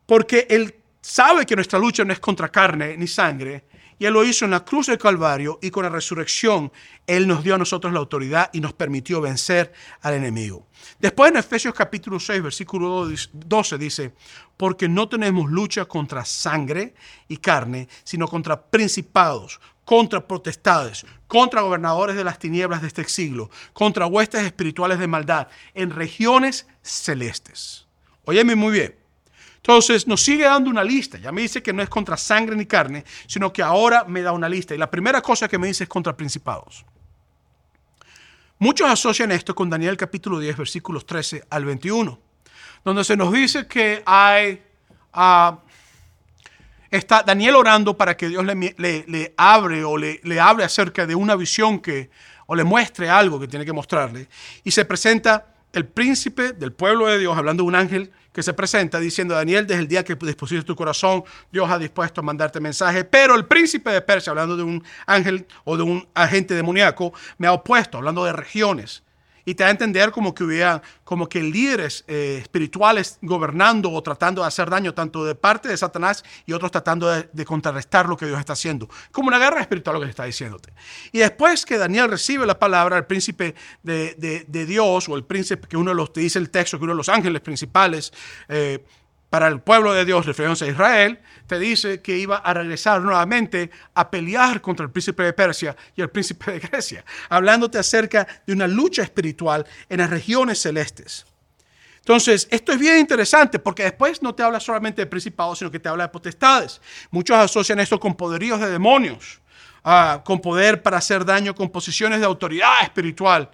porque 0.07 0.47
Él 0.49 0.75
sabe 1.01 1.47
que 1.47 1.57
nuestra 1.57 1.79
lucha 1.79 2.05
no 2.05 2.13
es 2.13 2.21
contra 2.21 2.49
carne 2.49 2.97
ni 2.97 3.07
sangre, 3.07 3.65
y 4.01 4.07
Él 4.07 4.15
lo 4.15 4.25
hizo 4.25 4.47
en 4.47 4.51
la 4.51 4.65
cruz 4.65 4.87
del 4.87 4.97
Calvario 4.99 5.59
y 5.61 5.71
con 5.71 5.85
la 5.85 5.91
resurrección 5.91 6.73
Él 7.07 7.29
nos 7.29 7.45
dio 7.45 7.55
a 7.55 7.59
nosotros 7.59 7.93
la 7.93 7.99
autoridad 7.99 8.49
y 8.53 8.61
nos 8.61 8.73
permitió 8.73 9.21
vencer 9.21 9.73
al 10.01 10.15
enemigo. 10.15 10.67
Después 10.99 11.31
en 11.31 11.37
Efesios 11.37 11.75
capítulo 11.75 12.19
6, 12.19 12.43
versículo 12.43 13.07
12 13.33 13.79
dice, 13.79 14.15
porque 14.57 14.89
no 14.89 15.07
tenemos 15.07 15.51
lucha 15.51 15.85
contra 15.85 16.25
sangre 16.25 16.95
y 17.29 17.37
carne, 17.37 17.89
sino 18.03 18.27
contra 18.27 18.61
principados, 18.61 19.61
contra 19.85 20.27
potestades, 20.27 21.05
contra 21.27 21.61
gobernadores 21.61 22.17
de 22.17 22.25
las 22.25 22.39
tinieblas 22.39 22.81
de 22.81 22.89
este 22.89 23.05
siglo, 23.05 23.51
contra 23.75 24.07
huestes 24.07 24.43
espirituales 24.43 24.99
de 24.99 25.09
maldad 25.09 25.49
en 25.75 25.91
regiones 25.91 26.67
celestes. 26.81 27.87
Óyeme 28.25 28.55
muy 28.55 28.73
bien. 28.73 29.00
Entonces 29.63 30.07
nos 30.07 30.23
sigue 30.23 30.45
dando 30.45 30.71
una 30.71 30.83
lista. 30.83 31.19
Ya 31.19 31.33
me 31.33 31.43
dice 31.43 31.63
que 31.63 31.73
no 31.73 31.83
es 31.83 31.89
contra 31.89 32.17
sangre 32.17 32.57
ni 32.57 32.65
carne, 32.65 33.05
sino 33.27 33.53
que 33.53 33.63
ahora 33.63 34.05
me 34.05 34.23
da 34.23 34.33
una 34.33 34.49
lista. 34.49 34.75
Y 34.75 34.79
la 34.79 34.91
primera 34.91 35.21
cosa 35.21 35.49
que 35.49 35.59
me 35.59 35.67
dice 35.67 35.85
es 35.85 35.89
contra 35.89 36.17
principados. 36.17 36.85
Muchos 38.59 38.91
asocian 38.91 39.33
esto 39.33 39.55
con 39.55 39.71
Daniel 39.71 39.97
capítulo 39.97 40.39
10, 40.39 40.57
versículos 40.57 41.07
13 41.07 41.45
al 41.51 41.65
21, 41.65 42.19
donde 42.85 43.05
se 43.05 43.17
nos 43.17 43.33
dice 43.33 43.67
que 43.67 44.03
hay... 44.05 44.63
Uh, 45.15 45.57
está 46.91 47.23
Daniel 47.23 47.57
orando 47.57 47.97
para 47.97 48.17
que 48.17 48.29
Dios 48.29 48.45
le, 48.45 48.75
le, 48.77 49.35
abre 49.37 49.85
o 49.85 49.97
le, 49.97 50.21
le 50.25 50.41
hable 50.41 50.65
acerca 50.65 51.07
de 51.07 51.15
una 51.15 51.37
visión 51.37 51.79
que, 51.79 52.11
o 52.47 52.55
le 52.55 52.65
muestre 52.65 53.09
algo 53.09 53.39
que 53.39 53.49
tiene 53.49 53.65
que 53.65 53.73
mostrarle. 53.73 54.29
Y 54.65 54.71
se 54.71 54.85
presenta 54.85 55.55
el 55.73 55.87
príncipe 55.87 56.53
del 56.53 56.73
pueblo 56.73 57.07
de 57.07 57.19
Dios, 57.19 57.37
hablando 57.37 57.63
de 57.63 57.69
un 57.69 57.75
ángel 57.75 58.13
que 58.33 58.43
se 58.43 58.53
presenta 58.53 59.01
diciendo, 59.01 59.35
Daniel, 59.35 59.67
desde 59.67 59.83
el 59.83 59.89
día 59.89 60.05
que 60.05 60.15
dispusiste 60.15 60.65
tu 60.65 60.77
corazón, 60.77 61.25
Dios 61.51 61.71
ha 61.71 61.79
dispuesto 61.79 62.21
a 62.21 62.25
mandarte 62.25 62.61
mensaje, 62.61 63.05
pero 63.05 63.35
el 63.35 63.47
príncipe 63.47 63.91
de 63.91 64.01
Persia, 64.01 64.31
hablando 64.31 64.57
de 64.57 64.63
un 64.63 64.83
ángel 65.07 65.47
o 65.65 65.77
de 65.77 65.83
un 65.83 66.09
agente 66.15 66.55
demoníaco, 66.55 67.13
me 67.39 67.47
ha 67.47 67.53
opuesto, 67.53 67.99
hablando 67.99 68.25
de 68.25 68.33
regiones. 68.33 69.03
Y 69.45 69.55
te 69.55 69.63
da 69.63 69.69
a 69.69 69.73
entender 69.73 70.11
como 70.11 70.35
que 70.35 70.45
hubiera, 70.45 70.83
como 71.05 71.29
que 71.29 71.43
líderes 71.43 72.05
eh, 72.07 72.39
espirituales 72.41 73.19
gobernando 73.23 73.91
o 73.91 74.03
tratando 74.03 74.43
de 74.43 74.49
hacer 74.49 74.71
daño 74.71 74.95
tanto 74.95 75.25
de 75.25 75.35
parte 75.35 75.69
de 75.69 75.77
Satanás 75.77 76.25
y 76.47 76.53
otros 76.53 76.71
tratando 76.71 77.09
de, 77.09 77.45
contrarrestar 77.45 78.09
lo 78.09 78.17
que 78.17 78.27
Dios 78.27 78.39
está 78.39 78.53
haciendo. 78.53 78.89
Como 79.13 79.29
una 79.29 79.39
guerra 79.39 79.61
espiritual 79.61 79.95
lo 79.95 80.03
que 80.03 80.11
está 80.11 80.25
diciéndote. 80.25 80.73
Y 81.13 81.19
después 81.19 81.65
que 81.65 81.79
Daniel 81.79 82.11
recibe 82.11 82.47
la 82.47 82.59
palabra, 82.59 82.97
el 82.97 83.07
príncipe 83.07 83.55
de, 83.83 84.47
Dios 84.67 85.09
o 85.09 85.17
el 85.17 85.25
príncipe 85.25 85.67
que 85.67 85.77
uno 85.77 85.91
de 85.91 85.97
los, 85.97 86.13
te 86.13 86.21
dice 86.21 86.39
el 86.39 86.51
texto, 86.51 86.79
que 86.79 86.85
uno 86.85 86.93
de 86.93 86.99
los 86.99 87.09
ángeles 87.09 87.41
principales, 87.41 88.13
eh, 88.49 88.85
para 89.31 89.47
el 89.47 89.61
pueblo 89.61 89.95
de 89.95 90.05
Dios, 90.05 90.27
refiriéndose 90.27 90.65
a 90.65 90.69
Israel, 90.69 91.21
te 91.47 91.59
dice 91.59 92.03
que 92.03 92.19
iba 92.19 92.39
a 92.39 92.53
regresar 92.53 93.01
nuevamente 93.01 93.71
a 93.95 94.11
pelear 94.11 94.61
contra 94.61 94.85
el 94.85 94.91
príncipe 94.91 95.23
de 95.23 95.33
Persia 95.33 95.77
y 95.95 96.03
el 96.03 96.11
príncipe 96.11 96.51
de 96.51 96.59
Grecia, 96.59 97.05
hablándote 97.29 97.79
acerca 97.79 98.27
de 98.45 98.53
una 98.53 98.67
lucha 98.67 99.03
espiritual 99.03 99.65
en 99.89 99.99
las 99.99 100.11
regiones 100.11 100.61
celestes. 100.61 101.25
Entonces, 101.99 102.49
esto 102.51 102.73
es 102.73 102.79
bien 102.79 102.99
interesante 102.99 103.61
porque 103.61 103.85
después 103.85 104.21
no 104.21 104.35
te 104.35 104.43
habla 104.43 104.59
solamente 104.59 105.03
de 105.03 105.07
principados, 105.07 105.59
sino 105.59 105.71
que 105.71 105.79
te 105.79 105.89
habla 105.89 106.05
de 106.05 106.09
potestades. 106.09 106.81
Muchos 107.11 107.37
asocian 107.37 107.79
esto 107.79 108.01
con 108.01 108.17
poderíos 108.17 108.59
de 108.59 108.69
demonios, 108.69 109.41
ah, 109.85 110.23
con 110.25 110.41
poder 110.41 110.83
para 110.83 110.97
hacer 110.97 111.25
daño, 111.25 111.55
con 111.55 111.71
posiciones 111.71 112.19
de 112.19 112.27
autoridad 112.27 112.83
espiritual 112.83 113.51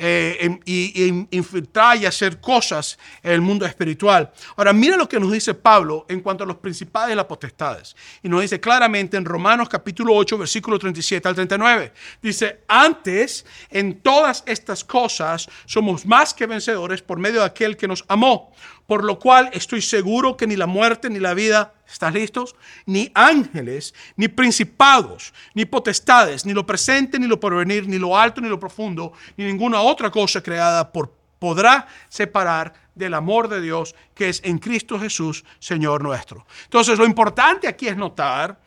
eh, 0.00 0.60
y, 0.64 1.26
infiltrar 1.36 1.96
y 1.96 2.06
hacer 2.06 2.40
cosas 2.40 2.98
en 3.22 3.32
el 3.32 3.40
mundo 3.40 3.66
espiritual. 3.66 4.30
Ahora, 4.56 4.72
mira 4.72 4.96
lo 4.96 5.08
que 5.08 5.18
nos 5.18 5.32
dice 5.32 5.54
Pablo 5.54 6.06
en 6.08 6.20
cuanto 6.20 6.44
a 6.44 6.46
los 6.46 6.56
principales 6.58 7.14
y 7.14 7.16
las 7.16 7.24
potestades. 7.24 7.96
Y 8.22 8.28
nos 8.28 8.42
dice 8.42 8.60
claramente 8.60 9.16
en 9.16 9.24
Romanos 9.24 9.68
capítulo 9.68 10.14
8, 10.14 10.38
versículo 10.38 10.78
37 10.78 11.26
al 11.26 11.34
39. 11.34 11.92
Dice, 12.22 12.60
antes 12.68 13.44
en 13.70 14.00
todas 14.00 14.44
estas 14.46 14.84
cosas 14.84 15.48
somos 15.66 16.06
más 16.06 16.32
que 16.32 16.46
vencedores 16.46 17.02
por 17.02 17.18
medio 17.18 17.40
de 17.40 17.46
aquel 17.46 17.76
que 17.76 17.88
nos 17.88 18.04
amó 18.06 18.52
por 18.88 19.04
lo 19.04 19.18
cual 19.18 19.50
estoy 19.52 19.82
seguro 19.82 20.34
que 20.34 20.46
ni 20.46 20.56
la 20.56 20.66
muerte 20.66 21.10
ni 21.10 21.18
la 21.18 21.34
vida, 21.34 21.74
¿estás 21.86 22.14
listos? 22.14 22.56
Ni 22.86 23.12
ángeles, 23.12 23.94
ni 24.16 24.28
principados, 24.28 25.34
ni 25.52 25.66
potestades, 25.66 26.46
ni 26.46 26.54
lo 26.54 26.64
presente, 26.64 27.18
ni 27.18 27.26
lo 27.26 27.38
porvenir, 27.38 27.86
ni 27.86 27.98
lo 27.98 28.16
alto, 28.16 28.40
ni 28.40 28.48
lo 28.48 28.58
profundo, 28.58 29.12
ni 29.36 29.44
ninguna 29.44 29.82
otra 29.82 30.10
cosa 30.10 30.42
creada 30.42 30.90
por, 30.90 31.12
podrá 31.38 31.86
separar 32.08 32.72
del 32.94 33.12
amor 33.12 33.48
de 33.48 33.60
Dios 33.60 33.94
que 34.14 34.30
es 34.30 34.40
en 34.42 34.56
Cristo 34.56 34.98
Jesús, 34.98 35.44
Señor 35.58 36.02
nuestro. 36.02 36.46
Entonces, 36.64 36.98
lo 36.98 37.04
importante 37.04 37.68
aquí 37.68 37.88
es 37.88 37.96
notar 37.98 38.58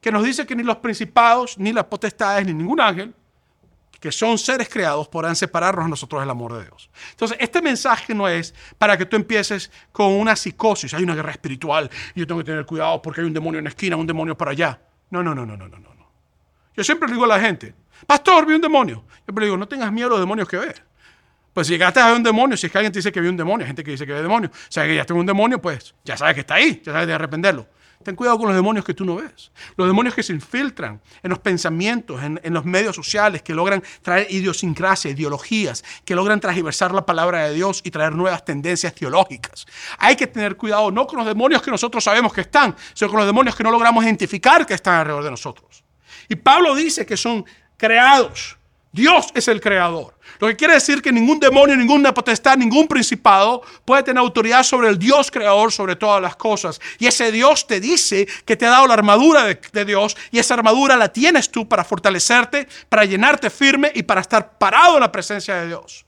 que 0.00 0.12
nos 0.12 0.22
dice 0.22 0.46
que 0.46 0.54
ni 0.54 0.62
los 0.62 0.76
principados, 0.76 1.58
ni 1.58 1.72
las 1.72 1.86
potestades, 1.86 2.46
ni 2.46 2.54
ningún 2.54 2.80
ángel, 2.80 3.12
que 4.00 4.12
son 4.12 4.38
seres 4.38 4.68
creados, 4.68 5.08
podrán 5.08 5.34
separarnos 5.34 5.86
a 5.86 5.88
nosotros 5.88 6.22
del 6.22 6.30
amor 6.30 6.54
de 6.54 6.64
Dios. 6.64 6.90
Entonces, 7.10 7.36
este 7.40 7.60
mensaje 7.60 8.14
no 8.14 8.28
es 8.28 8.54
para 8.78 8.96
que 8.96 9.06
tú 9.06 9.16
empieces 9.16 9.70
con 9.92 10.12
una 10.12 10.36
psicosis, 10.36 10.94
hay 10.94 11.02
una 11.02 11.14
guerra 11.14 11.32
espiritual 11.32 11.90
yo 12.14 12.26
tengo 12.26 12.40
que 12.40 12.44
tener 12.44 12.64
cuidado 12.66 13.00
porque 13.00 13.20
hay 13.20 13.26
un 13.26 13.32
demonio 13.32 13.58
en 13.58 13.64
la 13.64 13.70
esquina, 13.70 13.96
un 13.96 14.06
demonio 14.06 14.36
para 14.36 14.52
allá. 14.52 14.80
No, 15.10 15.22
no, 15.22 15.34
no, 15.34 15.46
no, 15.46 15.56
no, 15.56 15.68
no, 15.68 15.78
no. 15.78 16.12
Yo 16.74 16.84
siempre 16.84 17.08
le 17.08 17.14
digo 17.14 17.24
a 17.24 17.28
la 17.28 17.40
gente, 17.40 17.74
pastor, 18.06 18.46
vi 18.46 18.54
un 18.54 18.60
demonio. 18.60 19.04
Yo 19.06 19.24
siempre 19.24 19.42
le 19.42 19.46
digo, 19.46 19.56
no 19.56 19.66
tengas 19.66 19.92
miedo 19.92 20.08
a 20.08 20.10
los 20.10 20.20
demonios 20.20 20.48
que 20.48 20.56
ves. 20.56 20.82
Pues 21.52 21.66
si 21.66 21.72
llegaste 21.72 22.00
a 22.00 22.06
ver 22.06 22.16
un 22.16 22.22
demonio, 22.22 22.56
si 22.56 22.66
es 22.66 22.72
que 22.72 22.78
alguien 22.78 22.92
te 22.92 23.00
dice 23.00 23.10
que 23.10 23.20
vi 23.20 23.28
un 23.28 23.36
demonio, 23.36 23.64
hay 23.64 23.68
gente 23.68 23.82
que 23.82 23.90
dice 23.90 24.06
que 24.06 24.12
ve 24.12 24.22
demonio, 24.22 24.50
o 24.52 24.72
sea 24.72 24.84
que 24.84 24.94
ya 24.94 25.04
tengo 25.04 25.20
un 25.20 25.26
demonio, 25.26 25.60
pues 25.60 25.94
ya 26.04 26.16
sabes 26.16 26.34
que 26.34 26.40
está 26.40 26.54
ahí, 26.54 26.80
ya 26.84 26.92
sabes 26.92 27.08
de 27.08 27.14
arrependerlo. 27.14 27.66
Ten 28.02 28.14
cuidado 28.14 28.38
con 28.38 28.46
los 28.46 28.56
demonios 28.56 28.84
que 28.84 28.94
tú 28.94 29.04
no 29.04 29.16
ves. 29.16 29.50
Los 29.76 29.88
demonios 29.88 30.14
que 30.14 30.22
se 30.22 30.32
infiltran 30.32 31.00
en 31.22 31.30
los 31.30 31.40
pensamientos, 31.40 32.22
en, 32.22 32.54
los 32.54 32.64
medios 32.64 32.94
sociales, 32.94 33.42
que 33.42 33.54
logran 33.54 33.82
traer 34.02 34.28
idiosincrasia, 34.30 35.10
ideologías, 35.10 35.84
que 36.04 36.14
logran 36.14 36.38
transversar 36.38 36.92
la 36.92 37.04
palabra 37.04 37.48
de 37.48 37.54
Dios 37.54 37.80
y 37.84 37.90
traer 37.90 38.14
nuevas 38.14 38.44
tendencias 38.44 38.94
teológicas. 38.94 39.66
Hay 39.98 40.14
que 40.14 40.26
tener 40.26 40.56
cuidado 40.56 40.90
no 40.90 41.06
con 41.06 41.18
los 41.18 41.26
demonios 41.26 41.60
que 41.60 41.70
nosotros 41.70 42.04
sabemos 42.04 42.32
que 42.32 42.42
están, 42.42 42.76
sino 42.94 43.10
con 43.10 43.18
los 43.18 43.26
demonios 43.26 43.56
que 43.56 43.64
no 43.64 43.70
logramos 43.70 44.04
identificar 44.04 44.64
que 44.64 44.74
están 44.74 45.00
alrededor 45.00 45.24
de 45.24 45.30
nosotros. 45.30 45.84
Y 46.28 46.36
Pablo 46.36 46.74
dice 46.74 47.04
que 47.04 47.16
son 47.16 47.44
creados. 47.76 48.57
Dios 48.92 49.28
es 49.34 49.48
el 49.48 49.60
creador. 49.60 50.14
Lo 50.38 50.48
que 50.48 50.56
quiere 50.56 50.74
decir 50.74 51.02
que 51.02 51.12
ningún 51.12 51.40
demonio, 51.40 51.76
ninguna 51.76 52.14
potestad, 52.14 52.56
ningún 52.56 52.86
principado 52.86 53.62
puede 53.84 54.02
tener 54.02 54.20
autoridad 54.20 54.62
sobre 54.62 54.88
el 54.88 54.98
Dios 54.98 55.30
creador, 55.30 55.72
sobre 55.72 55.96
todas 55.96 56.22
las 56.22 56.36
cosas. 56.36 56.80
Y 56.98 57.06
ese 57.06 57.30
Dios 57.32 57.66
te 57.66 57.80
dice 57.80 58.26
que 58.44 58.56
te 58.56 58.66
ha 58.66 58.70
dado 58.70 58.86
la 58.86 58.94
armadura 58.94 59.44
de, 59.44 59.60
de, 59.72 59.84
Dios 59.84 60.16
y 60.30 60.38
esa 60.38 60.54
armadura 60.54 60.96
la 60.96 61.12
tienes 61.12 61.50
tú 61.50 61.68
para 61.68 61.84
fortalecerte, 61.84 62.68
para 62.88 63.04
llenarte 63.04 63.50
firme 63.50 63.90
y 63.94 64.02
para 64.02 64.20
estar 64.20 64.58
parado 64.58 64.94
en 64.94 65.00
la 65.00 65.12
presencia 65.12 65.56
de 65.56 65.66
Dios. 65.68 66.06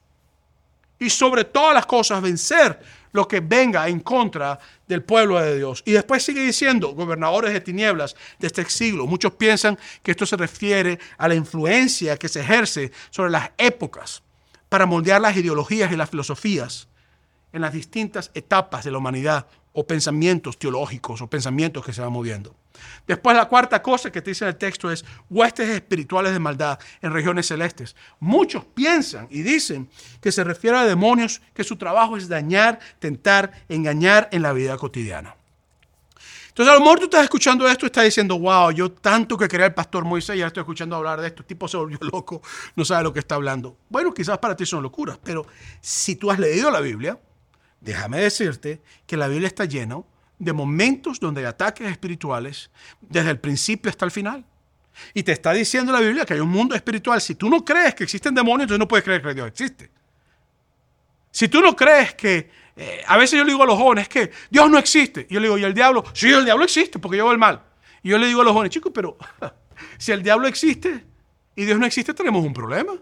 Y 0.99 1.11
sobre 1.11 1.45
todas 1.45 1.75
las 1.75 1.87
cosas 1.87 2.23
vencer 2.23 2.79
lo 3.13 3.27
que 3.27 3.41
venga 3.41 3.89
en 3.89 4.01
contra 4.01 4.59
del 4.91 5.03
pueblo 5.05 5.41
de 5.41 5.57
Dios. 5.57 5.83
Y 5.87 5.93
después 5.93 6.23
sigue 6.23 6.45
diciendo, 6.45 6.89
gobernadores 6.89 7.53
de 7.53 7.61
tinieblas 7.61 8.17
de 8.39 8.49
este 8.49 8.69
siglo. 8.69 9.07
Muchos 9.07 9.33
piensan 9.33 9.79
que 10.03 10.11
esto 10.11 10.27
se 10.27 10.37
refiere 10.37 10.99
a 11.17 11.29
la 11.29 11.37
influencia 11.37 12.19
que 12.19 12.29
se 12.29 12.41
ejerce 12.41 12.91
sobre 13.11 13.31
las 13.31 13.53
épocas 13.57 14.23
para 14.69 14.87
moldear 14.87 15.21
las 15.21 15.37
ideologías 15.37 15.91
y 15.93 15.97
las 15.97 16.11
filosofías 16.11 16.89
en 17.53 17.63
las 17.63 17.73
distintas 17.73 18.31
etapas 18.35 18.85
de 18.85 18.91
la 18.91 18.99
humanidad 18.99 19.47
o 19.73 19.87
pensamientos 19.87 20.59
teológicos 20.59 21.23
o 21.23 21.31
pensamientos 21.31 21.85
que 21.85 21.93
se 21.93 22.03
van 22.03 22.13
moviendo. 22.13 22.55
Después 23.07 23.37
la 23.37 23.49
cuarta 23.49 23.83
cosa 23.83 24.11
que 24.11 24.23
te 24.23 24.31
dice 24.31 24.45
en 24.45 24.51
el 24.51 24.57
texto 24.57 24.91
es 24.91 25.05
huestes 25.29 25.69
espirituales 25.69 26.33
de 26.33 26.39
maldad 26.39 26.79
en 27.03 27.13
regiones 27.13 27.47
celestes. 27.47 27.97
Muchos 28.21 28.65
piensan 28.65 29.27
y 29.31 29.43
dicen 29.43 29.89
que 30.21 30.33
se 30.33 30.45
refiere 30.45 30.77
a 30.79 30.85
demonios 30.85 31.43
que 31.55 31.65
su 31.65 31.77
trabajo 31.77 32.17
es 32.17 32.29
dañar, 32.29 32.79
tentar, 32.99 33.53
engañar 33.69 34.29
en 34.33 34.43
la 34.43 34.53
vida 34.53 34.77
cotidiana. 34.77 35.35
Entonces 36.49 36.75
a 36.75 36.79
lo 36.79 36.81
mejor 36.81 36.99
tú 36.99 37.05
estás 37.05 37.25
escuchando 37.25 37.69
esto 37.69 37.87
y 37.87 37.89
estás 37.89 38.05
diciendo, 38.05 38.39
wow, 38.39 38.71
yo 38.71 38.91
tanto 38.91 39.39
que 39.39 39.49
quería 39.49 39.67
el 39.67 39.75
pastor 39.75 40.05
Moisés 40.05 40.37
y 40.37 40.41
ahora 40.41 40.49
estoy 40.49 40.63
escuchando 40.63 40.97
hablar 40.97 41.21
de 41.21 41.29
esto, 41.29 41.43
el 41.43 41.47
tipo 41.47 41.69
se 41.69 41.77
volvió 41.77 41.99
loco, 42.13 42.43
no 42.77 42.85
sabe 42.85 43.05
lo 43.05 43.13
que 43.13 43.21
está 43.21 43.37
hablando. 43.37 43.77
Bueno, 43.89 44.13
quizás 44.13 44.39
para 44.39 44.57
ti 44.57 44.67
son 44.67 44.83
locuras, 44.83 45.19
pero 45.23 45.47
si 45.81 46.17
tú 46.17 46.31
has 46.31 46.39
leído 46.39 46.71
la 46.71 46.81
Biblia, 46.81 47.19
déjame 47.81 48.21
decirte 48.21 48.83
que 49.07 49.17
la 49.17 49.29
Biblia 49.29 49.47
está 49.47 49.65
llena 49.65 50.03
de 50.41 50.53
momentos 50.55 51.21
donde 51.21 51.43
hay 51.43 51.47
ataques 51.47 51.87
espirituales 51.87 52.71
desde 53.01 53.31
el 53.31 53.39
principio 53.39 53.91
hasta 53.91 54.07
el 54.07 54.11
final. 54.11 54.45
Y 55.13 55.23
te 55.23 55.33
está 55.33 55.53
diciendo 55.53 55.93
la 55.93 56.01
Biblia 56.01 56.25
que 56.25 56.35
hay 56.35 56.41
un 56.41 56.49
mundo 56.49 56.75
espiritual. 56.75 57.21
Si 57.21 57.35
tú 57.35 57.49
no 57.49 57.65
crees 57.65 57.95
que 57.95 58.05
existen 58.05 58.35
demonios, 58.35 58.63
entonces 58.63 58.81
no 58.81 58.89
puedes 58.89 59.05
creer 59.05 59.23
que 59.23 59.35
Dios 59.35 59.47
existe. 59.47 59.91
Si 61.31 61.47
tú 61.49 61.61
no 61.61 61.77
crees 61.77 62.15
que, 62.15 62.51
eh, 62.75 63.05
a 63.07 63.19
veces 63.19 63.39
yo 63.39 63.45
le 63.45 63.53
digo 63.53 63.63
a 63.63 63.67
los 63.67 63.79
jóvenes 63.79 64.09
que 64.09 64.31
Dios 64.51 64.69
no 64.71 64.79
existe. 64.79 65.27
Y 65.29 65.35
yo 65.35 65.41
le 65.41 65.47
digo, 65.47 65.59
¿y 65.59 65.65
el 65.65 65.75
diablo? 65.75 66.05
Sí, 66.15 66.31
el 66.31 66.45
diablo 66.45 66.65
existe 66.65 66.99
porque 66.99 67.19
yo 67.19 67.25
veo 67.25 67.33
el 67.33 67.39
mal. 67.39 67.63
Y 68.03 68.09
yo 68.09 68.19
le 68.19 68.27
digo 68.27 68.41
a 68.41 68.45
los 68.45 68.55
jóvenes, 68.55 68.73
chicos, 68.73 68.93
pero 68.95 69.19
si 69.99 70.11
el 70.11 70.23
diablo 70.23 70.49
existe 70.49 71.05
y 71.55 71.67
Dios 71.67 71.79
no 71.79 71.85
existe, 71.85 72.15
tenemos 72.15 72.43
un 72.45 72.55
problema. 72.55 72.95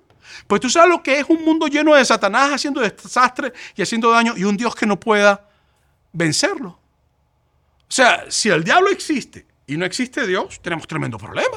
Pues 0.49 0.61
tú 0.61 0.69
sabes 0.69 0.91
lo 0.91 1.03
que 1.03 1.21
es 1.21 1.27
un 1.29 1.45
mundo 1.45 1.69
lleno 1.69 1.95
de 1.95 2.05
Satanás 2.05 2.53
haciendo 2.53 2.81
desastre 2.81 3.53
y 3.77 3.83
haciendo 3.83 4.11
daño 4.11 4.35
y 4.37 4.43
un 4.43 4.57
Dios 4.57 4.75
que 4.75 4.87
no 4.87 4.99
pueda 4.99 5.49
vencerlo. 6.13 6.79
O 7.89 7.93
sea, 7.93 8.27
si 8.29 8.51
el 8.51 8.63
diablo 8.63 8.91
existe 8.91 9.47
y 9.67 9.77
no 9.77 9.85
existe 9.85 10.27
Dios, 10.27 10.61
tenemos 10.61 10.87
tremendo 10.87 11.19
problema. 11.19 11.57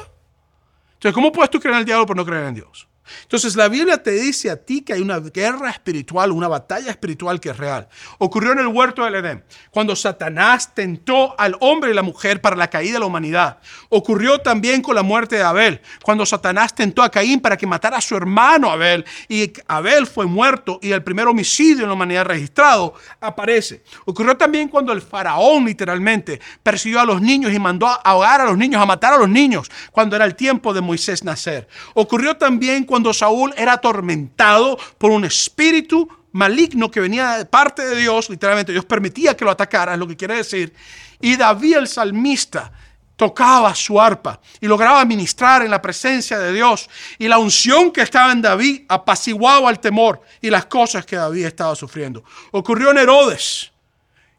Entonces, 0.94 1.14
¿cómo 1.14 1.30
puedes 1.30 1.50
tú 1.50 1.60
creer 1.60 1.74
en 1.74 1.80
el 1.80 1.84
diablo 1.84 2.06
por 2.06 2.16
no 2.16 2.24
creer 2.24 2.44
en 2.44 2.54
Dios? 2.54 2.88
Entonces 3.22 3.56
la 3.56 3.68
Biblia 3.68 4.02
te 4.02 4.12
dice 4.12 4.50
a 4.50 4.56
ti 4.56 4.82
que 4.82 4.92
hay 4.92 5.00
una 5.00 5.18
guerra 5.18 5.70
espiritual, 5.70 6.32
una 6.32 6.48
batalla 6.48 6.90
espiritual 6.90 7.40
que 7.40 7.50
es 7.50 7.56
real. 7.56 7.88
Ocurrió 8.18 8.52
en 8.52 8.60
el 8.60 8.68
huerto 8.68 9.04
del 9.04 9.16
Edén, 9.16 9.44
cuando 9.70 9.96
Satanás 9.96 10.74
tentó 10.74 11.38
al 11.38 11.56
hombre 11.60 11.90
y 11.90 11.94
la 11.94 12.02
mujer 12.02 12.40
para 12.40 12.56
la 12.56 12.70
caída 12.70 12.94
de 12.94 13.00
la 13.00 13.06
humanidad. 13.06 13.58
Ocurrió 13.88 14.38
también 14.38 14.82
con 14.82 14.94
la 14.94 15.02
muerte 15.02 15.36
de 15.36 15.42
Abel, 15.42 15.80
cuando 16.02 16.24
Satanás 16.26 16.74
tentó 16.74 17.02
a 17.02 17.10
Caín 17.10 17.40
para 17.40 17.56
que 17.56 17.66
matara 17.66 17.98
a 17.98 18.00
su 18.00 18.16
hermano 18.16 18.70
Abel 18.70 19.04
y 19.28 19.52
Abel 19.66 20.06
fue 20.06 20.26
muerto 20.26 20.78
y 20.82 20.92
el 20.92 21.02
primer 21.02 21.26
homicidio 21.26 21.82
en 21.82 21.88
la 21.88 21.94
humanidad 21.94 22.24
registrado 22.24 22.94
aparece. 23.20 23.82
Ocurrió 24.04 24.36
también 24.36 24.68
cuando 24.68 24.92
el 24.92 25.02
faraón 25.02 25.64
literalmente 25.64 26.40
persiguió 26.62 27.00
a 27.00 27.04
los 27.04 27.20
niños 27.20 27.52
y 27.52 27.58
mandó 27.58 27.86
a 27.86 27.94
ahogar 27.94 28.40
a 28.40 28.44
los 28.44 28.56
niños, 28.56 28.80
a 28.80 28.86
matar 28.86 29.14
a 29.14 29.18
los 29.18 29.28
niños, 29.28 29.70
cuando 29.90 30.16
era 30.16 30.24
el 30.24 30.34
tiempo 30.34 30.72
de 30.72 30.80
Moisés 30.80 31.24
nacer. 31.24 31.68
Ocurrió 31.94 32.36
también 32.36 32.84
cuando 32.92 33.14
Saúl 33.14 33.54
era 33.56 33.72
atormentado 33.72 34.78
por 34.98 35.12
un 35.12 35.24
espíritu 35.24 36.06
maligno 36.32 36.90
que 36.90 37.00
venía 37.00 37.38
de 37.38 37.46
parte 37.46 37.82
de 37.86 37.96
Dios, 37.96 38.28
literalmente 38.28 38.70
Dios 38.70 38.84
permitía 38.84 39.34
que 39.34 39.46
lo 39.46 39.50
atacara, 39.50 39.94
es 39.94 39.98
lo 39.98 40.06
que 40.06 40.14
quiere 40.14 40.34
decir. 40.34 40.74
Y 41.18 41.36
David 41.36 41.78
el 41.78 41.88
salmista 41.88 42.70
tocaba 43.16 43.74
su 43.74 43.98
arpa 43.98 44.38
y 44.60 44.66
lograba 44.66 45.02
ministrar 45.06 45.62
en 45.62 45.70
la 45.70 45.80
presencia 45.80 46.38
de 46.38 46.52
Dios. 46.52 46.90
Y 47.18 47.28
la 47.28 47.38
unción 47.38 47.90
que 47.92 48.02
estaba 48.02 48.30
en 48.30 48.42
David 48.42 48.82
apaciguaba 48.90 49.70
el 49.70 49.78
temor 49.78 50.20
y 50.42 50.50
las 50.50 50.66
cosas 50.66 51.06
que 51.06 51.16
David 51.16 51.46
estaba 51.46 51.74
sufriendo. 51.74 52.22
Ocurrió 52.50 52.90
en 52.90 52.98
Herodes 52.98 53.71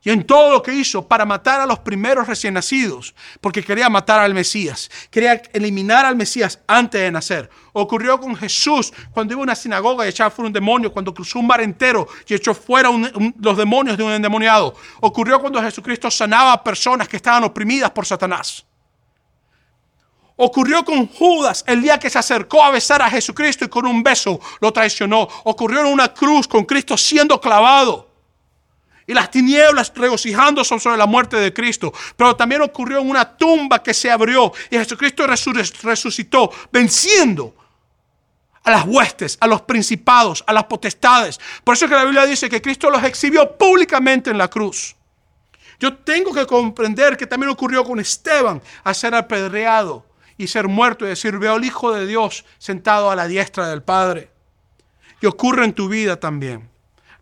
y 0.03 0.09
en 0.09 0.25
todo 0.25 0.51
lo 0.51 0.61
que 0.61 0.73
hizo 0.73 1.07
para 1.07 1.25
matar 1.25 1.61
a 1.61 1.65
los 1.65 1.79
primeros 1.79 2.27
recién 2.27 2.53
nacidos, 2.53 3.15
porque 3.39 3.63
quería 3.63 3.89
matar 3.89 4.19
al 4.19 4.33
Mesías, 4.33 4.91
quería 5.09 5.41
eliminar 5.53 6.05
al 6.05 6.17
Mesías 6.17 6.59
antes 6.67 6.99
de 6.99 7.09
nacer. 7.09 7.49
Ocurrió 7.71 8.19
con 8.19 8.35
Jesús 8.35 8.93
cuando 9.11 9.33
iba 9.33 9.41
a 9.41 9.43
una 9.43 9.55
sinagoga 9.55 10.05
y 10.05 10.09
echaba 10.09 10.29
fuera 10.29 10.47
un 10.47 10.53
demonio, 10.53 10.91
cuando 10.91 11.13
cruzó 11.13 11.39
un 11.39 11.47
mar 11.47 11.61
entero 11.61 12.07
y 12.27 12.33
echó 12.33 12.53
fuera 12.53 12.89
los 13.39 13.57
demonios 13.57 13.97
de 13.97 14.03
un 14.03 14.11
endemoniado. 14.11 14.75
Ocurrió 14.99 15.39
cuando 15.39 15.61
Jesucristo 15.61 16.11
sanaba 16.11 16.51
a 16.51 16.63
personas 16.63 17.07
que 17.07 17.15
estaban 17.15 17.45
oprimidas 17.45 17.89
por 17.91 18.05
Satanás. 18.05 18.65
Ocurrió 20.35 20.83
con 20.83 21.07
Judas 21.07 21.63
el 21.65 21.81
día 21.81 21.97
que 21.97 22.09
se 22.09 22.19
acercó 22.19 22.63
a 22.63 22.71
besar 22.71 23.01
a 23.01 23.09
Jesucristo 23.09 23.65
y 23.65 23.69
con 23.69 23.85
un 23.85 24.03
beso 24.03 24.39
lo 24.59 24.73
traicionó. 24.73 25.27
Ocurrió 25.45 25.81
en 25.81 25.85
una 25.87 26.13
cruz 26.13 26.47
con 26.47 26.65
Cristo 26.65 26.97
siendo 26.97 27.39
clavado 27.39 28.12
y 29.05 29.13
las 29.13 29.29
tinieblas 29.31 29.91
regocijando 29.95 30.63
sobre 30.63 30.97
la 30.97 31.05
muerte 31.05 31.37
de 31.37 31.53
Cristo. 31.53 31.93
Pero 32.15 32.35
también 32.35 32.61
ocurrió 32.61 32.99
en 32.99 33.09
una 33.09 33.37
tumba 33.37 33.81
que 33.81 33.93
se 33.93 34.09
abrió 34.09 34.51
y 34.69 34.77
Jesucristo 34.77 35.25
resucitó, 35.27 36.51
venciendo 36.71 37.55
a 38.63 38.71
las 38.71 38.85
huestes, 38.85 39.37
a 39.41 39.47
los 39.47 39.61
principados, 39.63 40.43
a 40.47 40.53
las 40.53 40.65
potestades. 40.65 41.39
Por 41.63 41.75
eso 41.75 41.85
es 41.85 41.91
que 41.91 41.97
la 41.97 42.05
Biblia 42.05 42.25
dice 42.25 42.49
que 42.49 42.61
Cristo 42.61 42.89
los 42.89 43.03
exhibió 43.03 43.57
públicamente 43.57 44.29
en 44.29 44.37
la 44.37 44.47
cruz. 44.47 44.95
Yo 45.79 45.97
tengo 45.97 46.33
que 46.33 46.45
comprender 46.45 47.17
que 47.17 47.27
también 47.27 47.49
ocurrió 47.49 47.83
con 47.83 47.99
Esteban 47.99 48.61
a 48.83 48.93
ser 48.93 49.15
apedreado 49.15 50.05
y 50.37 50.47
ser 50.47 50.67
muerto 50.67 51.05
y 51.05 51.09
decir, 51.09 51.37
veo 51.37 51.55
al 51.55 51.65
Hijo 51.65 51.91
de 51.91 52.07
Dios 52.07 52.45
sentado 52.57 53.11
a 53.11 53.15
la 53.15 53.27
diestra 53.27 53.67
del 53.67 53.83
Padre. 53.83 54.29
Y 55.21 55.25
ocurre 55.25 55.65
en 55.65 55.73
tu 55.73 55.89
vida 55.89 56.19
también. 56.19 56.72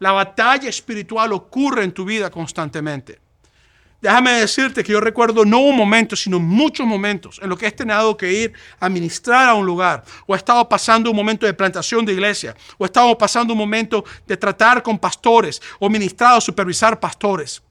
La 0.01 0.11
batalla 0.11 0.67
espiritual 0.67 1.31
ocurre 1.31 1.83
en 1.83 1.91
tu 1.91 2.03
vida 2.03 2.31
constantemente. 2.31 3.19
Déjame 4.01 4.31
decirte 4.31 4.83
que 4.83 4.93
yo 4.93 4.99
recuerdo 4.99 5.45
no 5.45 5.59
un 5.59 5.77
momento, 5.77 6.15
sino 6.15 6.39
muchos 6.39 6.87
momentos 6.87 7.39
en 7.39 7.49
los 7.49 7.59
que 7.59 7.67
he 7.67 7.71
tenido 7.71 8.17
que 8.17 8.33
ir 8.33 8.53
a 8.79 8.89
ministrar 8.89 9.49
a 9.49 9.53
un 9.53 9.63
lugar, 9.63 10.03
o 10.25 10.33
he 10.33 10.37
estado 10.37 10.67
pasando 10.67 11.11
un 11.11 11.15
momento 11.15 11.45
de 11.45 11.53
plantación 11.53 12.03
de 12.03 12.13
iglesia, 12.13 12.55
o 12.79 12.83
he 12.83 12.87
estado 12.87 13.15
pasando 13.15 13.53
un 13.53 13.59
momento 13.59 14.03
de 14.25 14.35
tratar 14.37 14.81
con 14.81 14.97
pastores, 14.97 15.61
o 15.77 15.87
ministrado, 15.87 16.41
supervisar 16.41 16.99
pastores. 16.99 17.61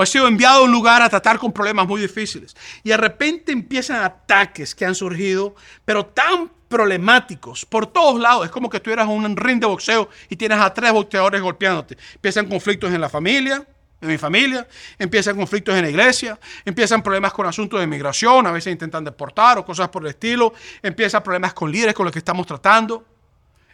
O 0.00 0.02
he 0.02 0.06
sido 0.06 0.26
enviado 0.26 0.60
a 0.60 0.64
un 0.64 0.72
lugar 0.72 1.02
a 1.02 1.10
tratar 1.10 1.38
con 1.38 1.52
problemas 1.52 1.86
muy 1.86 2.00
difíciles. 2.00 2.56
Y 2.82 2.88
de 2.88 2.96
repente 2.96 3.52
empiezan 3.52 4.02
ataques 4.02 4.74
que 4.74 4.86
han 4.86 4.94
surgido, 4.94 5.54
pero 5.84 6.06
tan 6.06 6.50
problemáticos 6.68 7.66
por 7.66 7.86
todos 7.86 8.18
lados. 8.18 8.46
Es 8.46 8.50
como 8.50 8.70
que 8.70 8.80
tú 8.80 8.90
eras 8.90 9.06
un 9.06 9.36
ring 9.36 9.60
de 9.60 9.66
boxeo 9.66 10.08
y 10.30 10.36
tienes 10.36 10.58
a 10.58 10.72
tres 10.72 10.90
boxeadores 10.90 11.42
golpeándote. 11.42 11.98
Empiezan 12.14 12.48
conflictos 12.48 12.90
en 12.94 12.98
la 13.02 13.10
familia, 13.10 13.62
en 14.00 14.08
mi 14.08 14.16
familia, 14.16 14.66
empiezan 14.98 15.36
conflictos 15.36 15.74
en 15.74 15.82
la 15.82 15.90
iglesia, 15.90 16.40
empiezan 16.64 17.02
problemas 17.02 17.34
con 17.34 17.46
asuntos 17.46 17.78
de 17.78 17.86
migración, 17.86 18.46
a 18.46 18.52
veces 18.52 18.72
intentan 18.72 19.04
deportar 19.04 19.58
o 19.58 19.66
cosas 19.66 19.90
por 19.90 20.02
el 20.02 20.08
estilo, 20.08 20.54
empiezan 20.82 21.22
problemas 21.22 21.52
con 21.52 21.70
líderes 21.70 21.94
con 21.94 22.06
los 22.06 22.12
que 22.14 22.20
estamos 22.20 22.46
tratando, 22.46 23.04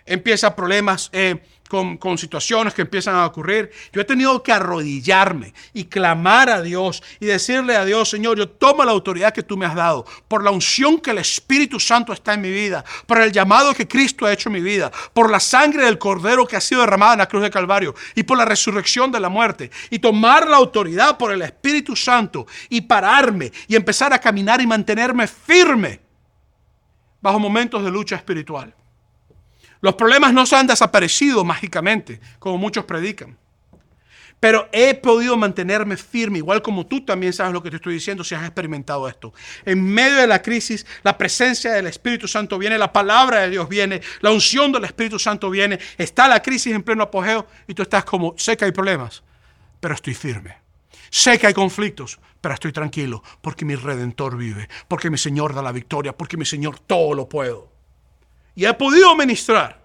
empiezan 0.07 0.55
problemas... 0.55 1.11
Eh, 1.13 1.41
con, 1.69 2.19
situaciones 2.19 2.75
que 2.75 2.83
empiezan 2.83 3.17
a 3.17 3.27
ocurrir. 3.27 3.71
Yo 3.93 4.01
he 4.01 4.05
tenido 4.05 4.43
que 4.43 4.53
arrodillarme 4.53 5.53
y 5.73 5.85
clamar 5.85 6.49
a 6.49 6.63
Dios 6.63 7.03
y 7.21 7.27
decirle 7.27 7.77
a 7.77 7.85
Dios, 7.85 8.09
Señor, 8.09 8.39
yo 8.39 8.49
tomo 8.49 8.85
la 8.85 8.93
autoridad 8.93 9.33
que 9.33 9.43
tú 9.43 9.57
me 9.57 9.67
has 9.67 9.75
dado, 9.75 10.07
por 10.29 10.43
la 10.43 10.51
unción 10.51 10.99
que 10.99 11.11
el 11.11 11.19
Espíritu 11.19 11.79
Santo 11.81 12.13
está 12.13 12.35
en 12.35 12.41
mi 12.41 12.51
vida, 12.51 12.85
por 13.07 13.21
el 13.21 13.33
llamado 13.33 13.75
que 13.75 13.89
Cristo 13.89 14.27
ha 14.27 14.33
hecho 14.33 14.49
en 14.49 14.55
mi 14.55 14.61
vida, 14.61 14.91
por 15.13 15.31
la 15.31 15.41
sangre 15.41 15.85
del 15.85 15.99
Cordero 15.99 16.47
que 16.47 16.57
ha 16.57 16.61
sido 16.61 16.81
derramada 16.81 17.15
en 17.15 17.19
la 17.19 17.29
cruz 17.29 17.43
de 17.43 17.51
Calvario 17.51 17.95
y 18.15 18.23
por 18.23 18.39
la 18.39 18.45
resurrección 18.45 19.11
de 19.13 19.21
la 19.21 19.29
muerte. 19.29 19.71
Y 19.91 19.99
tomar 19.99 20.49
la 20.49 20.57
autoridad 20.57 21.19
por 21.19 21.33
el 21.33 21.43
Espíritu 21.43 21.97
Santo 21.97 22.47
y 22.69 22.83
pararme 22.83 23.53
y 23.69 23.77
empezar 23.77 24.13
a 24.13 24.19
caminar 24.19 24.61
y 24.61 24.67
mantenerme 24.67 25.27
firme 25.27 26.01
bajo 27.21 27.39
momentos 27.39 27.83
de 27.85 27.91
lucha 27.91 28.17
espiritual. 28.17 28.75
Los 29.81 29.95
problemas 29.95 30.33
no 30.33 30.47
se 30.47 30.57
han 30.57 30.67
desaparecido 30.67 31.45
mágicamente, 31.45 32.21
como 32.39 32.59
muchos 32.59 32.85
predican. 32.85 33.37
Pero 34.39 34.69
he 34.71 34.95
podido 34.95 35.37
mantenerme 35.37 35.97
firme, 35.97 36.39
igual 36.39 36.61
como 36.61 36.87
tú 36.87 37.05
también 37.05 37.33
sabes 37.33 37.55
lo 37.55 37.63
que 37.63 37.71
te 37.71 37.77
estoy 37.77 37.95
diciendo 37.95 38.23
si 38.23 38.35
has 38.35 38.45
experimentado 38.45 39.09
esto. 39.09 39.33
En 39.65 39.83
medio 39.83 40.17
de 40.17 40.27
la 40.27 40.43
crisis, 40.43 40.87
la 41.03 41.17
presencia 41.17 41.73
del 41.73 41.87
Espíritu 41.87 42.29
Santo 42.29 42.59
viene, 42.59 42.77
la 42.77 42.93
palabra 42.93 43.41
de 43.41 43.51
Dios 43.51 43.69
viene, 43.69 44.03
la 44.21 44.31
unción 44.31 44.73
del 44.73 44.85
Espíritu 44.85 45.19
Santo 45.19 45.49
viene, 45.49 45.79
está 45.97 46.29
la 46.29 46.43
crisis 46.43 46.75
en 46.75 46.83
pleno 46.83 47.05
apogeo 47.05 47.47
y 47.67 47.73
tú 47.73 47.83
estás 47.83 48.05
como, 48.05 48.35
sé 48.37 48.57
que 48.57 48.67
hay 48.67 48.73
problemas, 48.73 49.23
pero 49.81 49.95
estoy 49.95 50.15
firme. 50.15 50.59
Sé 51.09 51.39
que 51.39 51.47
hay 51.47 51.55
conflictos, 51.55 52.19
pero 52.41 52.55
estoy 52.55 52.73
tranquilo 52.73 53.23
porque 53.41 53.65
mi 53.65 53.75
redentor 53.75 54.37
vive, 54.37 54.69
porque 54.87 55.09
mi 55.09 55.17
Señor 55.17 55.55
da 55.55 55.63
la 55.63 55.73
victoria, 55.73 56.15
porque 56.15 56.37
mi 56.37 56.45
Señor 56.45 56.79
todo 56.79 57.15
lo 57.15 57.29
puedo 57.29 57.76
y 58.57 58.65
he 58.65 58.75
podido 58.75 59.15
ministrar 59.15 59.85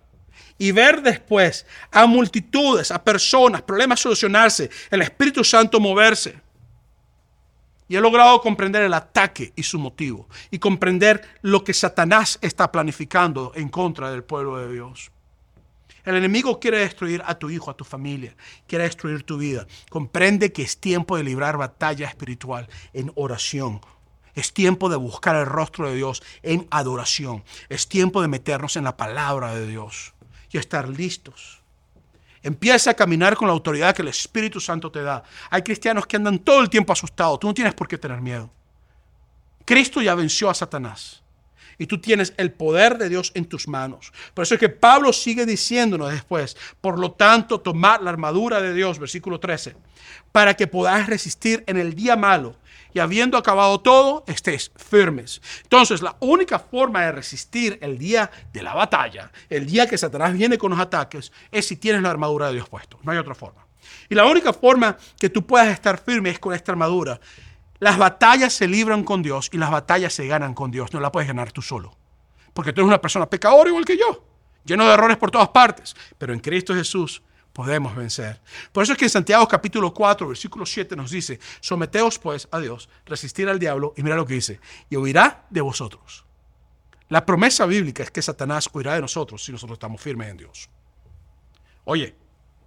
y 0.57 0.71
ver 0.71 1.03
después 1.03 1.65
a 1.91 2.07
multitudes, 2.07 2.89
a 2.89 3.03
personas, 3.03 3.61
problemas 3.61 3.99
solucionarse, 3.99 4.69
el 4.89 5.01
Espíritu 5.01 5.43
Santo 5.43 5.79
moverse. 5.79 6.39
Y 7.87 7.97
he 7.97 8.01
logrado 8.01 8.39
comprender 8.39 8.83
el 8.83 8.93
ataque 8.93 9.51
y 9.55 9.63
su 9.63 9.77
motivo 9.77 10.29
y 10.49 10.59
comprender 10.59 11.21
lo 11.41 11.63
que 11.63 11.73
Satanás 11.73 12.39
está 12.41 12.71
planificando 12.71 13.51
en 13.55 13.67
contra 13.67 14.09
del 14.09 14.23
pueblo 14.23 14.57
de 14.57 14.71
Dios. 14.71 15.11
El 16.05 16.15
enemigo 16.15 16.59
quiere 16.59 16.79
destruir 16.79 17.21
a 17.25 17.35
tu 17.35 17.49
hijo, 17.49 17.69
a 17.69 17.75
tu 17.75 17.83
familia, 17.83 18.35
quiere 18.65 18.85
destruir 18.85 19.23
tu 19.23 19.37
vida. 19.37 19.67
Comprende 19.89 20.53
que 20.53 20.61
es 20.61 20.77
tiempo 20.77 21.17
de 21.17 21.23
librar 21.23 21.57
batalla 21.57 22.07
espiritual 22.07 22.69
en 22.93 23.11
oración, 23.15 23.81
es 24.35 24.53
tiempo 24.53 24.89
de 24.89 24.95
buscar 24.95 25.35
el 25.35 25.45
rostro 25.45 25.89
de 25.89 25.95
Dios 25.95 26.23
en 26.43 26.67
adoración. 26.71 27.43
Es 27.69 27.87
tiempo 27.87 28.21
de 28.21 28.27
meternos 28.27 28.75
en 28.75 28.85
la 28.85 28.97
palabra 28.97 29.53
de 29.53 29.67
Dios 29.67 30.13
y 30.51 30.57
estar 30.57 30.87
listos. 30.89 31.61
Empieza 32.43 32.91
a 32.91 32.93
caminar 32.95 33.35
con 33.35 33.47
la 33.47 33.53
autoridad 33.53 33.95
que 33.95 34.01
el 34.01 34.07
Espíritu 34.07 34.59
Santo 34.59 34.91
te 34.91 35.01
da. 35.03 35.23
Hay 35.49 35.61
cristianos 35.61 36.07
que 36.07 36.15
andan 36.15 36.39
todo 36.39 36.61
el 36.61 36.69
tiempo 36.69 36.91
asustados. 36.91 37.39
Tú 37.39 37.47
no 37.47 37.53
tienes 37.53 37.73
por 37.73 37.87
qué 37.87 37.97
tener 37.97 38.19
miedo. 38.19 38.49
Cristo 39.65 40.01
ya 40.01 40.15
venció 40.15 40.49
a 40.49 40.53
Satanás. 40.53 41.21
Y 41.77 41.87
tú 41.87 41.99
tienes 41.99 42.33
el 42.37 42.51
poder 42.51 42.97
de 42.97 43.09
Dios 43.09 43.31
en 43.35 43.45
tus 43.45 43.67
manos. 43.67 44.11
Por 44.33 44.43
eso 44.43 44.55
es 44.55 44.59
que 44.59 44.69
Pablo 44.69 45.13
sigue 45.13 45.45
diciéndonos 45.45 46.11
después, 46.11 46.55
por 46.79 46.99
lo 46.99 47.11
tanto, 47.11 47.59
tomar 47.59 48.01
la 48.03 48.11
armadura 48.11 48.61
de 48.61 48.73
Dios, 48.73 48.99
versículo 48.99 49.39
13, 49.39 49.75
para 50.31 50.55
que 50.55 50.67
podáis 50.67 51.07
resistir 51.07 51.63
en 51.67 51.77
el 51.77 51.95
día 51.95 52.15
malo 52.15 52.55
y 52.93 52.99
habiendo 52.99 53.37
acabado 53.37 53.79
todo, 53.79 54.23
estés 54.27 54.71
firmes. 54.75 55.41
Entonces, 55.63 56.01
la 56.01 56.15
única 56.19 56.59
forma 56.59 57.01
de 57.01 57.11
resistir 57.11 57.77
el 57.81 57.97
día 57.97 58.29
de 58.51 58.63
la 58.63 58.73
batalla, 58.73 59.31
el 59.49 59.65
día 59.65 59.87
que 59.87 59.97
Satanás 59.97 60.33
viene 60.33 60.57
con 60.57 60.71
los 60.71 60.79
ataques, 60.79 61.31
es 61.51 61.67
si 61.67 61.75
tienes 61.75 62.01
la 62.01 62.09
armadura 62.09 62.47
de 62.47 62.53
Dios 62.53 62.69
puesto. 62.69 62.99
No 63.03 63.11
hay 63.11 63.17
otra 63.17 63.35
forma. 63.35 63.65
Y 64.09 64.15
la 64.15 64.25
única 64.25 64.53
forma 64.53 64.97
que 65.19 65.29
tú 65.29 65.45
puedas 65.45 65.67
estar 65.67 66.01
firme 66.01 66.29
es 66.29 66.39
con 66.39 66.53
esta 66.53 66.71
armadura. 66.71 67.19
Las 67.79 67.97
batallas 67.97 68.53
se 68.53 68.67
libran 68.67 69.03
con 69.03 69.21
Dios 69.23 69.49
y 69.51 69.57
las 69.57 69.71
batallas 69.71 70.13
se 70.13 70.27
ganan 70.27 70.53
con 70.53 70.69
Dios. 70.69 70.93
No 70.93 70.99
la 70.99 71.11
puedes 71.11 71.27
ganar 71.27 71.51
tú 71.51 71.61
solo. 71.61 71.97
Porque 72.53 72.73
tú 72.73 72.81
eres 72.81 72.89
una 72.89 73.01
persona 73.01 73.29
pecadora 73.29 73.69
igual 73.69 73.85
que 73.85 73.97
yo, 73.97 74.23
lleno 74.65 74.85
de 74.85 74.93
errores 74.93 75.17
por 75.17 75.31
todas 75.31 75.49
partes. 75.49 75.95
Pero 76.17 76.33
en 76.33 76.39
Cristo 76.39 76.75
Jesús 76.75 77.23
podemos 77.53 77.95
vencer. 77.95 78.39
Por 78.71 78.83
eso 78.83 78.93
es 78.93 78.97
que 78.97 79.05
en 79.05 79.09
Santiago 79.09 79.47
capítulo 79.47 79.93
4, 79.93 80.27
versículo 80.27 80.65
7 80.65 80.95
nos 80.95 81.11
dice, 81.11 81.39
someteos 81.59 82.19
pues 82.19 82.47
a 82.51 82.59
Dios, 82.59 82.89
resistir 83.05 83.49
al 83.49 83.59
diablo, 83.59 83.93
y 83.97 84.03
mira 84.03 84.15
lo 84.15 84.25
que 84.25 84.35
dice, 84.35 84.59
y 84.89 84.97
huirá 84.97 85.45
de 85.49 85.61
vosotros. 85.61 86.25
La 87.09 87.25
promesa 87.25 87.65
bíblica 87.65 88.03
es 88.03 88.11
que 88.11 88.21
Satanás 88.21 88.69
huirá 88.73 88.95
de 88.95 89.01
nosotros 89.01 89.43
si 89.43 89.51
nosotros 89.51 89.75
estamos 89.75 89.99
firmes 90.01 90.29
en 90.29 90.37
Dios. 90.37 90.69
Oye, 91.83 92.15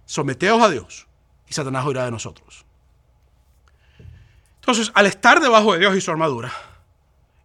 someteos 0.05 0.61
a 0.61 0.69
Dios 0.69 1.07
y 1.47 1.53
Satanás 1.53 1.85
huirá 1.85 2.05
de 2.05 2.11
nosotros. 2.11 2.65
Entonces, 4.55 4.91
al 4.93 5.05
estar 5.05 5.39
debajo 5.39 5.73
de 5.73 5.79
Dios 5.79 5.95
y 5.95 6.01
su 6.01 6.11
armadura, 6.11 6.51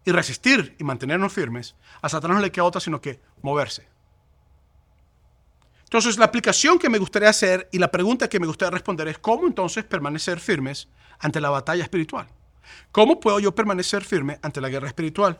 y 0.03 0.11
resistir 0.11 0.75
y 0.79 0.83
mantenernos 0.83 1.31
firmes, 1.31 1.75
a 2.01 2.09
Satanás 2.09 2.37
no 2.37 2.41
le 2.41 2.51
queda 2.51 2.63
otra 2.63 2.81
sino 2.81 3.01
que 3.01 3.19
moverse. 3.41 3.87
Entonces, 5.91 6.17
la 6.17 6.23
aplicación 6.23 6.79
que 6.79 6.87
me 6.87 6.99
gustaría 6.99 7.27
hacer 7.27 7.67
y 7.69 7.77
la 7.77 7.91
pregunta 7.91 8.29
que 8.29 8.39
me 8.39 8.47
gustaría 8.47 8.71
responder 8.71 9.09
es, 9.09 9.17
¿cómo 9.17 9.45
entonces 9.45 9.83
permanecer 9.83 10.39
firmes 10.39 10.87
ante 11.19 11.41
la 11.41 11.49
batalla 11.49 11.83
espiritual? 11.83 12.29
¿Cómo 12.93 13.19
puedo 13.19 13.41
yo 13.41 13.53
permanecer 13.53 14.01
firme 14.05 14.39
ante 14.41 14.61
la 14.61 14.69
guerra 14.69 14.87
espiritual? 14.87 15.37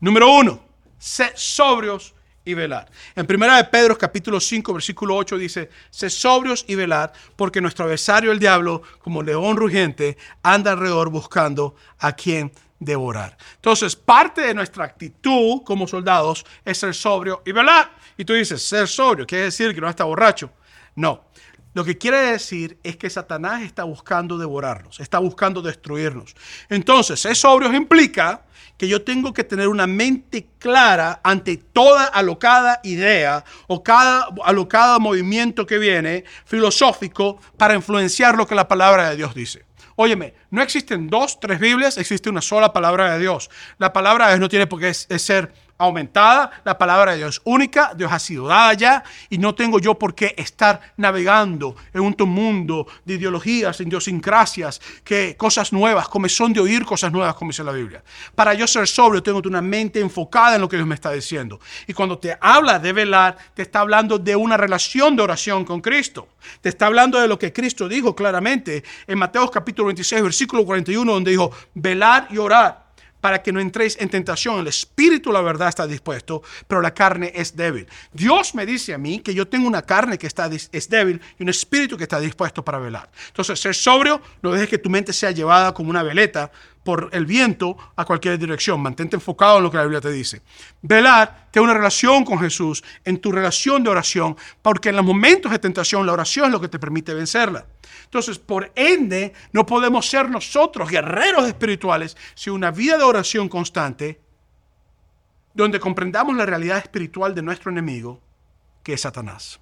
Número 0.00 0.28
uno, 0.28 0.60
sé 0.98 1.30
sobrios 1.36 2.16
y 2.44 2.54
velar. 2.54 2.90
En 3.14 3.28
primera 3.28 3.56
de 3.58 3.62
Pedro 3.62 3.96
capítulo 3.96 4.40
5 4.40 4.72
versículo 4.72 5.14
8 5.14 5.38
dice, 5.38 5.70
sé 5.90 6.10
sobrios 6.10 6.64
y 6.66 6.74
velar 6.74 7.12
porque 7.36 7.60
nuestro 7.60 7.84
adversario 7.84 8.32
el 8.32 8.40
diablo, 8.40 8.82
como 8.98 9.22
león 9.22 9.56
rugiente, 9.56 10.18
anda 10.42 10.72
alrededor 10.72 11.10
buscando 11.10 11.76
a 12.00 12.10
quien 12.16 12.50
devorar. 12.84 13.36
Entonces, 13.56 13.96
parte 13.96 14.40
de 14.40 14.54
nuestra 14.54 14.84
actitud 14.84 15.62
como 15.64 15.86
soldados 15.86 16.44
es 16.64 16.78
ser 16.78 16.94
sobrio 16.94 17.42
y 17.44 17.52
velar. 17.52 17.92
Y 18.16 18.24
tú 18.24 18.34
dices, 18.34 18.62
ser 18.62 18.88
sobrio, 18.88 19.26
quiere 19.26 19.44
decir 19.44 19.74
que 19.74 19.80
no 19.80 19.88
está 19.88 20.04
borracho. 20.04 20.50
No. 20.94 21.24
lo 21.74 21.84
que 21.84 21.96
quiere 21.96 22.18
decir 22.18 22.78
es 22.82 22.98
que 22.98 23.08
Satanás 23.08 23.62
está 23.62 23.84
buscando 23.84 24.36
devorarnos, 24.36 25.00
está 25.00 25.18
buscando 25.18 25.62
destruirnos. 25.62 26.34
Entonces, 26.68 27.18
ser 27.18 27.34
sobrios 27.34 27.74
implica 27.74 28.44
que 28.76 28.88
yo 28.88 29.02
tengo 29.02 29.32
que 29.32 29.44
tener 29.44 29.68
una 29.68 29.86
mente 29.86 30.48
clara 30.58 31.20
ante 31.22 31.56
toda 31.56 32.04
alocada 32.04 32.80
idea 32.82 33.44
o 33.68 33.82
cada 33.82 34.28
alocado 34.44 34.98
movimiento 35.00 35.64
que 35.64 35.78
viene 35.78 36.24
filosófico 36.44 37.40
para 37.56 37.74
influenciar 37.74 38.36
lo 38.36 38.46
que 38.46 38.54
la 38.54 38.68
palabra 38.68 39.10
de 39.10 39.16
Dios 39.16 39.34
dice. 39.34 39.64
Óyeme, 39.96 40.34
no 40.50 40.62
existen 40.62 41.08
dos, 41.08 41.38
tres 41.40 41.60
Biblias, 41.60 41.98
existe 41.98 42.30
una 42.30 42.40
sola 42.40 42.72
palabra 42.72 43.12
de 43.12 43.18
Dios. 43.18 43.50
La 43.78 43.92
palabra 43.92 44.26
de 44.26 44.32
Dios 44.32 44.40
no 44.40 44.48
tiene 44.48 44.66
por 44.66 44.80
qué 44.80 44.92
ser 44.94 45.52
aumentada, 45.84 46.50
la 46.64 46.78
palabra 46.78 47.12
de 47.12 47.18
Dios 47.18 47.40
única, 47.44 47.92
Dios 47.96 48.12
ha 48.12 48.18
sido 48.18 48.46
dada 48.46 48.72
ya 48.74 49.04
y 49.28 49.38
no 49.38 49.54
tengo 49.54 49.78
yo 49.78 49.94
por 49.98 50.14
qué 50.14 50.34
estar 50.36 50.80
navegando 50.96 51.76
en 51.92 52.00
un 52.00 52.14
mundo 52.28 52.86
de 53.04 53.14
ideologías, 53.14 53.80
idiosincrasias, 53.80 54.80
que 55.04 55.36
cosas 55.36 55.72
nuevas, 55.72 56.08
como 56.08 56.28
son 56.28 56.52
de 56.52 56.60
oír 56.60 56.84
cosas 56.84 57.10
nuevas, 57.12 57.34
como 57.34 57.50
dice 57.50 57.64
la 57.64 57.72
Biblia. 57.72 58.02
Para 58.34 58.54
yo 58.54 58.66
ser 58.66 58.86
sobrio 58.86 59.22
tengo 59.22 59.42
una 59.44 59.62
mente 59.62 60.00
enfocada 60.00 60.54
en 60.54 60.60
lo 60.60 60.68
que 60.68 60.76
Dios 60.76 60.86
me 60.86 60.94
está 60.94 61.10
diciendo. 61.10 61.58
Y 61.86 61.92
cuando 61.92 62.18
te 62.18 62.36
habla 62.40 62.78
de 62.78 62.92
velar, 62.92 63.36
te 63.54 63.62
está 63.62 63.80
hablando 63.80 64.18
de 64.18 64.36
una 64.36 64.56
relación 64.56 65.16
de 65.16 65.22
oración 65.22 65.64
con 65.64 65.80
Cristo. 65.80 66.28
Te 66.60 66.68
está 66.68 66.86
hablando 66.86 67.20
de 67.20 67.28
lo 67.28 67.38
que 67.38 67.52
Cristo 67.52 67.88
dijo 67.88 68.14
claramente 68.14 68.84
en 69.06 69.18
Mateo 69.18 69.50
capítulo 69.50 69.86
26, 69.86 70.22
versículo 70.22 70.64
41, 70.64 71.12
donde 71.12 71.30
dijo, 71.32 71.50
velar 71.74 72.28
y 72.30 72.38
orar 72.38 72.81
para 73.22 73.40
que 73.40 73.52
no 73.52 73.60
entréis 73.60 73.96
en 74.00 74.10
tentación. 74.10 74.58
El 74.58 74.66
espíritu, 74.66 75.32
la 75.32 75.40
verdad, 75.40 75.68
está 75.68 75.86
dispuesto, 75.86 76.42
pero 76.66 76.82
la 76.82 76.92
carne 76.92 77.32
es 77.34 77.56
débil. 77.56 77.86
Dios 78.12 78.54
me 78.54 78.66
dice 78.66 78.92
a 78.92 78.98
mí 78.98 79.20
que 79.20 79.32
yo 79.32 79.46
tengo 79.46 79.68
una 79.68 79.82
carne 79.82 80.18
que 80.18 80.26
está, 80.26 80.50
es 80.52 80.88
débil 80.90 81.20
y 81.38 81.42
un 81.44 81.48
espíritu 81.48 81.96
que 81.96 82.02
está 82.02 82.18
dispuesto 82.18 82.64
para 82.64 82.78
velar. 82.78 83.08
Entonces, 83.28 83.60
ser 83.60 83.76
sobrio, 83.76 84.20
no 84.42 84.50
dejes 84.50 84.68
que 84.68 84.78
tu 84.78 84.90
mente 84.90 85.12
sea 85.12 85.30
llevada 85.30 85.72
como 85.72 85.88
una 85.88 86.02
veleta 86.02 86.50
por 86.84 87.10
el 87.12 87.26
viento 87.26 87.76
a 87.96 88.04
cualquier 88.04 88.38
dirección. 88.38 88.80
Mantente 88.80 89.16
enfocado 89.16 89.58
en 89.58 89.64
lo 89.64 89.70
que 89.70 89.76
la 89.76 89.84
Biblia 89.84 90.00
te 90.00 90.10
dice. 90.10 90.42
Velar, 90.82 91.48
ten 91.50 91.62
una 91.62 91.74
relación 91.74 92.24
con 92.24 92.38
Jesús, 92.38 92.82
en 93.04 93.20
tu 93.20 93.32
relación 93.32 93.82
de 93.82 93.90
oración, 93.90 94.36
porque 94.60 94.88
en 94.88 94.96
los 94.96 95.04
momentos 95.04 95.52
de 95.52 95.58
tentación 95.58 96.06
la 96.06 96.12
oración 96.12 96.46
es 96.46 96.52
lo 96.52 96.60
que 96.60 96.68
te 96.68 96.78
permite 96.78 97.14
vencerla. 97.14 97.66
Entonces, 98.04 98.38
por 98.38 98.72
ende, 98.74 99.32
no 99.52 99.64
podemos 99.64 100.06
ser 100.06 100.28
nosotros 100.28 100.90
guerreros 100.90 101.46
espirituales 101.46 102.16
sin 102.34 102.52
una 102.52 102.70
vida 102.70 102.98
de 102.98 103.04
oración 103.04 103.48
constante 103.48 104.20
donde 105.54 105.80
comprendamos 105.80 106.36
la 106.36 106.46
realidad 106.46 106.78
espiritual 106.78 107.34
de 107.34 107.42
nuestro 107.42 107.70
enemigo, 107.70 108.20
que 108.82 108.94
es 108.94 109.02
Satanás. 109.02 109.60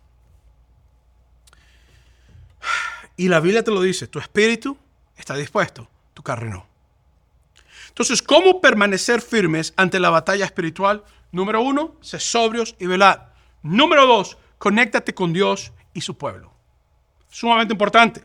Y 3.16 3.28
la 3.28 3.40
Biblia 3.40 3.62
te 3.62 3.70
lo 3.70 3.82
dice, 3.82 4.06
tu 4.06 4.18
espíritu 4.18 4.76
está 5.16 5.34
dispuesto, 5.34 5.88
tu 6.14 6.22
carne 6.22 6.50
no. 6.50 6.69
Entonces, 7.90 8.22
¿cómo 8.22 8.60
permanecer 8.60 9.20
firmes 9.20 9.74
ante 9.76 10.00
la 10.00 10.10
batalla 10.10 10.46
espiritual? 10.46 11.04
Número 11.32 11.60
uno, 11.60 11.96
sé 12.00 12.18
sobrios 12.18 12.74
y 12.78 12.86
velar. 12.86 13.34
Número 13.62 14.06
dos, 14.06 14.38
conéctate 14.58 15.14
con 15.14 15.32
Dios 15.32 15.72
y 15.92 16.00
su 16.00 16.16
pueblo. 16.16 16.52
Sumamente 17.28 17.74
importante. 17.74 18.24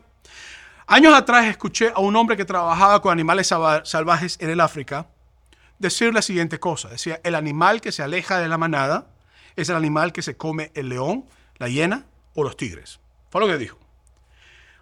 Años 0.86 1.14
atrás 1.14 1.46
escuché 1.46 1.92
a 1.94 2.00
un 2.00 2.14
hombre 2.16 2.36
que 2.36 2.44
trabajaba 2.44 3.02
con 3.02 3.12
animales 3.12 3.48
salvajes 3.48 4.38
en 4.40 4.50
el 4.50 4.60
África 4.60 5.08
decir 5.78 6.14
la 6.14 6.22
siguiente 6.22 6.58
cosa. 6.58 6.88
Decía, 6.88 7.20
el 7.24 7.34
animal 7.34 7.80
que 7.80 7.92
se 7.92 8.02
aleja 8.02 8.38
de 8.38 8.48
la 8.48 8.56
manada 8.56 9.08
es 9.56 9.68
el 9.68 9.76
animal 9.76 10.12
que 10.12 10.22
se 10.22 10.36
come 10.36 10.70
el 10.74 10.88
león, 10.88 11.26
la 11.58 11.68
hiena 11.68 12.06
o 12.34 12.44
los 12.44 12.56
tigres. 12.56 13.00
Fue 13.30 13.40
lo 13.40 13.46
que 13.46 13.58
dijo. 13.58 13.78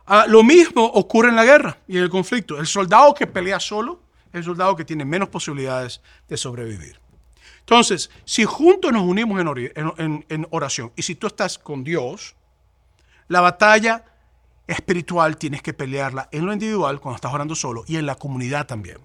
Ah, 0.06 0.26
lo 0.28 0.42
mismo 0.42 0.84
ocurre 0.84 1.30
en 1.30 1.36
la 1.36 1.44
guerra 1.44 1.78
y 1.88 1.96
en 1.96 2.04
el 2.04 2.10
conflicto. 2.10 2.58
El 2.58 2.66
soldado 2.66 3.14
que 3.14 3.26
pelea 3.26 3.58
solo 3.58 4.02
el 4.34 4.44
soldado 4.44 4.76
que 4.76 4.84
tiene 4.84 5.04
menos 5.04 5.28
posibilidades 5.28 6.00
de 6.28 6.36
sobrevivir. 6.36 7.00
Entonces, 7.60 8.10
si 8.24 8.44
juntos 8.44 8.92
nos 8.92 9.02
unimos 9.02 9.40
en 9.40 10.46
oración 10.50 10.92
y 10.96 11.02
si 11.02 11.14
tú 11.14 11.28
estás 11.28 11.58
con 11.58 11.82
Dios, 11.82 12.34
la 13.28 13.40
batalla 13.40 14.04
espiritual 14.66 15.38
tienes 15.38 15.62
que 15.62 15.72
pelearla 15.72 16.28
en 16.30 16.44
lo 16.44 16.52
individual 16.52 17.00
cuando 17.00 17.16
estás 17.16 17.32
orando 17.32 17.54
solo 17.54 17.84
y 17.86 17.96
en 17.96 18.06
la 18.06 18.16
comunidad 18.16 18.66
también. 18.66 18.98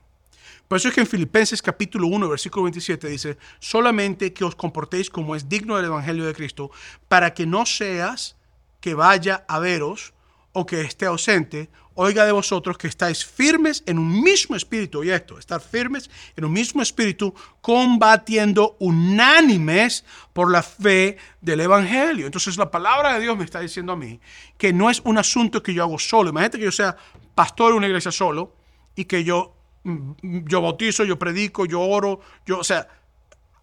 Por 0.68 0.78
eso 0.78 0.90
es 0.90 0.94
que 0.94 1.02
en 1.02 1.08
Filipenses 1.08 1.62
capítulo 1.62 2.08
1, 2.08 2.30
versículo 2.30 2.64
27 2.64 3.08
dice, 3.08 3.38
solamente 3.60 4.34
que 4.34 4.44
os 4.44 4.56
comportéis 4.56 5.10
como 5.10 5.36
es 5.36 5.50
digno 5.50 5.78
del 5.78 5.86
Evangelio 5.86 6.26
de 6.26 6.36
Cristo, 6.36 6.70
para 7.08 7.34
que 7.34 7.46
no 7.46 7.66
seas 7.66 8.36
que 8.80 8.94
vaya 8.94 9.46
a 9.48 9.60
veros 9.60 10.14
o 10.54 10.66
que 10.66 10.82
esté 10.82 11.06
ausente, 11.06 11.70
oiga 12.02 12.26
de 12.26 12.32
vosotros 12.32 12.78
que 12.78 12.88
estáis 12.88 13.26
firmes 13.26 13.84
en 13.86 14.00
un 14.00 14.24
mismo 14.24 14.56
espíritu, 14.56 15.04
y 15.04 15.10
esto, 15.10 15.38
estar 15.38 15.60
firmes 15.60 16.10
en 16.38 16.46
un 16.46 16.54
mismo 16.54 16.82
espíritu, 16.82 17.34
combatiendo 17.60 18.78
unánimes 18.80 20.06
por 20.32 20.50
la 20.50 20.64
fe 20.64 21.18
del 21.42 21.60
Evangelio. 21.60 22.26
Entonces 22.26 22.56
la 22.56 22.72
palabra 22.72 23.16
de 23.16 23.20
Dios 23.20 23.38
me 23.38 23.44
está 23.44 23.60
diciendo 23.60 23.92
a 23.92 23.98
mí 23.98 24.18
que 24.58 24.72
no 24.72 24.90
es 24.90 25.02
un 25.04 25.18
asunto 25.18 25.62
que 25.62 25.74
yo 25.74 25.84
hago 25.84 26.00
solo. 26.00 26.30
Imagínate 26.30 26.58
que 26.60 26.64
yo 26.64 26.72
sea 26.72 26.96
pastor 27.36 27.74
de 27.74 27.78
una 27.80 27.88
iglesia 27.88 28.14
solo 28.14 28.56
y 28.96 29.04
que 29.04 29.26
yo, 29.26 29.54
mm, 29.84 30.48
yo 30.48 30.62
bautizo, 30.62 31.04
yo 31.04 31.20
predico, 31.20 31.66
yo 31.66 31.82
oro, 31.82 32.22
yo, 32.46 32.60
o 32.60 32.64
sea, 32.64 32.88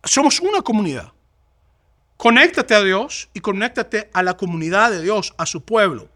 somos 0.05 0.41
una 0.41 0.61
comunidad. 0.61 1.11
Conéctate 2.19 2.75
a 2.75 2.83
Dios 2.83 3.31
y 3.33 3.41
conéctate 3.41 4.11
a 4.13 4.23
la 4.23 4.37
comunidad 4.37 4.91
de 4.91 5.01
Dios, 5.01 5.33
a 5.39 5.47
su 5.47 5.65
pueblo. 5.65 6.11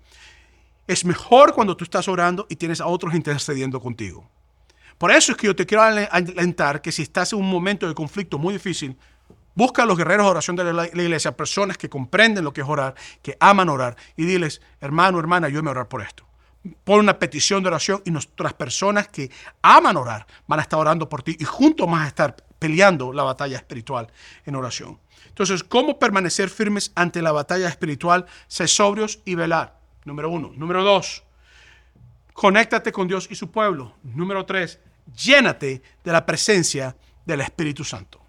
Es 0.90 1.05
mejor 1.05 1.55
cuando 1.55 1.76
tú 1.76 1.85
estás 1.85 2.09
orando 2.09 2.48
y 2.48 2.57
tienes 2.57 2.81
a 2.81 2.88
otros 2.88 3.14
intercediendo 3.14 3.81
contigo. 3.81 4.29
Por 4.98 5.12
eso 5.12 5.31
es 5.31 5.38
que 5.38 5.46
yo 5.46 5.55
te 5.55 5.64
quiero 5.64 5.85
alentar 5.85 6.83
que 6.83 6.90
si 6.90 7.03
estás 7.03 7.33
en 7.33 7.38
un 7.38 7.48
momento 7.48 7.87
de 7.87 7.94
conflicto 7.94 8.38
muy 8.38 8.55
difícil, 8.55 8.96
busca 9.55 9.85
a 9.85 9.87
los 9.87 9.96
guerreros 9.96 10.26
de 10.26 10.31
oración 10.33 10.57
de 10.57 10.72
la 10.72 10.88
iglesia, 10.88 11.37
personas 11.37 11.79
que 11.79 11.88
comprenden 11.88 12.42
lo 12.42 12.53
que 12.53 12.62
es 12.62 12.66
orar, 12.68 12.96
que 13.22 13.37
aman 13.38 13.68
orar, 13.68 13.96
y 14.16 14.24
diles, 14.24 14.61
hermano, 14.81 15.20
hermana, 15.20 15.48
yo 15.48 15.62
me 15.62 15.70
orar 15.70 15.87
por 15.87 16.03
esto. 16.03 16.26
Pon 16.83 16.98
una 16.98 17.20
petición 17.20 17.62
de 17.62 17.68
oración 17.68 18.03
y 18.05 18.11
nuestras 18.11 18.55
personas 18.55 19.07
que 19.07 19.31
aman 19.62 19.96
orar 19.96 20.26
van 20.48 20.59
a 20.59 20.62
estar 20.62 20.81
orando 20.81 21.09
por 21.09 21.22
ti 21.22 21.37
y 21.38 21.44
juntos 21.44 21.88
van 21.88 22.03
a 22.03 22.09
estar 22.09 22.35
peleando 22.59 23.12
la 23.12 23.22
batalla 23.22 23.59
espiritual 23.59 24.09
en 24.44 24.57
oración. 24.57 24.98
Entonces, 25.29 25.62
¿cómo 25.62 26.00
permanecer 26.00 26.50
firmes 26.50 26.90
ante 26.96 27.22
la 27.22 27.31
batalla 27.31 27.68
espiritual? 27.68 28.26
Ser 28.48 28.68
sobrios 28.68 29.20
y 29.24 29.37
velar. 29.37 29.80
Número 30.05 30.31
uno. 30.31 30.53
Número 30.55 30.83
dos, 30.83 31.23
conéctate 32.33 32.93
con 32.93 33.07
Dios 33.09 33.29
y 33.31 33.35
su 33.35 33.51
pueblo. 33.51 33.95
Número 34.03 34.45
tres, 34.47 34.81
llénate 35.17 35.83
de 36.03 36.13
la 36.13 36.25
presencia 36.25 36.97
del 37.25 37.41
Espíritu 37.41 37.85
Santo. 37.85 38.21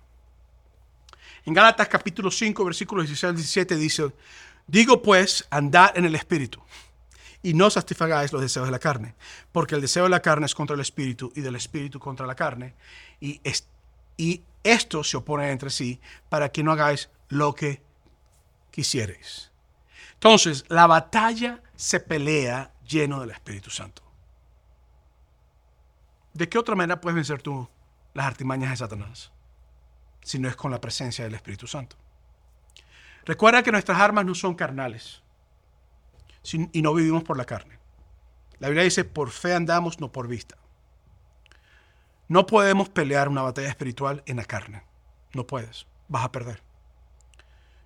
En 1.45 1.53
Gálatas 1.53 1.87
capítulo 1.87 2.29
5, 2.29 2.65
versículos 2.65 3.05
16 3.05 3.29
al 3.29 3.35
17 3.35 3.75
dice, 3.75 4.11
digo 4.67 5.01
pues, 5.01 5.47
andad 5.49 5.97
en 5.97 6.05
el 6.05 6.15
Espíritu 6.15 6.61
y 7.43 7.53
no 7.53 7.69
satisfagáis 7.69 8.31
los 8.31 8.41
deseos 8.41 8.67
de 8.67 8.71
la 8.71 8.79
carne, 8.79 9.15
porque 9.51 9.75
el 9.75 9.81
deseo 9.81 10.03
de 10.03 10.09
la 10.09 10.21
carne 10.21 10.45
es 10.45 10.53
contra 10.53 10.75
el 10.75 10.81
Espíritu 10.81 11.31
y 11.35 11.41
del 11.41 11.55
Espíritu 11.55 11.99
contra 11.99 12.27
la 12.27 12.35
carne, 12.35 12.75
y, 13.19 13.41
y 14.17 14.43
esto 14.63 15.03
se 15.03 15.17
opone 15.17 15.49
entre 15.49 15.71
sí 15.71 15.99
para 16.29 16.49
que 16.49 16.63
no 16.63 16.71
hagáis 16.71 17.09
lo 17.29 17.53
que 17.55 17.81
quisierais. 18.69 19.50
Entonces, 20.23 20.65
la 20.67 20.85
batalla 20.85 21.63
se 21.75 21.99
pelea 21.99 22.71
lleno 22.85 23.21
del 23.21 23.31
Espíritu 23.31 23.71
Santo. 23.71 24.03
¿De 26.31 26.47
qué 26.47 26.59
otra 26.59 26.75
manera 26.75 27.01
puedes 27.01 27.15
vencer 27.15 27.41
tú 27.41 27.67
las 28.13 28.27
artimañas 28.27 28.69
de 28.69 28.77
Satanás? 28.77 29.31
Si 30.21 30.37
no 30.37 30.47
es 30.47 30.55
con 30.55 30.69
la 30.69 30.79
presencia 30.79 31.23
del 31.25 31.33
Espíritu 31.33 31.65
Santo. 31.65 31.95
Recuerda 33.25 33.63
que 33.63 33.71
nuestras 33.71 33.99
armas 33.99 34.23
no 34.23 34.35
son 34.35 34.53
carnales 34.53 35.23
y 36.53 36.83
no 36.83 36.93
vivimos 36.93 37.23
por 37.23 37.35
la 37.35 37.45
carne. 37.45 37.79
La 38.59 38.67
Biblia 38.67 38.83
dice, 38.83 39.03
por 39.03 39.31
fe 39.31 39.55
andamos, 39.55 39.99
no 39.99 40.11
por 40.11 40.27
vista. 40.27 40.55
No 42.27 42.45
podemos 42.45 42.89
pelear 42.89 43.27
una 43.27 43.41
batalla 43.41 43.69
espiritual 43.69 44.21
en 44.27 44.37
la 44.37 44.45
carne. 44.45 44.83
No 45.33 45.47
puedes. 45.47 45.87
Vas 46.09 46.25
a 46.25 46.31
perder. 46.31 46.61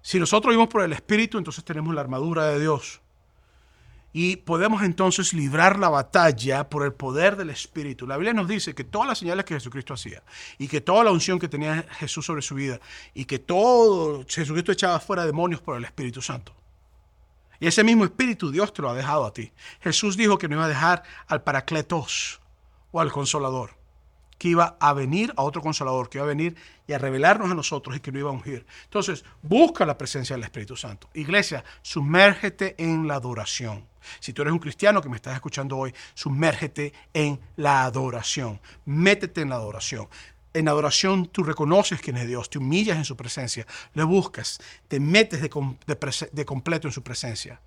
Si 0.06 0.20
nosotros 0.20 0.52
vivimos 0.52 0.70
por 0.70 0.84
el 0.84 0.94
Espíritu, 0.94 1.40
entonces 1.40 1.64
tenemos 1.64 1.96
la 1.96 2.02
armadura 2.02 2.46
de 2.46 2.60
Dios. 2.60 3.02
Y 4.14 4.36
podemos 4.36 4.84
entonces 4.84 5.34
librar 5.34 5.80
la 5.80 5.90
batalla 5.90 6.70
por 6.70 6.86
el 6.86 6.94
poder 6.94 7.36
del 7.36 7.50
Espíritu. 7.50 8.06
La 8.06 8.16
Biblia 8.16 8.32
nos 8.32 8.48
dice 8.48 8.76
que 8.76 8.84
todas 8.84 9.08
las 9.08 9.18
señales 9.18 9.46
que 9.46 9.56
Jesucristo 9.56 9.96
hacía 9.96 10.22
y 10.60 10.68
que 10.68 10.80
toda 10.80 11.04
la 11.04 11.12
unción 11.12 11.40
que 11.40 11.48
tenía 11.48 11.88
Jesús 11.94 12.24
sobre 12.24 12.44
su 12.44 12.54
vida 12.54 12.80
y 13.16 13.26
que 13.26 13.40
todo 13.40 14.24
Jesucristo 14.28 14.72
echaba 14.72 15.00
fuera 15.00 15.26
demonios 15.26 15.60
por 15.60 15.76
el 15.76 15.86
Espíritu 15.86 16.22
Santo. 16.22 16.54
Y 17.60 17.66
ese 17.66 17.84
mismo 17.84 18.04
Espíritu 18.04 18.52
Dios 18.52 18.72
te 18.74 18.84
lo 18.84 18.92
ha 18.92 18.94
dejado 18.94 19.26
a 19.26 19.34
ti. 19.34 19.52
Jesús 19.82 20.16
dijo 20.16 20.38
que 20.38 20.48
no 20.48 20.58
iba 20.58 20.66
a 20.66 20.70
dejar 20.70 21.02
al 21.26 21.42
Paracletos 21.42 22.42
o 22.92 23.02
al 23.02 23.12
Consolador. 23.12 23.85
Que 24.38 24.50
iba 24.50 24.78
a 24.80 24.94
venir 24.94 25.34
a 25.38 25.44
otro 25.44 25.62
consolador, 25.62 26.10
que 26.10 26.18
iba 26.18 26.26
a 26.26 26.28
venir 26.28 26.56
y 26.88 26.94
a 26.94 26.98
revelarnos 26.98 27.52
a 27.52 27.56
nosotros 27.56 27.96
y 27.96 28.00
que 28.00 28.12
no 28.12 28.20
iba 28.20 28.30
a 28.30 28.34
ungir. 28.34 28.66
Entonces, 28.84 29.24
busca 29.42 29.86
la 29.86 29.98
presencia 29.98 30.36
del 30.36 30.44
Espíritu 30.44 30.76
Santo. 30.76 31.10
Iglesia, 31.14 31.64
sumérgete 31.82 32.76
en 32.78 33.08
la 33.08 33.16
adoración. 33.16 33.86
Si 34.20 34.34
tú 34.34 34.42
eres 34.42 34.54
un 34.54 34.60
cristiano 34.60 35.02
que 35.02 35.10
me 35.10 35.16
estás 35.16 35.34
escuchando 35.36 35.78
hoy, 35.78 35.94
sumérgete 36.14 36.94
en 37.14 37.40
la 37.56 37.84
adoración. 37.84 38.60
Métete 38.86 39.42
en 39.42 39.50
la 39.50 39.56
adoración. 39.56 40.08
En 40.54 40.70
adoración 40.70 41.26
tú 41.28 41.44
reconoces 41.44 42.00
quién 42.00 42.16
es 42.16 42.28
Dios, 42.28 42.50
te 42.50 42.60
humillas 42.60 42.96
en 42.96 43.04
su 43.04 43.18
presencia, 43.18 43.68
le 43.94 44.04
buscas, 44.04 44.58
te 44.88 45.02
metes 45.02 45.42
de, 45.42 45.50
de 46.32 46.46
completo 46.46 46.88
en 46.88 46.94
su 46.94 47.04
presencia. 47.04 47.60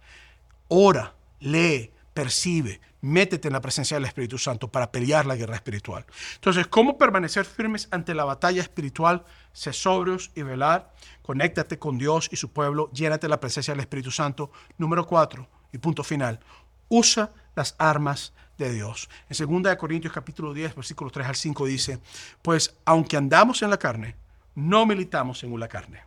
Ora, 0.68 1.14
lee, 1.40 1.90
percibe, 2.18 2.80
métete 3.00 3.46
en 3.46 3.52
la 3.52 3.60
presencia 3.60 3.96
del 3.96 4.04
Espíritu 4.04 4.38
Santo 4.38 4.66
para 4.66 4.90
pelear 4.90 5.24
la 5.24 5.36
guerra 5.36 5.54
espiritual. 5.54 6.04
Entonces, 6.34 6.66
¿cómo 6.66 6.98
permanecer 6.98 7.44
firmes 7.44 7.86
ante 7.92 8.12
la 8.12 8.24
batalla 8.24 8.60
espiritual? 8.60 9.24
Sé 9.52 9.72
sobrios 9.72 10.32
y 10.34 10.42
velar, 10.42 10.92
conéctate 11.22 11.78
con 11.78 11.96
Dios 11.96 12.28
y 12.32 12.34
su 12.34 12.50
pueblo, 12.50 12.90
llénate 12.92 13.28
de 13.28 13.30
la 13.30 13.38
presencia 13.38 13.72
del 13.72 13.82
Espíritu 13.82 14.10
Santo. 14.10 14.50
Número 14.78 15.06
cuatro, 15.06 15.46
y 15.72 15.78
punto 15.78 16.02
final, 16.02 16.40
usa 16.88 17.30
las 17.54 17.76
armas 17.78 18.32
de 18.56 18.72
Dios. 18.72 19.08
En 19.28 19.62
2 19.62 19.76
Corintios 19.76 20.12
capítulo 20.12 20.52
10, 20.52 20.74
versículos 20.74 21.12
3 21.12 21.24
al 21.24 21.36
5 21.36 21.66
dice, 21.66 22.00
pues 22.42 22.74
aunque 22.84 23.16
andamos 23.16 23.62
en 23.62 23.70
la 23.70 23.78
carne, 23.78 24.16
no 24.56 24.84
militamos 24.86 25.38
según 25.38 25.60
la 25.60 25.68
carne. 25.68 26.02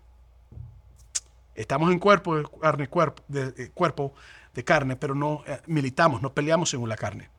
Estamos 1.56 1.90
en 1.90 2.00
cuerpo 2.00 2.44
carne, 2.60 2.90
cuerpo, 2.90 3.24
eh, 3.34 3.72
cuerpo 3.74 4.14
de 4.54 4.64
carne, 4.64 4.96
pero 4.96 5.16
no 5.16 5.44
eh, 5.48 5.62
militamos, 5.68 6.22
no 6.22 6.34
peleamos 6.34 6.70
según 6.70 6.90
la 6.90 6.98
carne. 6.98 7.30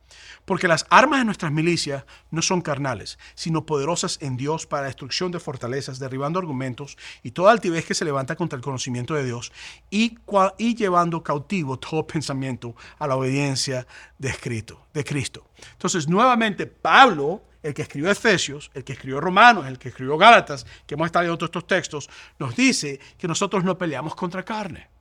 Porque 0.45 0.67
las 0.67 0.85
armas 0.89 1.19
de 1.19 1.25
nuestras 1.25 1.51
milicias 1.51 2.05
no 2.31 2.41
son 2.41 2.61
carnales, 2.61 3.17
sino 3.35 3.65
poderosas 3.65 4.17
en 4.21 4.37
Dios 4.37 4.65
para 4.65 4.87
destrucción 4.87 5.31
de 5.31 5.39
fortalezas, 5.39 5.99
derribando 5.99 6.39
argumentos 6.39 6.97
y 7.23 7.31
toda 7.31 7.51
altivez 7.51 7.85
que 7.85 7.93
se 7.93 8.05
levanta 8.05 8.35
contra 8.35 8.57
el 8.57 8.63
conocimiento 8.63 9.13
de 9.13 9.25
Dios 9.25 9.51
y, 9.89 10.17
llevando 10.75 11.23
cautivo 11.23 11.79
todo 11.79 12.05
pensamiento 12.07 12.75
a 12.99 13.07
la 13.07 13.15
obediencia 13.15 13.87
de, 14.17 14.33
Cristo. 14.33 15.49
Entonces, 15.71 16.07
nuevamente, 16.07 16.67
Pablo, 16.67 17.43
el 17.61 17.73
que 17.73 17.83
escribió 17.83 18.11
Efesios, 18.11 18.69
el 18.73 18.83
que 18.83 18.93
escribió 18.93 19.21
Romanos, 19.21 19.65
el 19.67 19.79
que 19.79 19.89
escribió 19.89 20.17
Gálatas, 20.17 20.65
que 20.85 20.95
hemos 20.95 21.05
estado 21.05 21.37
todos 21.37 21.47
estos 21.47 21.67
textos, 21.67 22.09
nos 22.37 22.55
dice 22.55 22.99
que 23.17 23.27
nosotros 23.27 23.63
no 23.63 23.77
peleamos 23.77 24.15
contra 24.15 24.43
carne. 24.43 24.92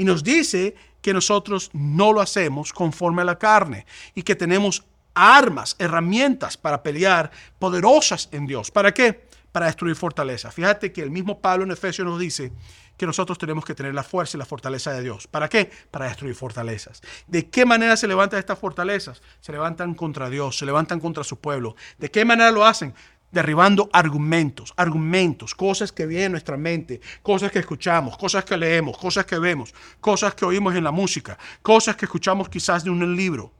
Y 0.00 0.04
nos 0.04 0.24
dice 0.24 0.74
que 1.02 1.12
nosotros 1.12 1.68
no 1.74 2.14
lo 2.14 2.22
hacemos 2.22 2.72
conforme 2.72 3.20
a 3.20 3.26
la 3.26 3.38
carne 3.38 3.84
y 4.14 4.22
que 4.22 4.34
tenemos 4.34 4.82
armas, 5.12 5.76
herramientas 5.78 6.56
para 6.56 6.82
pelear 6.82 7.30
poderosas 7.58 8.30
en 8.32 8.46
Dios. 8.46 8.70
¿Para 8.70 8.94
qué? 8.94 9.26
Para 9.52 9.66
destruir 9.66 9.94
fortaleza. 9.96 10.50
Fíjate 10.50 10.90
que 10.90 11.02
el 11.02 11.10
mismo 11.10 11.42
Pablo 11.42 11.64
en 11.64 11.72
Efesios 11.72 12.08
nos 12.08 12.18
dice 12.18 12.50
que 12.96 13.04
nosotros 13.04 13.36
tenemos 13.36 13.62
que 13.62 13.74
tener 13.74 13.92
la 13.92 14.02
fuerza 14.02 14.38
y 14.38 14.40
la 14.40 14.46
fortaleza 14.46 14.90
de 14.94 15.02
Dios. 15.02 15.26
¿Para 15.26 15.50
qué? 15.50 15.70
Para 15.90 16.06
destruir 16.06 16.34
fortalezas. 16.34 17.02
¿De 17.26 17.50
qué 17.50 17.66
manera 17.66 17.94
se 17.94 18.08
levantan 18.08 18.38
estas 18.38 18.58
fortalezas? 18.58 19.20
Se 19.42 19.52
levantan 19.52 19.92
contra 19.92 20.30
Dios, 20.30 20.56
se 20.56 20.64
levantan 20.64 20.98
contra 20.98 21.24
su 21.24 21.38
pueblo. 21.40 21.76
¿De 21.98 22.10
qué 22.10 22.24
manera 22.24 22.50
lo 22.50 22.64
hacen? 22.64 22.94
Derribando 23.30 23.88
argumentos, 23.92 24.72
argumentos, 24.76 25.54
cosas 25.54 25.92
que 25.92 26.06
vienen 26.06 26.26
en 26.26 26.32
nuestra 26.32 26.56
mente, 26.56 27.00
cosas 27.22 27.50
que 27.50 27.60
escuchamos, 27.60 28.16
cosas 28.16 28.44
que 28.44 28.56
leemos, 28.56 28.96
cosas 28.98 29.24
que 29.24 29.38
vemos, 29.38 29.72
cosas 30.00 30.34
que 30.34 30.44
oímos 30.44 30.74
en 30.74 30.84
la 30.84 30.90
música, 30.90 31.38
cosas 31.62 31.96
que 31.96 32.06
escuchamos 32.06 32.48
quizás 32.48 32.84
de 32.84 32.90
un 32.90 33.16
libro, 33.16 33.52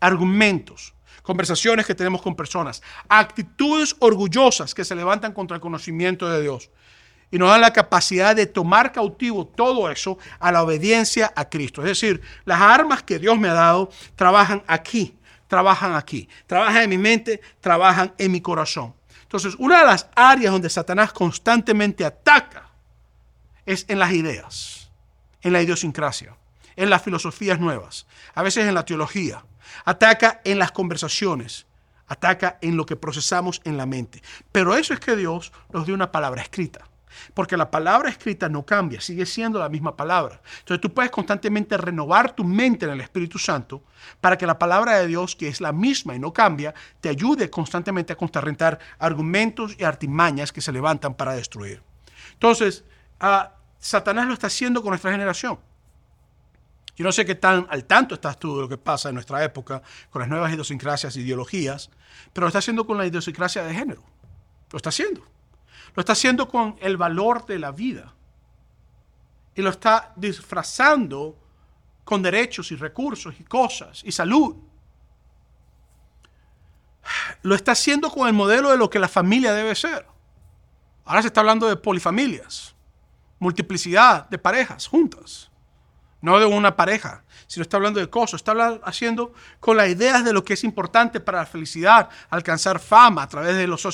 argumentos, 0.00 0.94
conversaciones 1.22 1.86
que 1.86 1.94
tenemos 1.94 2.22
con 2.22 2.36
personas, 2.36 2.82
actitudes 3.08 3.96
orgullosas 3.98 4.74
que 4.74 4.84
se 4.84 4.94
levantan 4.94 5.32
contra 5.32 5.56
el 5.56 5.60
conocimiento 5.60 6.28
de 6.28 6.42
Dios 6.42 6.70
y 7.30 7.38
nos 7.38 7.50
dan 7.50 7.60
la 7.60 7.72
capacidad 7.72 8.36
de 8.36 8.46
tomar 8.46 8.92
cautivo 8.92 9.46
todo 9.46 9.90
eso 9.90 10.18
a 10.38 10.52
la 10.52 10.62
obediencia 10.62 11.32
a 11.34 11.48
Cristo. 11.48 11.82
Es 11.82 11.88
decir, 11.88 12.20
las 12.44 12.60
armas 12.60 13.02
que 13.02 13.18
Dios 13.18 13.38
me 13.38 13.48
ha 13.48 13.54
dado 13.54 13.90
trabajan 14.14 14.62
aquí, 14.66 15.16
trabajan 15.48 15.94
aquí, 15.94 16.28
trabajan 16.46 16.82
en 16.82 16.90
mi 16.90 16.98
mente, 16.98 17.40
trabajan 17.60 18.14
en 18.18 18.30
mi 18.30 18.40
corazón. 18.40 18.94
Entonces, 19.26 19.56
una 19.58 19.80
de 19.80 19.86
las 19.86 20.08
áreas 20.14 20.52
donde 20.52 20.70
Satanás 20.70 21.12
constantemente 21.12 22.04
ataca 22.04 22.68
es 23.64 23.84
en 23.88 23.98
las 23.98 24.12
ideas, 24.12 24.88
en 25.42 25.52
la 25.52 25.60
idiosincrasia, 25.60 26.36
en 26.76 26.90
las 26.90 27.02
filosofías 27.02 27.58
nuevas, 27.58 28.06
a 28.34 28.42
veces 28.42 28.68
en 28.68 28.74
la 28.74 28.84
teología. 28.84 29.44
Ataca 29.84 30.40
en 30.44 30.60
las 30.60 30.70
conversaciones, 30.70 31.66
ataca 32.06 32.58
en 32.60 32.76
lo 32.76 32.86
que 32.86 32.94
procesamos 32.94 33.60
en 33.64 33.76
la 33.76 33.84
mente. 33.84 34.22
Pero 34.52 34.76
eso 34.76 34.94
es 34.94 35.00
que 35.00 35.16
Dios 35.16 35.52
nos 35.72 35.86
dio 35.86 35.94
una 35.96 36.12
palabra 36.12 36.42
escrita. 36.42 36.86
Porque 37.34 37.56
la 37.56 37.70
palabra 37.70 38.08
escrita 38.08 38.48
no 38.48 38.64
cambia, 38.64 39.00
sigue 39.00 39.26
siendo 39.26 39.58
la 39.58 39.68
misma 39.68 39.96
palabra. 39.96 40.40
Entonces 40.58 40.80
tú 40.80 40.92
puedes 40.92 41.10
constantemente 41.10 41.76
renovar 41.76 42.34
tu 42.34 42.44
mente 42.44 42.86
en 42.86 42.92
el 42.92 43.00
Espíritu 43.00 43.38
Santo 43.38 43.82
para 44.20 44.36
que 44.36 44.46
la 44.46 44.58
palabra 44.58 44.98
de 44.98 45.06
Dios, 45.06 45.36
que 45.36 45.48
es 45.48 45.60
la 45.60 45.72
misma 45.72 46.14
y 46.14 46.18
no 46.18 46.32
cambia, 46.32 46.74
te 47.00 47.08
ayude 47.08 47.50
constantemente 47.50 48.12
a 48.12 48.16
contrarrentar 48.16 48.78
argumentos 48.98 49.76
y 49.78 49.84
artimañas 49.84 50.52
que 50.52 50.60
se 50.60 50.72
levantan 50.72 51.14
para 51.14 51.34
destruir. 51.34 51.82
Entonces, 52.32 52.84
uh, 53.20 53.48
Satanás 53.78 54.26
lo 54.26 54.32
está 54.32 54.48
haciendo 54.48 54.82
con 54.82 54.90
nuestra 54.90 55.12
generación. 55.12 55.58
Yo 56.96 57.04
no 57.04 57.12
sé 57.12 57.26
qué 57.26 57.34
tan 57.34 57.66
al 57.68 57.84
tanto 57.84 58.14
estás 58.14 58.38
tú 58.38 58.56
de 58.56 58.62
lo 58.62 58.68
que 58.68 58.78
pasa 58.78 59.10
en 59.10 59.14
nuestra 59.14 59.44
época 59.44 59.82
con 60.10 60.20
las 60.20 60.28
nuevas 60.28 60.52
idiosincrasias 60.52 61.14
e 61.14 61.20
ideologías, 61.20 61.90
pero 62.32 62.46
lo 62.46 62.48
está 62.48 62.60
haciendo 62.60 62.86
con 62.86 62.96
la 62.96 63.06
idiosincrasia 63.06 63.62
de 63.64 63.74
género. 63.74 64.02
Lo 64.72 64.78
está 64.78 64.88
haciendo. 64.88 65.22
Lo 65.96 66.00
está 66.00 66.12
haciendo 66.12 66.46
con 66.46 66.76
el 66.80 66.98
valor 66.98 67.46
de 67.46 67.58
la 67.58 67.72
vida. 67.72 68.14
Y 69.54 69.62
lo 69.62 69.70
está 69.70 70.12
disfrazando 70.14 71.36
con 72.04 72.22
derechos 72.22 72.70
y 72.70 72.76
recursos 72.76 73.34
y 73.40 73.44
cosas 73.44 74.02
y 74.04 74.12
salud. 74.12 74.56
Lo 77.42 77.54
está 77.54 77.72
haciendo 77.72 78.10
con 78.10 78.28
el 78.28 78.34
modelo 78.34 78.70
de 78.70 78.76
lo 78.76 78.90
que 78.90 78.98
la 78.98 79.08
familia 79.08 79.54
debe 79.54 79.74
ser. 79.74 80.06
Ahora 81.06 81.22
se 81.22 81.28
está 81.28 81.40
hablando 81.40 81.66
de 81.66 81.76
polifamilias, 81.76 82.74
multiplicidad 83.38 84.28
de 84.28 84.38
parejas 84.38 84.86
juntas, 84.86 85.50
no 86.20 86.38
de 86.38 86.46
una 86.46 86.76
pareja, 86.76 87.22
sino 87.46 87.62
está 87.62 87.76
hablando 87.76 88.00
de 88.00 88.08
cosas, 88.10 88.40
está 88.40 88.80
haciendo 88.84 89.32
con 89.60 89.76
las 89.76 89.88
ideas 89.88 90.24
de 90.24 90.32
lo 90.32 90.44
que 90.44 90.54
es 90.54 90.64
importante 90.64 91.20
para 91.20 91.38
la 91.38 91.46
felicidad, 91.46 92.08
alcanzar 92.30 92.80
fama 92.80 93.22
a 93.22 93.28
través 93.28 93.56
de 93.56 93.66
los, 93.66 93.84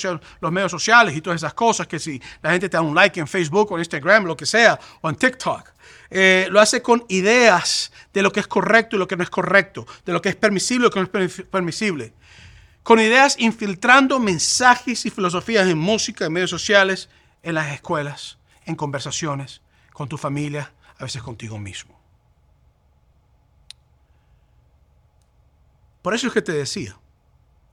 los 0.41 0.53
medios 0.53 0.71
sociales 0.71 1.17
y 1.17 1.21
todas 1.21 1.41
esas 1.41 1.55
cosas, 1.55 1.87
que 1.87 1.99
si 1.99 2.21
la 2.43 2.51
gente 2.51 2.69
te 2.69 2.77
da 2.77 2.81
un 2.81 2.95
like 2.95 3.19
en 3.21 3.27
Facebook 3.27 3.71
o 3.73 3.75
en 3.75 3.81
Instagram, 3.81 4.25
lo 4.25 4.37
que 4.37 4.47
sea, 4.47 4.79
o 5.01 5.09
en 5.09 5.17
TikTok. 5.17 5.71
Eh, 6.11 6.47
lo 6.51 6.61
hace 6.61 6.83
con 6.83 7.05
ideas 7.09 7.93
de 8.13 8.23
lo 8.23 8.31
que 8.33 8.41
es 8.41 8.47
correcto 8.47 8.97
y 8.97 8.99
lo 8.99 9.09
que 9.09 9.17
no 9.17 9.23
es 9.23 9.31
correcto, 9.31 9.87
de 10.05 10.13
lo 10.13 10.21
que 10.21 10.29
es 10.29 10.37
permisible 10.37 10.87
y 10.87 10.89
lo 10.89 10.91
que 10.91 11.19
no 11.19 11.25
es 11.25 11.43
permisible. 11.43 12.13
Con 12.83 13.01
ideas 13.01 13.37
infiltrando 13.39 14.19
mensajes 14.19 15.07
y 15.07 15.11
filosofías 15.11 15.69
en 15.69 15.79
música, 15.79 16.27
en 16.27 16.33
medios 16.33 16.51
sociales, 16.51 17.09
en 17.43 17.55
las 17.55 17.73
escuelas, 17.73 18.39
en 18.67 18.75
conversaciones, 18.75 19.63
con 19.93 20.09
tu 20.09 20.19
familia, 20.19 20.73
a 20.99 21.05
veces 21.05 21.23
contigo 21.23 21.59
mismo. 21.59 22.02
Por 26.03 26.15
eso 26.15 26.27
es 26.27 26.33
que 26.33 26.43
te 26.43 26.53
decía, 26.53 26.99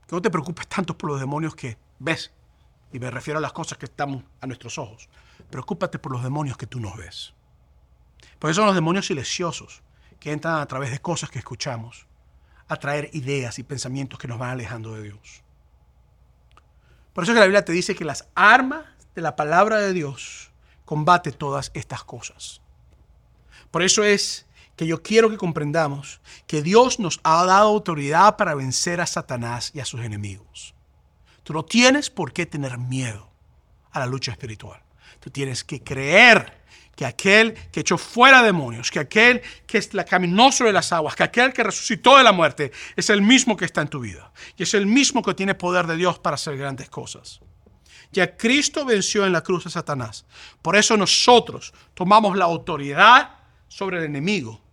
que 0.06 0.16
no 0.16 0.22
te 0.22 0.30
preocupes 0.30 0.68
tanto 0.68 0.96
por 0.96 1.10
los 1.10 1.20
demonios 1.20 1.54
que 1.54 1.76
ves, 1.98 2.32
y 2.92 2.98
me 2.98 3.10
refiero 3.10 3.38
a 3.38 3.40
las 3.42 3.52
cosas 3.52 3.78
que 3.78 3.86
están 3.86 4.24
a 4.40 4.46
nuestros 4.46 4.78
ojos. 4.78 5.08
Preocúpate 5.50 5.98
por 5.98 6.12
los 6.12 6.22
demonios 6.22 6.56
que 6.56 6.66
tú 6.66 6.80
no 6.80 6.94
ves. 6.96 7.34
Porque 8.38 8.54
son 8.54 8.66
los 8.66 8.74
demonios 8.74 9.06
silenciosos 9.06 9.82
que 10.18 10.32
entran 10.32 10.60
a 10.60 10.66
través 10.66 10.90
de 10.90 11.00
cosas 11.00 11.30
que 11.30 11.38
escuchamos, 11.38 12.06
a 12.68 12.76
traer 12.76 13.10
ideas 13.12 13.58
y 13.58 13.62
pensamientos 13.62 14.18
que 14.18 14.28
nos 14.28 14.38
van 14.38 14.50
alejando 14.50 14.94
de 14.94 15.02
Dios. 15.02 15.42
Por 17.12 17.24
eso 17.24 17.32
es 17.32 17.36
que 17.36 17.40
la 17.40 17.46
Biblia 17.46 17.64
te 17.64 17.72
dice 17.72 17.94
que 17.94 18.04
las 18.04 18.28
armas 18.34 18.84
de 19.14 19.22
la 19.22 19.34
palabra 19.34 19.78
de 19.78 19.92
Dios 19.92 20.52
combate 20.84 21.32
todas 21.32 21.70
estas 21.74 22.04
cosas. 22.04 22.60
Por 23.70 23.82
eso 23.82 24.04
es 24.04 24.46
que 24.80 24.86
yo 24.86 25.02
quiero 25.02 25.28
que 25.28 25.36
comprendamos 25.36 26.22
que 26.46 26.62
Dios 26.62 27.00
nos 27.00 27.20
ha 27.22 27.44
dado 27.44 27.68
autoridad 27.68 28.38
para 28.38 28.54
vencer 28.54 29.02
a 29.02 29.06
Satanás 29.06 29.72
y 29.74 29.80
a 29.80 29.84
sus 29.84 30.00
enemigos. 30.00 30.74
Tú 31.42 31.52
no 31.52 31.66
tienes 31.66 32.08
por 32.08 32.32
qué 32.32 32.46
tener 32.46 32.78
miedo 32.78 33.28
a 33.90 33.98
la 33.98 34.06
lucha 34.06 34.32
espiritual. 34.32 34.80
Tú 35.20 35.28
tienes 35.28 35.64
que 35.64 35.82
creer 35.82 36.62
que 36.96 37.04
aquel 37.04 37.52
que 37.70 37.80
echó 37.80 37.98
fuera 37.98 38.42
demonios, 38.42 38.90
que 38.90 39.00
aquel 39.00 39.42
que 39.66 39.86
caminó 40.08 40.50
sobre 40.50 40.72
las 40.72 40.94
aguas, 40.94 41.14
que 41.14 41.24
aquel 41.24 41.52
que 41.52 41.62
resucitó 41.62 42.16
de 42.16 42.24
la 42.24 42.32
muerte, 42.32 42.72
es 42.96 43.10
el 43.10 43.20
mismo 43.20 43.58
que 43.58 43.66
está 43.66 43.82
en 43.82 43.88
tu 43.88 44.00
vida. 44.00 44.32
Y 44.56 44.62
es 44.62 44.72
el 44.72 44.86
mismo 44.86 45.22
que 45.22 45.34
tiene 45.34 45.54
poder 45.54 45.86
de 45.88 45.96
Dios 45.96 46.18
para 46.18 46.36
hacer 46.36 46.56
grandes 46.56 46.88
cosas. 46.88 47.40
Ya 48.12 48.34
Cristo 48.34 48.86
venció 48.86 49.26
en 49.26 49.34
la 49.34 49.42
cruz 49.42 49.66
a 49.66 49.68
Satanás. 49.70 50.24
Por 50.62 50.74
eso 50.74 50.96
nosotros 50.96 51.74
tomamos 51.92 52.34
la 52.34 52.46
autoridad 52.46 53.40
sobre 53.68 53.98
el 53.98 54.04
enemigo 54.04 54.69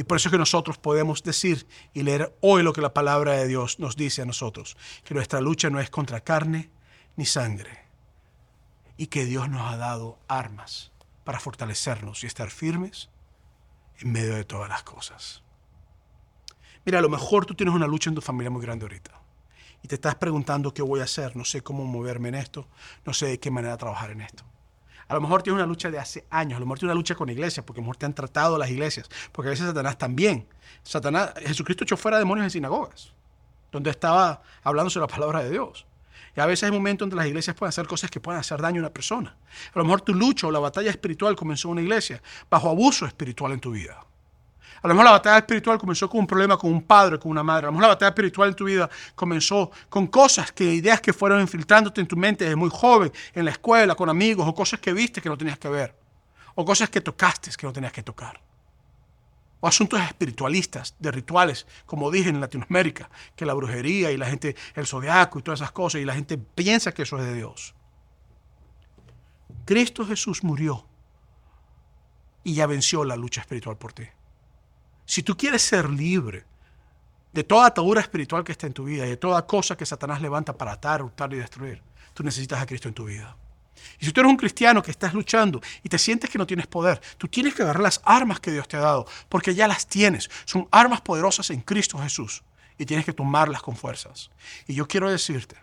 Y 0.00 0.04
por 0.04 0.16
eso 0.16 0.30
es 0.30 0.32
que 0.32 0.38
nosotros 0.38 0.78
podemos 0.78 1.22
decir 1.22 1.66
y 1.92 2.04
leer 2.04 2.34
hoy 2.40 2.62
lo 2.62 2.72
que 2.72 2.80
la 2.80 2.94
palabra 2.94 3.32
de 3.32 3.46
Dios 3.46 3.78
nos 3.80 3.96
dice 3.96 4.22
a 4.22 4.24
nosotros, 4.24 4.78
que 5.04 5.12
nuestra 5.12 5.42
lucha 5.42 5.68
no 5.68 5.78
es 5.78 5.90
contra 5.90 6.22
carne 6.22 6.70
ni 7.16 7.26
sangre, 7.26 7.84
y 8.96 9.08
que 9.08 9.26
Dios 9.26 9.50
nos 9.50 9.70
ha 9.70 9.76
dado 9.76 10.18
armas 10.26 10.90
para 11.22 11.38
fortalecernos 11.38 12.24
y 12.24 12.28
estar 12.28 12.48
firmes 12.48 13.10
en 13.98 14.10
medio 14.10 14.36
de 14.36 14.44
todas 14.44 14.70
las 14.70 14.84
cosas. 14.84 15.42
Mira, 16.86 17.00
a 17.00 17.02
lo 17.02 17.10
mejor 17.10 17.44
tú 17.44 17.54
tienes 17.54 17.74
una 17.74 17.86
lucha 17.86 18.08
en 18.08 18.14
tu 18.14 18.22
familia 18.22 18.48
muy 18.48 18.62
grande 18.62 18.86
ahorita 18.86 19.20
y 19.82 19.88
te 19.88 19.96
estás 19.96 20.14
preguntando 20.14 20.72
qué 20.72 20.80
voy 20.80 21.00
a 21.00 21.04
hacer, 21.04 21.36
no 21.36 21.44
sé 21.44 21.60
cómo 21.60 21.84
moverme 21.84 22.30
en 22.30 22.36
esto, 22.36 22.66
no 23.04 23.12
sé 23.12 23.26
de 23.26 23.38
qué 23.38 23.50
manera 23.50 23.76
trabajar 23.76 24.12
en 24.12 24.22
esto. 24.22 24.44
A 25.10 25.14
lo 25.14 25.20
mejor 25.20 25.42
tienes 25.42 25.56
una 25.56 25.66
lucha 25.66 25.90
de 25.90 25.98
hace 25.98 26.24
años, 26.30 26.56
a 26.56 26.60
lo 26.60 26.66
mejor 26.66 26.78
tienes 26.78 26.92
una 26.92 27.00
lucha 27.00 27.16
con 27.16 27.28
iglesias, 27.28 27.66
porque 27.66 27.80
a 27.80 27.82
lo 27.82 27.86
mejor 27.86 27.96
te 27.96 28.06
han 28.06 28.14
tratado 28.14 28.56
las 28.56 28.70
iglesias, 28.70 29.08
porque 29.32 29.48
a 29.48 29.50
veces 29.50 29.66
Satanás 29.66 29.98
también. 29.98 30.46
Satanás, 30.84 31.32
Jesucristo 31.44 31.82
echó 31.82 31.96
fuera 31.96 32.16
demonios 32.16 32.44
en 32.44 32.50
sinagogas, 32.52 33.12
donde 33.72 33.90
estaba 33.90 34.40
hablando 34.62 34.88
sobre 34.88 35.08
la 35.08 35.12
palabra 35.12 35.42
de 35.42 35.50
Dios. 35.50 35.84
Y 36.36 36.40
a 36.40 36.46
veces 36.46 36.62
hay 36.62 36.70
momentos 36.70 37.06
donde 37.06 37.16
las 37.16 37.26
iglesias 37.26 37.56
pueden 37.56 37.70
hacer 37.70 37.88
cosas 37.88 38.08
que 38.08 38.20
pueden 38.20 38.38
hacer 38.38 38.62
daño 38.62 38.78
a 38.78 38.82
una 38.84 38.94
persona. 38.94 39.36
A 39.74 39.78
lo 39.80 39.84
mejor 39.84 40.02
tu 40.02 40.14
lucha 40.14 40.46
o 40.46 40.52
la 40.52 40.60
batalla 40.60 40.90
espiritual 40.90 41.34
comenzó 41.34 41.66
en 41.66 41.72
una 41.72 41.82
iglesia 41.82 42.22
bajo 42.48 42.70
abuso 42.70 43.04
espiritual 43.04 43.50
en 43.50 43.58
tu 43.58 43.72
vida. 43.72 44.06
A 44.82 44.88
lo 44.88 44.94
mejor 44.94 45.04
la 45.04 45.10
batalla 45.12 45.38
espiritual 45.38 45.78
comenzó 45.78 46.08
con 46.08 46.20
un 46.20 46.26
problema 46.26 46.56
con 46.56 46.72
un 46.72 46.82
padre, 46.82 47.18
con 47.18 47.30
una 47.30 47.42
madre. 47.42 47.66
A 47.66 47.68
lo 47.68 47.72
mejor 47.72 47.82
la 47.82 47.88
batalla 47.88 48.08
espiritual 48.08 48.48
en 48.50 48.54
tu 48.54 48.64
vida 48.64 48.88
comenzó 49.14 49.70
con 49.90 50.06
cosas, 50.06 50.52
que 50.52 50.64
ideas 50.64 51.00
que 51.00 51.12
fueron 51.12 51.40
infiltrándote 51.40 52.00
en 52.00 52.06
tu 52.06 52.16
mente 52.16 52.44
desde 52.44 52.56
muy 52.56 52.70
joven, 52.70 53.12
en 53.34 53.44
la 53.44 53.50
escuela, 53.50 53.94
con 53.94 54.08
amigos, 54.08 54.48
o 54.48 54.54
cosas 54.54 54.80
que 54.80 54.92
viste 54.92 55.20
que 55.20 55.28
no 55.28 55.36
tenías 55.36 55.58
que 55.58 55.68
ver, 55.68 55.94
o 56.54 56.64
cosas 56.64 56.88
que 56.88 57.02
tocaste 57.02 57.50
que 57.58 57.66
no 57.66 57.72
tenías 57.72 57.92
que 57.92 58.02
tocar. 58.02 58.40
O 59.60 59.68
asuntos 59.68 60.00
espiritualistas, 60.00 60.94
de 60.98 61.10
rituales, 61.10 61.66
como 61.84 62.10
dije 62.10 62.30
en 62.30 62.40
Latinoamérica, 62.40 63.10
que 63.36 63.44
la 63.44 63.52
brujería 63.52 64.10
y 64.10 64.16
la 64.16 64.24
gente, 64.24 64.56
el 64.74 64.86
zodiaco 64.86 65.38
y 65.38 65.42
todas 65.42 65.60
esas 65.60 65.72
cosas, 65.72 66.00
y 66.00 66.06
la 66.06 66.14
gente 66.14 66.38
piensa 66.38 66.92
que 66.92 67.02
eso 67.02 67.18
es 67.18 67.24
de 67.26 67.34
Dios. 67.34 67.74
Cristo 69.66 70.06
Jesús 70.06 70.42
murió 70.42 70.86
y 72.42 72.54
ya 72.54 72.66
venció 72.66 73.04
la 73.04 73.16
lucha 73.16 73.42
espiritual 73.42 73.76
por 73.76 73.92
ti. 73.92 74.04
Si 75.10 75.24
tú 75.24 75.36
quieres 75.36 75.62
ser 75.62 75.90
libre 75.90 76.44
de 77.32 77.42
toda 77.42 77.66
atadura 77.66 78.00
espiritual 78.00 78.44
que 78.44 78.52
está 78.52 78.68
en 78.68 78.72
tu 78.72 78.84
vida 78.84 79.04
y 79.04 79.08
de 79.10 79.16
toda 79.16 79.44
cosa 79.44 79.76
que 79.76 79.84
Satanás 79.84 80.22
levanta 80.22 80.56
para 80.56 80.70
atar, 80.70 81.02
hurtar 81.02 81.34
y 81.34 81.36
destruir, 81.38 81.82
tú 82.14 82.22
necesitas 82.22 82.62
a 82.62 82.64
Cristo 82.64 82.86
en 82.86 82.94
tu 82.94 83.06
vida. 83.06 83.36
Y 83.98 84.06
si 84.06 84.12
tú 84.12 84.20
eres 84.20 84.30
un 84.30 84.36
cristiano 84.36 84.80
que 84.80 84.92
estás 84.92 85.12
luchando 85.12 85.60
y 85.82 85.88
te 85.88 85.98
sientes 85.98 86.30
que 86.30 86.38
no 86.38 86.46
tienes 86.46 86.68
poder, 86.68 87.00
tú 87.18 87.26
tienes 87.26 87.54
que 87.54 87.64
agarrar 87.64 87.82
las 87.82 88.00
armas 88.04 88.38
que 88.38 88.52
Dios 88.52 88.68
te 88.68 88.76
ha 88.76 88.82
dado, 88.82 89.04
porque 89.28 89.52
ya 89.52 89.66
las 89.66 89.84
tienes. 89.88 90.30
Son 90.44 90.68
armas 90.70 91.00
poderosas 91.00 91.50
en 91.50 91.62
Cristo 91.62 91.98
Jesús 91.98 92.44
y 92.78 92.86
tienes 92.86 93.04
que 93.04 93.12
tomarlas 93.12 93.62
con 93.62 93.74
fuerzas. 93.74 94.30
Y 94.68 94.74
yo 94.74 94.86
quiero 94.86 95.10
decirte 95.10 95.56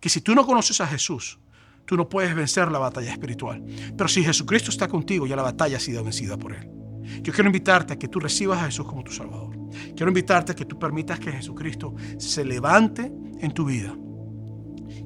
que 0.00 0.08
si 0.08 0.22
tú 0.22 0.34
no 0.34 0.46
conoces 0.46 0.80
a 0.80 0.86
Jesús, 0.86 1.38
tú 1.84 1.94
no 1.98 2.08
puedes 2.08 2.34
vencer 2.34 2.72
la 2.72 2.78
batalla 2.78 3.12
espiritual. 3.12 3.62
Pero 3.98 4.08
si 4.08 4.24
Jesucristo 4.24 4.70
está 4.70 4.88
contigo, 4.88 5.26
ya 5.26 5.36
la 5.36 5.42
batalla 5.42 5.76
ha 5.76 5.80
sido 5.80 6.02
vencida 6.02 6.38
por 6.38 6.54
Él. 6.54 6.91
Yo 7.22 7.32
quiero 7.32 7.48
invitarte 7.48 7.94
a 7.94 7.98
que 7.98 8.08
tú 8.08 8.20
recibas 8.20 8.62
a 8.62 8.66
Jesús 8.66 8.86
como 8.86 9.04
tu 9.04 9.12
Salvador. 9.12 9.56
Quiero 9.96 10.08
invitarte 10.08 10.52
a 10.52 10.54
que 10.54 10.64
tú 10.64 10.78
permitas 10.78 11.18
que 11.20 11.32
Jesucristo 11.32 11.94
se 12.18 12.44
levante 12.44 13.12
en 13.40 13.52
tu 13.52 13.64
vida 13.64 13.94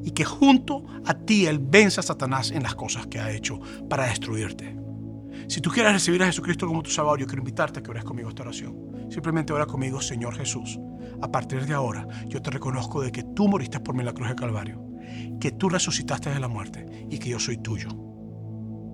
y 0.02 0.10
que 0.12 0.24
junto 0.24 0.84
a 1.04 1.14
ti 1.14 1.46
Él 1.46 1.58
venza 1.58 2.00
a 2.00 2.04
Satanás 2.04 2.50
en 2.50 2.62
las 2.62 2.74
cosas 2.74 3.06
que 3.06 3.18
ha 3.18 3.30
hecho 3.30 3.60
para 3.88 4.06
destruirte. 4.06 4.76
Si 5.48 5.60
tú 5.60 5.70
quieres 5.70 5.92
recibir 5.92 6.22
a 6.22 6.26
Jesucristo 6.26 6.66
como 6.66 6.82
tu 6.82 6.90
Salvador, 6.90 7.20
yo 7.20 7.26
quiero 7.26 7.40
invitarte 7.40 7.80
a 7.80 7.82
que 7.82 7.90
ores 7.90 8.04
conmigo 8.04 8.28
esta 8.28 8.42
oración. 8.42 8.76
Simplemente 9.10 9.52
ora 9.52 9.66
conmigo, 9.66 10.00
Señor 10.00 10.36
Jesús. 10.36 10.78
A 11.22 11.30
partir 11.30 11.64
de 11.66 11.74
ahora, 11.74 12.06
yo 12.26 12.42
te 12.42 12.50
reconozco 12.50 13.00
de 13.00 13.12
que 13.12 13.22
tú 13.22 13.48
moriste 13.48 13.80
por 13.80 13.94
mí 13.94 14.00
en 14.00 14.06
la 14.06 14.12
cruz 14.12 14.28
de 14.28 14.34
Calvario, 14.34 14.84
que 15.40 15.52
tú 15.52 15.68
resucitaste 15.68 16.30
de 16.30 16.40
la 16.40 16.48
muerte 16.48 17.06
y 17.10 17.18
que 17.18 17.30
yo 17.30 17.38
soy 17.38 17.58
tuyo. 17.58 17.88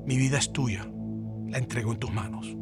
Mi 0.06 0.16
vida 0.16 0.38
es 0.38 0.52
tuya. 0.52 0.86
La 1.48 1.58
entrego 1.58 1.92
en 1.92 1.98
tus 1.98 2.12
manos. 2.12 2.56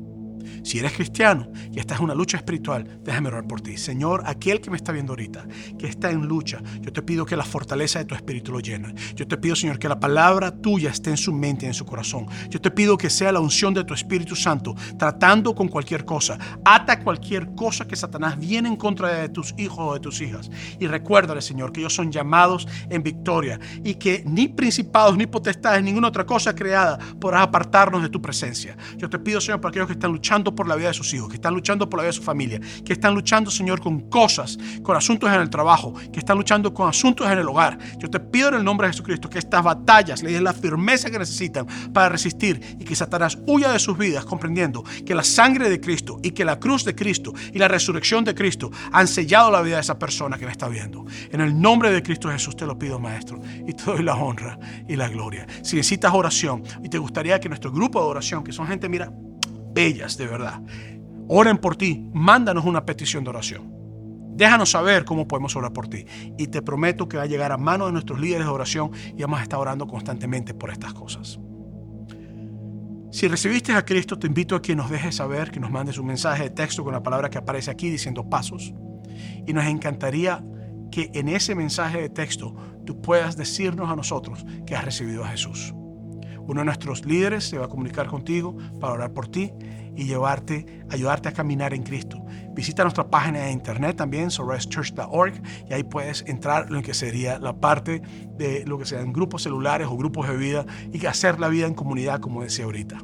Si 0.63 0.79
eres 0.79 0.93
cristiano 0.93 1.51
y 1.73 1.79
estás 1.79 1.99
en 1.99 2.05
una 2.05 2.15
lucha 2.15 2.37
espiritual, 2.37 3.01
déjame 3.03 3.29
orar 3.29 3.47
por 3.47 3.61
ti. 3.61 3.77
Señor, 3.77 4.23
aquel 4.27 4.61
que 4.61 4.71
me 4.71 4.77
está 4.77 4.93
viendo 4.93 5.13
ahorita, 5.13 5.47
que 5.79 5.87
está 5.87 6.11
en 6.11 6.27
lucha, 6.27 6.63
yo 6.81 6.93
te 6.93 7.03
pido 7.03 7.25
que 7.25 7.37
la 7.37 7.45
fortaleza 7.45 7.99
de 7.99 8.05
tu 8.05 8.15
espíritu 8.15 8.53
lo 8.53 8.61
llene. 8.61 8.95
Yo 9.15 9.27
te 9.27 9.37
pido, 9.37 9.57
Señor, 9.57 9.79
que 9.79 9.89
la 9.89 10.01
palabra 10.01 10.51
tuya 10.51 10.91
esté 10.91 11.11
en 11.11 11.17
su 11.17 11.33
mente 11.33 11.67
y 11.67 11.69
en 11.69 11.75
su 11.75 11.85
corazón. 11.85 12.27
Yo 12.49 12.61
te 12.61 12.71
pido 12.71 12.97
que 12.97 13.11
sea 13.11 13.33
la 13.33 13.41
unción 13.41 13.75
de 13.75 13.85
tu 13.85 13.95
Espíritu 13.95 14.37
Santo, 14.37 14.75
tratando 14.99 15.55
con 15.55 15.69
cualquier 15.69 16.05
cosa. 16.05 16.39
Ata 16.65 17.01
cualquier 17.01 17.55
cosa 17.55 17.87
que 17.87 17.97
Satanás 17.97 18.39
viene 18.39 18.69
en 18.69 18.77
contra 18.77 19.09
de 19.09 19.29
tus 19.29 19.55
hijos 19.59 19.79
o 19.81 19.95
de 19.95 20.01
tus 20.01 20.21
hijas. 20.21 20.51
Y 20.79 20.87
recuérdale, 20.87 21.43
Señor, 21.43 21.73
que 21.73 21.81
ellos 21.81 21.95
son 21.95 22.11
llamados 22.11 22.67
en 22.89 23.03
victoria 23.03 23.59
y 23.85 23.95
que 23.95 24.23
ni 24.27 24.49
principados, 24.49 25.17
ni 25.17 25.27
potestades, 25.27 25.83
ninguna 25.83 26.09
otra 26.09 26.25
cosa 26.25 26.55
creada 26.55 26.99
podrá 27.21 27.43
apartarnos 27.43 28.03
de 28.03 28.09
tu 28.09 28.21
presencia. 28.21 28.77
Yo 28.97 29.09
te 29.09 29.19
pido, 29.19 29.41
Señor, 29.41 29.61
para 29.61 29.71
aquellos 29.71 29.87
que 29.87 29.95
están 29.95 30.13
luchando 30.13 30.30
por 30.31 30.69
la 30.69 30.77
vida 30.77 30.89
de 30.89 30.95
sus 30.95 31.13
hijos, 31.13 31.29
que 31.29 31.35
están 31.35 31.55
luchando 31.55 31.91
por 31.91 31.99
la 31.99 32.05
vida 32.05 32.11
de 32.11 32.17
su 32.17 32.23
familia, 32.23 32.61
que 32.85 32.93
están 32.93 33.15
luchando, 33.15 33.51
Señor, 33.51 33.81
con 33.81 34.09
cosas, 34.09 34.57
con 34.83 34.97
asuntos 34.97 35.29
en 35.29 35.41
el 35.41 35.51
trabajo, 35.51 35.93
que 36.13 36.21
están 36.21 36.39
luchando 36.39 36.73
con 36.73 36.89
asuntos 36.89 37.29
en 37.29 37.39
el 37.39 37.49
hogar. 37.49 37.77
Yo 37.99 38.09
te 38.09 38.21
pido 38.21 38.49
en 38.49 38.55
el 38.55 38.65
nombre 38.65 38.87
de 38.87 38.93
Jesucristo 38.93 39.29
que 39.29 39.41
estas 39.41 39.65
batallas 39.65 40.23
le 40.23 40.33
den 40.33 40.45
la 40.45 40.53
firmeza 40.53 41.11
que 41.11 41.19
necesitan 41.19 41.67
para 41.93 42.09
resistir 42.09 42.77
y 42.79 42.85
que 42.85 42.95
Satanás 42.95 43.39
huya 43.47 43.73
de 43.73 43.81
sus 43.81 43.99
vidas, 43.99 44.25
comprendiendo 44.25 44.85
que 45.05 45.15
la 45.15 45.25
sangre 45.25 45.69
de 45.69 45.81
Cristo 45.81 46.21
y 46.23 46.31
que 46.31 46.45
la 46.45 46.61
cruz 46.61 46.85
de 46.85 46.95
Cristo 46.95 47.35
y 47.53 47.59
la 47.59 47.67
resurrección 47.67 48.25
de 48.25 48.35
Cristo 48.35 48.71
han 48.93 49.09
sellado 49.09 49.51
la 49.51 49.63
vida 49.63 49.77
de 49.77 49.83
esa 49.83 49.99
persona 49.99 50.39
que 50.39 50.47
me 50.47 50.53
está 50.53 50.69
viendo. 50.69 51.05
En 51.33 51.41
el 51.41 51.61
nombre 51.61 51.91
de 51.91 52.03
Cristo 52.03 52.31
Jesús 52.31 52.55
te 52.55 52.67
lo 52.67 52.79
pido, 52.79 53.01
Maestro, 53.01 53.41
y 53.67 53.73
te 53.73 53.83
doy 53.83 54.05
la 54.05 54.15
honra 54.15 54.59
y 54.89 54.95
la 54.95 55.09
gloria. 55.09 55.47
Si 55.63 55.75
necesitas 55.75 56.15
oración 56.15 56.63
y 56.85 56.89
te 56.89 56.99
gustaría 56.99 57.41
que 57.41 57.49
nuestro 57.49 57.73
grupo 57.73 58.01
de 58.01 58.07
oración, 58.07 58.45
que 58.45 58.53
son 58.53 58.67
gente, 58.67 58.89
mira, 58.89 59.13
bellas, 59.73 60.17
de 60.17 60.27
verdad. 60.27 60.61
Oren 61.29 61.59
por 61.59 61.77
ti, 61.77 62.09
mándanos 62.13 62.65
una 62.65 62.85
petición 62.85 63.25
de 63.25 63.31
oración. 63.31 63.81
Déjanos 64.35 64.71
saber 64.71 65.05
cómo 65.05 65.29
podemos 65.29 65.55
orar 65.55 65.73
por 65.73 65.89
ti. 65.89 66.07
Y 66.39 66.47
te 66.47 66.63
prometo 66.63 67.09
que 67.09 67.17
va 67.17 67.25
a 67.25 67.27
llegar 67.27 67.53
a 67.53 67.59
manos 67.59 67.89
de 67.89 67.93
nuestros 67.93 68.19
líderes 68.19 68.47
de 68.47 68.53
oración 68.53 68.91
y 69.17 69.21
vamos 69.23 69.41
a 69.41 69.43
estar 69.43 69.59
orando 69.59 69.87
constantemente 69.87 70.55
por 70.55 70.71
estas 70.71 70.95
cosas. 70.95 71.39
Si 73.13 73.29
recibiste 73.29 73.73
a 73.73 73.85
Cristo, 73.85 74.19
te 74.19 74.29
invito 74.29 74.55
a 74.55 74.63
que 74.63 74.77
nos 74.77 74.89
dejes 74.89 75.17
saber, 75.17 75.51
que 75.51 75.61
nos 75.61 75.71
mandes 75.71 75.99
un 75.99 76.07
mensaje 76.07 76.45
de 76.45 76.51
texto 76.51 76.85
con 76.85 76.93
la 76.93 77.03
palabra 77.03 77.29
que 77.29 77.39
aparece 77.39 77.71
aquí 77.71 77.91
diciendo 77.91 78.31
pasos. 78.31 78.73
Y 79.47 79.53
nos 79.53 79.67
encantaría 79.67 80.45
que 80.91 81.11
en 81.15 81.29
ese 81.29 81.55
mensaje 81.55 82.01
de 82.01 82.09
texto 82.09 82.55
tú 82.87 83.03
puedas 83.03 83.37
decirnos 83.37 83.91
a 83.91 83.97
nosotros 83.97 84.47
que 84.67 84.75
has 84.75 84.85
recibido 84.85 85.25
a 85.25 85.29
Jesús. 85.29 85.75
Uno 86.51 86.63
de 86.63 86.65
nuestros 86.65 87.07
líderes 87.07 87.45
se 87.45 87.59
va 87.59 87.67
a 87.67 87.69
comunicar 87.69 88.09
contigo 88.09 88.57
para 88.81 88.95
orar 88.95 89.13
por 89.13 89.29
ti 89.29 89.53
y 89.97 90.07
llevarte, 90.07 90.85
ayudarte 90.91 91.29
a 91.29 91.33
caminar 91.33 91.73
en 91.75 91.85
Cristo. 91.85 92.27
Visita 92.55 92.83
nuestra 92.83 93.09
página 93.09 93.43
de 93.43 93.53
internet 93.53 93.97
también, 93.97 94.33
sorreschurch.org, 94.33 95.41
y 95.69 95.73
ahí 95.73 95.85
puedes 95.85 96.25
entrar 96.27 96.67
en 96.67 96.73
lo 96.73 96.83
que 96.83 96.93
sería 96.93 97.39
la 97.39 97.61
parte 97.61 98.03
de 98.37 98.65
lo 98.67 98.79
que 98.79 98.85
sean 98.85 99.13
grupos 99.13 99.45
celulares 99.45 99.87
o 99.89 99.97
grupos 99.97 100.27
de 100.27 100.37
vida 100.37 100.67
y 100.93 101.07
hacer 101.07 101.39
la 101.39 101.47
vida 101.47 101.69
en 101.69 101.75
comunidad, 101.75 102.19
como 102.19 102.43
decía 102.43 102.65
ahorita. 102.65 102.99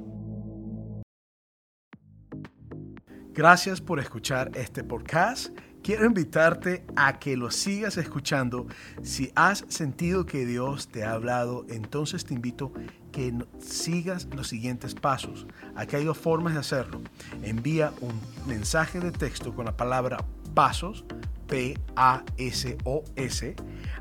Gracias 3.32 3.80
por 3.80 4.00
escuchar 4.00 4.50
este 4.56 4.82
podcast. 4.82 5.56
Quiero 5.86 6.04
invitarte 6.04 6.84
a 6.96 7.20
que 7.20 7.36
lo 7.36 7.52
sigas 7.52 7.96
escuchando. 7.96 8.66
Si 9.02 9.30
has 9.36 9.64
sentido 9.68 10.26
que 10.26 10.44
Dios 10.44 10.88
te 10.88 11.04
ha 11.04 11.12
hablado, 11.12 11.64
entonces 11.68 12.24
te 12.24 12.34
invito 12.34 12.72
que 13.16 13.34
sigas 13.60 14.28
los 14.36 14.46
siguientes 14.48 14.94
pasos. 14.94 15.46
Aquí 15.74 15.96
hay 15.96 16.04
dos 16.04 16.18
formas 16.18 16.52
de 16.52 16.60
hacerlo. 16.60 17.00
Envía 17.42 17.94
un 18.02 18.20
mensaje 18.46 19.00
de 19.00 19.10
texto 19.10 19.54
con 19.54 19.64
la 19.64 19.74
palabra 19.74 20.18
pasos, 20.52 21.06
P-A-S-O-S, 21.48 21.86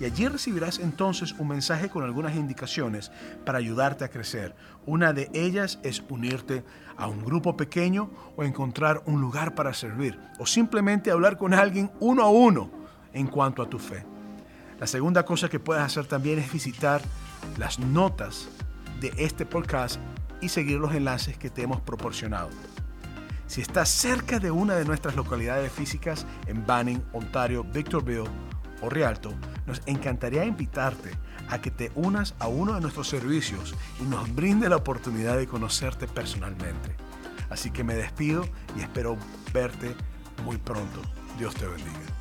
Y 0.00 0.04
allí 0.04 0.28
recibirás 0.28 0.78
entonces 0.78 1.34
un 1.38 1.48
mensaje 1.48 1.88
con 1.88 2.04
algunas 2.04 2.36
indicaciones 2.36 3.10
para 3.44 3.58
ayudarte 3.58 4.04
a 4.04 4.10
crecer. 4.10 4.54
Una 4.86 5.12
de 5.12 5.28
ellas 5.32 5.80
es 5.82 6.04
unirte 6.08 6.62
a 6.96 7.08
un 7.08 7.24
grupo 7.24 7.56
pequeño 7.56 8.10
o 8.36 8.44
encontrar 8.44 9.02
un 9.06 9.20
lugar 9.20 9.54
para 9.54 9.74
servir 9.74 10.18
o 10.38 10.46
simplemente 10.46 11.10
hablar 11.10 11.36
con 11.36 11.52
alguien 11.54 11.90
uno 12.00 12.22
a 12.22 12.30
uno 12.30 12.70
en 13.12 13.26
cuanto 13.26 13.62
a 13.62 13.68
tu 13.68 13.78
fe. 13.78 14.04
La 14.78 14.86
segunda 14.86 15.24
cosa 15.24 15.48
que 15.48 15.58
puedes 15.58 15.82
hacer 15.82 16.06
también 16.06 16.38
es 16.38 16.52
visitar 16.52 17.02
las 17.56 17.80
notas 17.80 18.48
de 19.00 19.12
este 19.16 19.46
podcast 19.46 20.00
y 20.40 20.48
seguir 20.48 20.78
los 20.78 20.94
enlaces 20.94 21.36
que 21.38 21.50
te 21.50 21.62
hemos 21.62 21.80
proporcionado. 21.80 22.50
Si 23.46 23.62
estás 23.62 23.88
cerca 23.88 24.38
de 24.38 24.50
una 24.50 24.74
de 24.74 24.84
nuestras 24.84 25.16
localidades 25.16 25.72
físicas 25.72 26.26
en 26.46 26.66
Banning, 26.66 27.02
Ontario, 27.12 27.64
Victorville 27.64 28.28
o 28.82 28.90
Rialto, 28.90 29.32
nos 29.66 29.80
encantaría 29.86 30.44
invitarte 30.44 31.10
a 31.48 31.60
que 31.60 31.70
te 31.70 31.90
unas 31.94 32.34
a 32.38 32.48
uno 32.48 32.74
de 32.74 32.80
nuestros 32.80 33.08
servicios 33.08 33.74
y 34.00 34.04
nos 34.04 34.34
brinde 34.34 34.68
la 34.68 34.76
oportunidad 34.76 35.38
de 35.38 35.46
conocerte 35.46 36.06
personalmente. 36.06 36.94
Así 37.48 37.70
que 37.70 37.84
me 37.84 37.94
despido 37.94 38.44
y 38.76 38.82
espero 38.82 39.16
verte 39.52 39.94
muy 40.44 40.58
pronto. 40.58 41.00
Dios 41.38 41.54
te 41.54 41.66
bendiga. 41.66 42.17